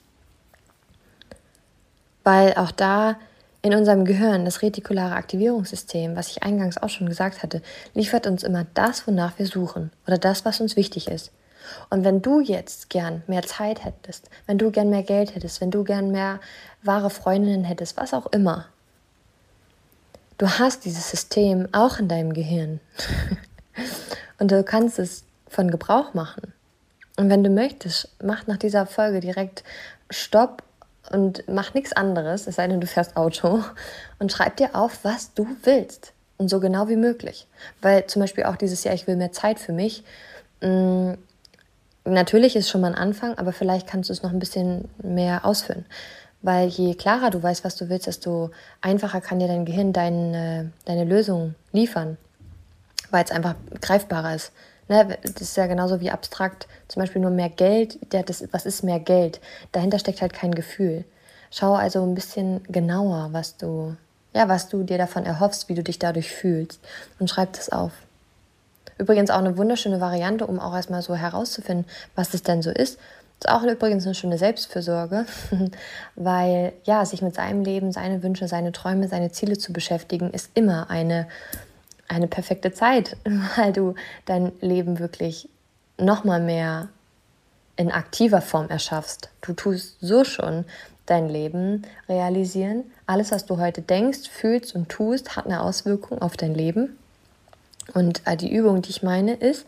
Weil 2.25 2.55
auch 2.55 2.71
da 2.71 3.17
in 3.63 3.75
unserem 3.75 4.05
Gehirn, 4.05 4.45
das 4.45 4.63
retikulare 4.63 5.15
Aktivierungssystem, 5.15 6.15
was 6.15 6.29
ich 6.29 6.43
eingangs 6.43 6.79
auch 6.79 6.89
schon 6.89 7.09
gesagt 7.09 7.43
hatte, 7.43 7.63
liefert 7.95 8.27
uns 8.27 8.43
immer 8.43 8.67
das, 8.75 9.07
wonach 9.07 9.39
wir 9.39 9.47
suchen 9.47 9.91
oder 10.07 10.19
das, 10.19 10.45
was 10.45 10.61
uns 10.61 10.77
wichtig 10.77 11.09
ist. 11.09 11.33
Und 11.91 12.05
wenn 12.05 12.23
du 12.23 12.41
jetzt 12.41 12.91
gern 12.91 13.23
mehr 13.27 13.43
Zeit 13.43 13.85
hättest, 13.85 14.31
wenn 14.47 14.59
du 14.59 14.71
gern 14.71 14.91
mehr 14.91 15.03
Geld 15.03 15.35
hättest, 15.35 15.61
wenn 15.61 15.71
du 15.71 15.83
gern 15.83 16.13
mehr 16.13 16.41
wahre 16.83 17.11
Freundinnen 17.11 17.65
hättest, 17.65 17.97
was 17.97 18.15
auch 18.15 18.27
immer, 18.27 18.67
du 20.39 20.49
hast 20.49 20.85
dieses 20.85 21.11
System 21.11 21.69
auch 21.73 21.99
in 21.99 22.09
deinem 22.09 22.35
Gehirn. 22.35 22.81
und 24.39 24.51
du 24.51 24.63
kannst 24.63 24.99
es 24.99 25.25
von 25.49 25.71
Gebrauch 25.71 26.15
machen. 26.15 26.53
Und 27.17 27.31
wenn 27.31 27.43
du 27.43 27.51
möchtest, 27.51 28.11
mach 28.23 28.47
nach 28.47 28.59
dieser 28.59 28.87
Folge 28.87 29.21
direkt 29.21 29.65
Stopp 30.11 30.63
und 31.11 31.45
mach 31.49 31.75
nichts 31.75 31.93
anderes, 31.93 32.47
es 32.47 32.57
sei 32.57 32.67
denn, 32.69 32.81
du 32.81 32.87
fährst 32.87 33.17
Auto, 33.17 33.63
und 34.19 34.33
schreib 34.33 34.57
dir 34.57 34.75
auf, 34.75 35.01
was 35.03 35.35
du 35.35 35.47
willst. 35.63 36.13
Und 36.39 36.49
so 36.49 36.61
genau 36.61 36.89
wie 36.89 36.97
möglich. 36.97 37.47
Weil 37.81 38.07
zum 38.07 38.21
Beispiel 38.21 38.45
auch 38.45 38.57
dieses 38.57 38.85
Jahr, 38.85 38.95
ich 38.95 39.07
will 39.07 39.17
mehr 39.17 39.33
Zeit 39.33 39.59
für 39.59 39.73
mich. 39.73 40.05
Mm, 40.61 41.13
natürlich 42.05 42.57
ist 42.57 42.69
schon 42.69 42.83
mal 42.83 42.89
ein 42.89 42.99
Anfang, 42.99 43.39
aber 43.39 43.53
vielleicht 43.53 43.87
kannst 43.87 44.11
du 44.11 44.13
es 44.13 44.23
noch 44.23 44.33
ein 44.33 44.39
bisschen 44.39 44.89
mehr 45.03 45.47
ausführen. 45.47 45.87
Weil 46.43 46.69
je 46.69 46.95
klarer 46.95 47.31
du 47.31 47.43
weißt, 47.43 47.65
was 47.65 47.77
du 47.77 47.89
willst, 47.89 48.07
desto 48.07 48.51
einfacher 48.83 49.23
kann 49.23 49.39
dir 49.39 49.49
dein 49.49 49.65
Gehirn 49.65 49.95
deine, 49.95 50.73
deine 50.85 51.05
Lösung 51.05 51.55
liefern. 51.73 52.19
Weil 53.11 53.25
es 53.25 53.31
einfach 53.31 53.55
greifbarer 53.81 54.35
ist. 54.35 54.53
Ne, 54.89 55.19
das 55.23 55.41
ist 55.41 55.57
ja 55.57 55.67
genauso 55.67 56.01
wie 56.01 56.11
abstrakt. 56.11 56.69
Zum 56.89 57.01
Beispiel 57.01 57.21
nur 57.21 57.31
mehr 57.31 57.49
Geld. 57.49 57.99
Der, 58.13 58.23
das, 58.23 58.45
was 58.53 58.67
ist 58.67 58.85
mehr 58.85 59.01
Geld? 59.01 59.41
Dahinter 59.73 59.99
steckt 59.99 60.23
halt 60.23 60.33
kein 60.33 60.55
Gefühl. 60.55 61.05
Schau 61.51 61.75
also 61.75 62.03
ein 62.03 62.15
bisschen 62.15 62.63
genauer, 62.65 63.29
was 63.33 63.57
du, 63.57 63.97
ja, 64.33 64.49
was 64.49 64.69
du 64.69 64.83
dir 64.85 64.99
davon 64.99 65.25
erhoffst, 65.25 65.69
wie 65.69 65.75
du 65.75 65.83
dich 65.83 65.99
dadurch 65.99 66.31
fühlst. 66.31 66.81
Und 67.19 67.29
schreib 67.29 67.55
das 67.55 67.71
auf. 67.71 67.93
Übrigens 68.99 69.31
auch 69.31 69.39
eine 69.39 69.57
wunderschöne 69.57 70.01
Variante, 70.01 70.47
um 70.47 70.59
auch 70.59 70.75
erstmal 70.75 71.03
so 71.03 71.15
herauszufinden, 71.15 71.87
was 72.15 72.33
es 72.33 72.43
denn 72.43 72.63
so 72.63 72.71
ist. 72.71 72.99
Ist 73.39 73.51
auch 73.51 73.63
übrigens 73.65 74.07
eine 74.07 74.15
schöne 74.15 74.39
Selbstfürsorge, 74.39 75.27
weil 76.15 76.73
ja, 76.85 77.05
sich 77.05 77.21
mit 77.21 77.35
seinem 77.35 77.65
Leben, 77.65 77.93
seine 77.93 78.23
Wünsche, 78.23 78.49
seine 78.49 78.73
Träume, 78.73 79.09
seine 79.09 79.31
Ziele 79.31 79.59
zu 79.59 79.75
beschäftigen, 79.75 80.31
ist 80.31 80.51
immer 80.55 80.89
eine, 80.89 81.27
eine 82.09 82.29
perfekte 82.29 82.73
Zeit, 82.73 83.17
weil 83.57 83.73
du 83.73 83.95
dein 84.25 84.53
Leben 84.61 84.99
wirklich 84.99 85.49
nochmal 85.99 86.41
mehr 86.41 86.89
in 87.77 87.91
aktiver 87.91 88.41
Form 88.41 88.69
erschaffst. 88.69 89.31
Du 89.43 89.53
tust 89.53 89.97
so 90.01 90.25
schon 90.25 90.65
dein 91.05 91.29
Leben 91.29 91.83
realisieren. 92.09 92.85
Alles, 93.07 93.31
was 93.31 93.47
du 93.47 93.59
heute 93.59 93.83
denkst, 93.83 94.29
fühlst 94.29 94.75
und 94.75 94.89
tust, 94.89 95.37
hat 95.37 95.47
eine 95.47 95.63
Auswirkung 95.63 96.21
auf 96.21 96.37
dein 96.37 96.55
Leben. 96.55 96.99
Und 97.95 98.23
äh, 98.27 98.37
die 98.37 98.53
Übung, 98.53 98.83
die 98.83 98.91
ich 98.91 99.03
meine, 99.03 99.35
ist, 99.35 99.67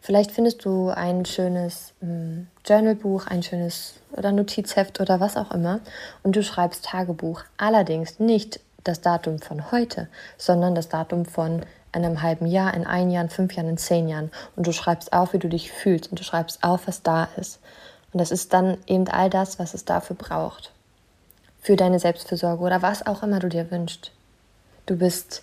vielleicht 0.00 0.32
findest 0.32 0.64
du 0.64 0.88
ein 0.88 1.24
schönes 1.24 1.92
ähm, 2.02 2.48
Journalbuch, 2.66 3.26
ein 3.28 3.42
schönes 3.42 3.94
oder 4.10 4.32
Notizheft 4.32 5.00
oder 5.00 5.20
was 5.20 5.36
auch 5.36 5.52
immer 5.52 5.80
und 6.22 6.34
du 6.34 6.42
schreibst 6.42 6.84
Tagebuch. 6.84 7.44
Allerdings 7.56 8.18
nicht 8.18 8.60
das 8.84 9.00
Datum 9.00 9.38
von 9.38 9.70
heute, 9.70 10.08
sondern 10.36 10.74
das 10.74 10.88
Datum 10.88 11.24
von 11.24 11.64
einem 11.92 12.22
halben 12.22 12.46
Jahr, 12.46 12.74
in 12.74 12.86
ein 12.86 13.10
Jahr, 13.10 13.22
in 13.22 13.30
fünf 13.30 13.54
Jahren, 13.54 13.68
in 13.68 13.76
zehn 13.76 14.08
Jahren. 14.08 14.30
Und 14.56 14.66
du 14.66 14.72
schreibst 14.72 15.12
auf, 15.12 15.32
wie 15.32 15.38
du 15.38 15.48
dich 15.48 15.70
fühlst 15.70 16.10
und 16.10 16.18
du 16.18 16.24
schreibst 16.24 16.64
auf, 16.64 16.86
was 16.86 17.02
da 17.02 17.28
ist. 17.36 17.60
Und 18.12 18.20
das 18.20 18.30
ist 18.30 18.52
dann 18.52 18.78
eben 18.86 19.08
all 19.08 19.30
das, 19.30 19.58
was 19.58 19.74
es 19.74 19.84
dafür 19.84 20.16
braucht. 20.16 20.72
Für 21.60 21.76
deine 21.76 21.98
Selbstfürsorge 21.98 22.62
oder 22.62 22.82
was 22.82 23.06
auch 23.06 23.22
immer 23.22 23.38
du 23.38 23.48
dir 23.48 23.70
wünschst. 23.70 24.10
Du 24.86 24.96
bist, 24.96 25.42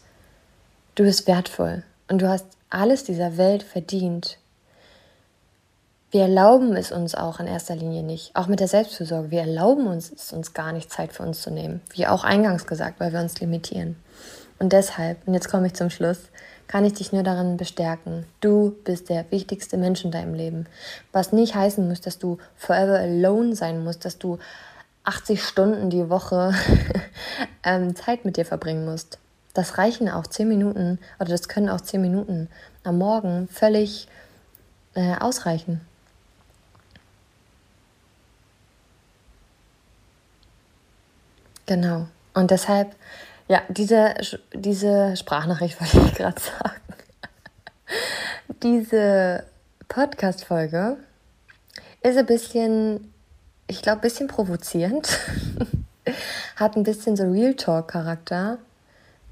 du 0.95 1.03
bist 1.03 1.27
wertvoll. 1.27 1.83
Und 2.07 2.21
du 2.21 2.27
hast 2.27 2.45
alles 2.69 3.03
dieser 3.03 3.37
Welt 3.37 3.63
verdient. 3.63 4.37
Wir 6.11 6.23
erlauben 6.23 6.75
es 6.75 6.91
uns 6.91 7.13
auch 7.13 7.39
in 7.39 7.47
erster 7.47 7.75
Linie 7.75 8.03
nicht, 8.03 8.35
auch 8.35 8.47
mit 8.47 8.59
der 8.59 8.67
Selbstfürsorge. 8.67 9.31
Wir 9.31 9.41
erlauben 9.41 9.87
uns 9.87 10.11
es 10.11 10.33
uns 10.33 10.53
gar 10.53 10.73
nicht, 10.73 10.91
Zeit 10.91 11.13
für 11.13 11.23
uns 11.23 11.41
zu 11.41 11.51
nehmen. 11.51 11.81
Wie 11.93 12.07
auch 12.07 12.23
eingangs 12.23 12.65
gesagt, 12.65 12.99
weil 12.99 13.13
wir 13.13 13.19
uns 13.19 13.39
limitieren. 13.39 13.95
Und 14.57 14.73
deshalb, 14.73 15.19
und 15.27 15.33
jetzt 15.33 15.49
komme 15.49 15.67
ich 15.67 15.73
zum 15.73 15.89
Schluss, 15.89 16.19
kann 16.67 16.85
ich 16.85 16.93
dich 16.93 17.13
nur 17.13 17.23
daran 17.23 17.57
bestärken. 17.57 18.25
Du 18.41 18.75
bist 18.83 19.09
der 19.09 19.25
wichtigste 19.31 19.77
Mensch 19.77 20.03
in 20.03 20.11
deinem 20.11 20.33
Leben. 20.33 20.65
Was 21.11 21.31
nicht 21.31 21.55
heißen 21.55 21.87
muss, 21.87 22.01
dass 22.01 22.17
du 22.17 22.37
forever 22.55 22.99
alone 22.99 23.55
sein 23.55 23.83
musst, 23.83 24.03
dass 24.05 24.17
du 24.17 24.39
80 25.03 25.43
Stunden 25.43 25.89
die 25.89 26.09
Woche 26.09 26.53
ähm, 27.63 27.95
Zeit 27.95 28.25
mit 28.25 28.37
dir 28.37 28.45
verbringen 28.45 28.85
musst 28.85 29.19
das 29.53 29.77
reichen 29.77 30.09
auch 30.09 30.27
zehn 30.27 30.47
Minuten 30.47 30.99
oder 31.19 31.29
das 31.29 31.47
können 31.47 31.69
auch 31.69 31.81
zehn 31.81 32.01
Minuten 32.01 32.49
am 32.83 32.97
Morgen 32.97 33.47
völlig 33.49 34.07
äh, 34.93 35.15
ausreichen. 35.19 35.81
Genau. 41.69 42.07
Und 42.33 42.49
deshalb, 42.49 42.95
ja, 43.47 43.61
diese, 43.69 44.15
diese 44.55 45.15
Sprachnachricht 45.15 45.79
wollte 45.95 46.07
ich 46.07 46.15
gerade 46.15 46.41
sagen. 46.41 46.81
diese 48.63 49.43
Podcast-Folge 49.87 50.97
ist 52.01 52.17
ein 52.17 52.25
bisschen, 52.25 53.13
ich 53.67 53.83
glaube, 53.83 53.99
ein 53.99 54.01
bisschen 54.01 54.27
provozierend. 54.27 55.19
Hat 56.55 56.75
ein 56.75 56.81
bisschen 56.81 57.15
so 57.15 57.29
Real 57.29 57.53
Talk-Charakter. 57.53 58.57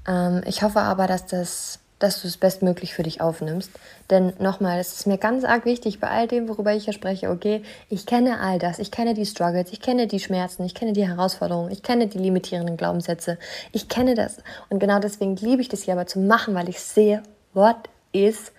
Ähm, 0.06 0.42
ich 0.46 0.62
hoffe 0.62 0.78
aber, 0.78 1.08
dass 1.08 1.26
das 1.26 1.80
dass 1.98 2.22
du 2.22 2.28
es 2.28 2.36
bestmöglich 2.36 2.94
für 2.94 3.02
dich 3.02 3.20
aufnimmst. 3.20 3.70
Denn 4.10 4.32
nochmal, 4.38 4.78
es 4.78 4.92
ist 4.94 5.06
mir 5.06 5.18
ganz 5.18 5.44
arg 5.44 5.64
wichtig 5.64 6.00
bei 6.00 6.08
all 6.08 6.28
dem, 6.28 6.48
worüber 6.48 6.72
ich 6.72 6.84
hier 6.84 6.92
spreche, 6.92 7.30
okay, 7.30 7.62
ich 7.88 8.06
kenne 8.06 8.40
all 8.40 8.58
das, 8.58 8.78
ich 8.78 8.90
kenne 8.90 9.14
die 9.14 9.26
Struggles, 9.26 9.72
ich 9.72 9.80
kenne 9.80 10.06
die 10.06 10.20
Schmerzen, 10.20 10.64
ich 10.64 10.74
kenne 10.74 10.92
die 10.92 11.06
Herausforderungen, 11.06 11.70
ich 11.70 11.82
kenne 11.82 12.06
die 12.06 12.18
limitierenden 12.18 12.76
Glaubenssätze, 12.76 13.38
ich 13.72 13.88
kenne 13.88 14.14
das. 14.14 14.38
Und 14.68 14.78
genau 14.78 15.00
deswegen 15.00 15.36
liebe 15.36 15.62
ich 15.62 15.68
das 15.68 15.82
hier 15.82 15.94
aber 15.94 16.06
zu 16.06 16.20
machen, 16.20 16.54
weil 16.54 16.68
ich 16.68 16.80
sehe, 16.80 17.22
what 17.52 17.76
is 18.12 18.52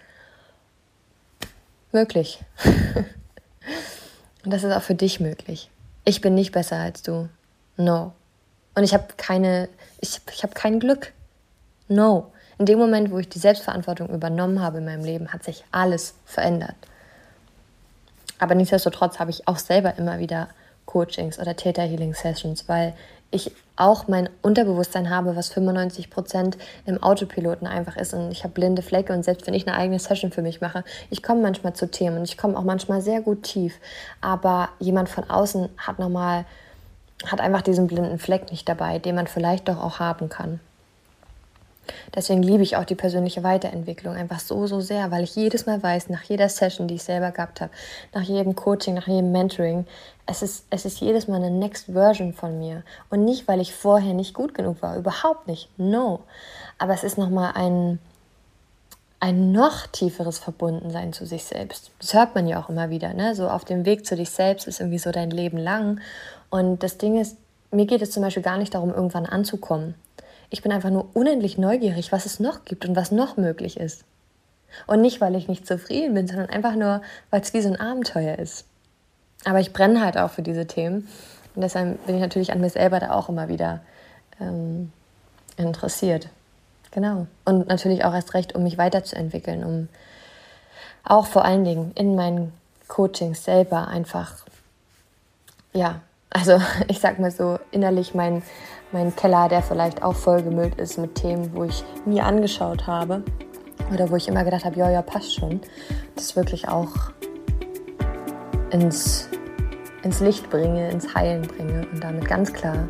möglich. 1.91 2.39
Und 4.43 4.53
das 4.53 4.63
ist 4.63 4.73
auch 4.73 4.81
für 4.81 4.95
dich 4.95 5.19
möglich. 5.19 5.69
Ich 6.05 6.21
bin 6.21 6.33
nicht 6.33 6.51
besser 6.51 6.77
als 6.77 7.01
du. 7.03 7.29
No. 7.77 8.13
Und 8.75 8.83
ich 8.83 8.93
habe 8.93 9.05
keine, 9.17 9.69
ich, 9.99 10.21
ich 10.33 10.43
habe 10.43 10.53
kein 10.53 10.79
Glück. 10.79 11.13
No. 11.87 12.31
In 12.59 12.65
dem 12.65 12.77
Moment, 12.77 13.09
wo 13.09 13.17
ich 13.17 13.29
die 13.29 13.39
Selbstverantwortung 13.39 14.09
übernommen 14.09 14.61
habe 14.61 14.79
in 14.79 14.85
meinem 14.85 15.05
Leben, 15.05 15.31
hat 15.31 15.43
sich 15.43 15.63
alles 15.71 16.13
verändert. 16.25 16.75
Aber 18.37 18.53
nichtsdestotrotz 18.53 19.17
habe 19.17 19.31
ich 19.31 19.47
auch 19.47 19.57
selber 19.57 19.97
immer 19.97 20.19
wieder 20.19 20.49
Coachings 20.85 21.39
oder 21.39 21.55
Theta 21.55 21.83
Healing 21.83 22.13
Sessions, 22.13 22.67
weil 22.67 22.93
ich 23.31 23.51
auch 23.77 24.09
mein 24.09 24.27
Unterbewusstsein 24.41 25.09
habe, 25.09 25.37
was 25.37 25.49
95 25.53 26.09
Prozent 26.09 26.57
im 26.85 27.01
Autopiloten 27.01 27.65
einfach 27.65 27.95
ist 27.95 28.13
und 28.13 28.31
ich 28.31 28.43
habe 28.43 28.53
blinde 28.53 28.81
Flecke 28.81 29.13
und 29.13 29.23
selbst 29.23 29.47
wenn 29.47 29.53
ich 29.53 29.67
eine 29.67 29.77
eigene 29.77 29.99
Session 29.99 30.31
für 30.31 30.41
mich 30.41 30.59
mache, 30.59 30.83
ich 31.09 31.23
komme 31.23 31.41
manchmal 31.41 31.73
zu 31.73 31.89
Themen 31.89 32.17
und 32.17 32.23
ich 32.23 32.37
komme 32.37 32.57
auch 32.57 32.63
manchmal 32.63 33.01
sehr 33.01 33.21
gut 33.21 33.43
tief, 33.43 33.77
aber 34.19 34.69
jemand 34.79 35.07
von 35.07 35.29
außen 35.29 35.69
hat 35.77 35.99
nochmal, 35.99 36.45
hat 37.25 37.39
einfach 37.39 37.61
diesen 37.61 37.87
blinden 37.87 38.19
Fleck 38.19 38.51
nicht 38.51 38.67
dabei, 38.67 38.99
den 38.99 39.15
man 39.15 39.27
vielleicht 39.27 39.69
doch 39.69 39.81
auch 39.81 39.99
haben 39.99 40.27
kann. 40.27 40.59
Deswegen 42.15 42.43
liebe 42.43 42.63
ich 42.63 42.75
auch 42.75 42.85
die 42.85 42.95
persönliche 42.95 43.43
Weiterentwicklung 43.43 44.15
einfach 44.15 44.39
so, 44.39 44.67
so 44.67 44.79
sehr, 44.81 45.11
weil 45.11 45.23
ich 45.23 45.35
jedes 45.35 45.65
Mal 45.65 45.81
weiß, 45.81 46.09
nach 46.09 46.23
jeder 46.23 46.49
Session, 46.49 46.87
die 46.87 46.95
ich 46.95 47.03
selber 47.03 47.31
gehabt 47.31 47.61
habe, 47.61 47.71
nach 48.13 48.23
jedem 48.23 48.55
Coaching, 48.55 48.95
nach 48.95 49.07
jedem 49.07 49.31
Mentoring, 49.31 49.85
es 50.25 50.41
ist, 50.41 50.65
es 50.69 50.85
ist 50.85 50.99
jedes 50.99 51.27
Mal 51.27 51.37
eine 51.37 51.51
Next 51.51 51.85
Version 51.85 52.33
von 52.33 52.59
mir. 52.59 52.83
Und 53.09 53.25
nicht, 53.25 53.47
weil 53.47 53.61
ich 53.61 53.73
vorher 53.73 54.13
nicht 54.13 54.33
gut 54.33 54.53
genug 54.53 54.81
war, 54.81 54.97
überhaupt 54.97 55.47
nicht, 55.47 55.69
no. 55.77 56.21
Aber 56.77 56.93
es 56.93 57.03
ist 57.03 57.17
nochmal 57.17 57.53
ein, 57.55 57.99
ein 59.19 59.51
noch 59.51 59.87
tieferes 59.87 60.39
Verbundensein 60.39 61.13
zu 61.13 61.25
sich 61.25 61.43
selbst. 61.43 61.91
Das 61.99 62.13
hört 62.13 62.35
man 62.35 62.47
ja 62.47 62.61
auch 62.61 62.69
immer 62.69 62.89
wieder, 62.89 63.13
ne? 63.13 63.35
So 63.35 63.49
auf 63.49 63.65
dem 63.65 63.85
Weg 63.85 64.05
zu 64.05 64.15
dich 64.15 64.29
selbst 64.29 64.67
ist 64.67 64.79
irgendwie 64.79 64.99
so 64.99 65.11
dein 65.11 65.31
Leben 65.31 65.57
lang. 65.57 65.99
Und 66.49 66.83
das 66.83 66.97
Ding 66.97 67.19
ist, 67.19 67.37
mir 67.71 67.85
geht 67.85 68.01
es 68.01 68.11
zum 68.11 68.23
Beispiel 68.23 68.43
gar 68.43 68.57
nicht 68.57 68.73
darum, 68.73 68.93
irgendwann 68.93 69.25
anzukommen. 69.25 69.95
Ich 70.49 70.61
bin 70.61 70.71
einfach 70.71 70.89
nur 70.89 71.15
unendlich 71.15 71.57
neugierig, 71.57 72.11
was 72.11 72.25
es 72.25 72.39
noch 72.39 72.65
gibt 72.65 72.85
und 72.85 72.95
was 72.95 73.11
noch 73.11 73.37
möglich 73.37 73.79
ist. 73.79 74.03
Und 74.87 75.01
nicht, 75.01 75.21
weil 75.21 75.35
ich 75.35 75.47
nicht 75.47 75.67
zufrieden 75.67 76.13
bin, 76.13 76.27
sondern 76.27 76.49
einfach 76.49 76.75
nur, 76.75 77.01
weil 77.29 77.41
es 77.41 77.53
wie 77.53 77.61
so 77.61 77.69
ein 77.69 77.79
Abenteuer 77.79 78.37
ist. 78.37 78.65
Aber 79.45 79.59
ich 79.59 79.73
brenne 79.73 80.03
halt 80.03 80.17
auch 80.17 80.31
für 80.31 80.41
diese 80.41 80.67
Themen. 80.67 81.07
Und 81.55 81.61
deshalb 81.61 82.05
bin 82.05 82.15
ich 82.15 82.21
natürlich 82.21 82.51
an 82.51 82.61
mir 82.61 82.69
selber 82.69 82.99
da 82.99 83.11
auch 83.11 83.29
immer 83.29 83.47
wieder 83.47 83.81
ähm, 84.39 84.91
interessiert. 85.57 86.29
Genau. 86.91 87.27
Und 87.45 87.67
natürlich 87.67 88.03
auch 88.05 88.13
erst 88.13 88.33
recht, 88.33 88.55
um 88.55 88.63
mich 88.63 88.77
weiterzuentwickeln, 88.77 89.63
um 89.63 89.87
auch 91.03 91.25
vor 91.25 91.45
allen 91.45 91.63
Dingen 91.63 91.91
in 91.95 92.15
meinen 92.15 92.53
Coachings 92.87 93.43
selber 93.43 93.87
einfach, 93.87 94.33
ja, 95.73 96.01
also 96.29 96.61
ich 96.87 96.99
sag 96.99 97.19
mal 97.19 97.31
so, 97.31 97.59
innerlich 97.71 98.13
mein, 98.13 98.43
mein 98.91 99.15
Keller, 99.15 99.47
der 99.49 99.61
vielleicht 99.61 100.03
auch 100.03 100.15
vollgemüllt 100.15 100.75
ist 100.79 100.97
mit 100.97 101.15
Themen, 101.15 101.51
wo 101.53 101.63
ich 101.63 101.83
mir 102.05 102.25
angeschaut 102.25 102.87
habe 102.87 103.23
oder 103.93 104.09
wo 104.09 104.15
ich 104.15 104.27
immer 104.27 104.43
gedacht 104.43 104.65
habe, 104.65 104.77
ja, 104.77 104.89
ja, 104.89 105.01
passt 105.01 105.35
schon, 105.35 105.61
das 106.15 106.35
wirklich 106.35 106.67
auch 106.67 106.91
ins, 108.71 109.29
ins 110.03 110.19
Licht 110.19 110.49
bringe, 110.49 110.89
ins 110.89 111.13
Heilen 111.13 111.43
bringe 111.43 111.87
und 111.91 112.03
damit 112.03 112.27
ganz 112.27 112.51
klar 112.51 112.87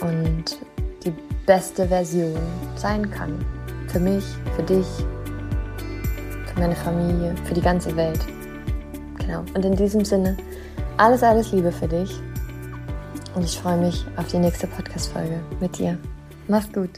und 0.00 0.44
die 1.04 1.12
beste 1.46 1.88
Version 1.88 2.38
sein 2.76 3.10
kann. 3.10 3.44
Für 3.88 4.00
mich, 4.00 4.24
für 4.56 4.62
dich, 4.62 4.86
für 6.46 6.60
meine 6.60 6.74
Familie, 6.76 7.34
für 7.44 7.54
die 7.54 7.60
ganze 7.60 7.94
Welt. 7.96 8.20
Genau. 9.18 9.40
Und 9.54 9.64
in 9.64 9.76
diesem 9.76 10.04
Sinne, 10.04 10.36
alles, 10.96 11.22
alles 11.22 11.52
Liebe 11.52 11.70
für 11.70 11.88
dich. 11.88 12.20
Und 13.34 13.44
ich 13.44 13.58
freue 13.58 13.78
mich 13.78 14.04
auf 14.16 14.26
die 14.28 14.38
nächste 14.38 14.66
Podcast-Folge 14.66 15.40
mit 15.60 15.78
dir. 15.78 15.98
Mach's 16.48 16.70
gut. 16.72 16.90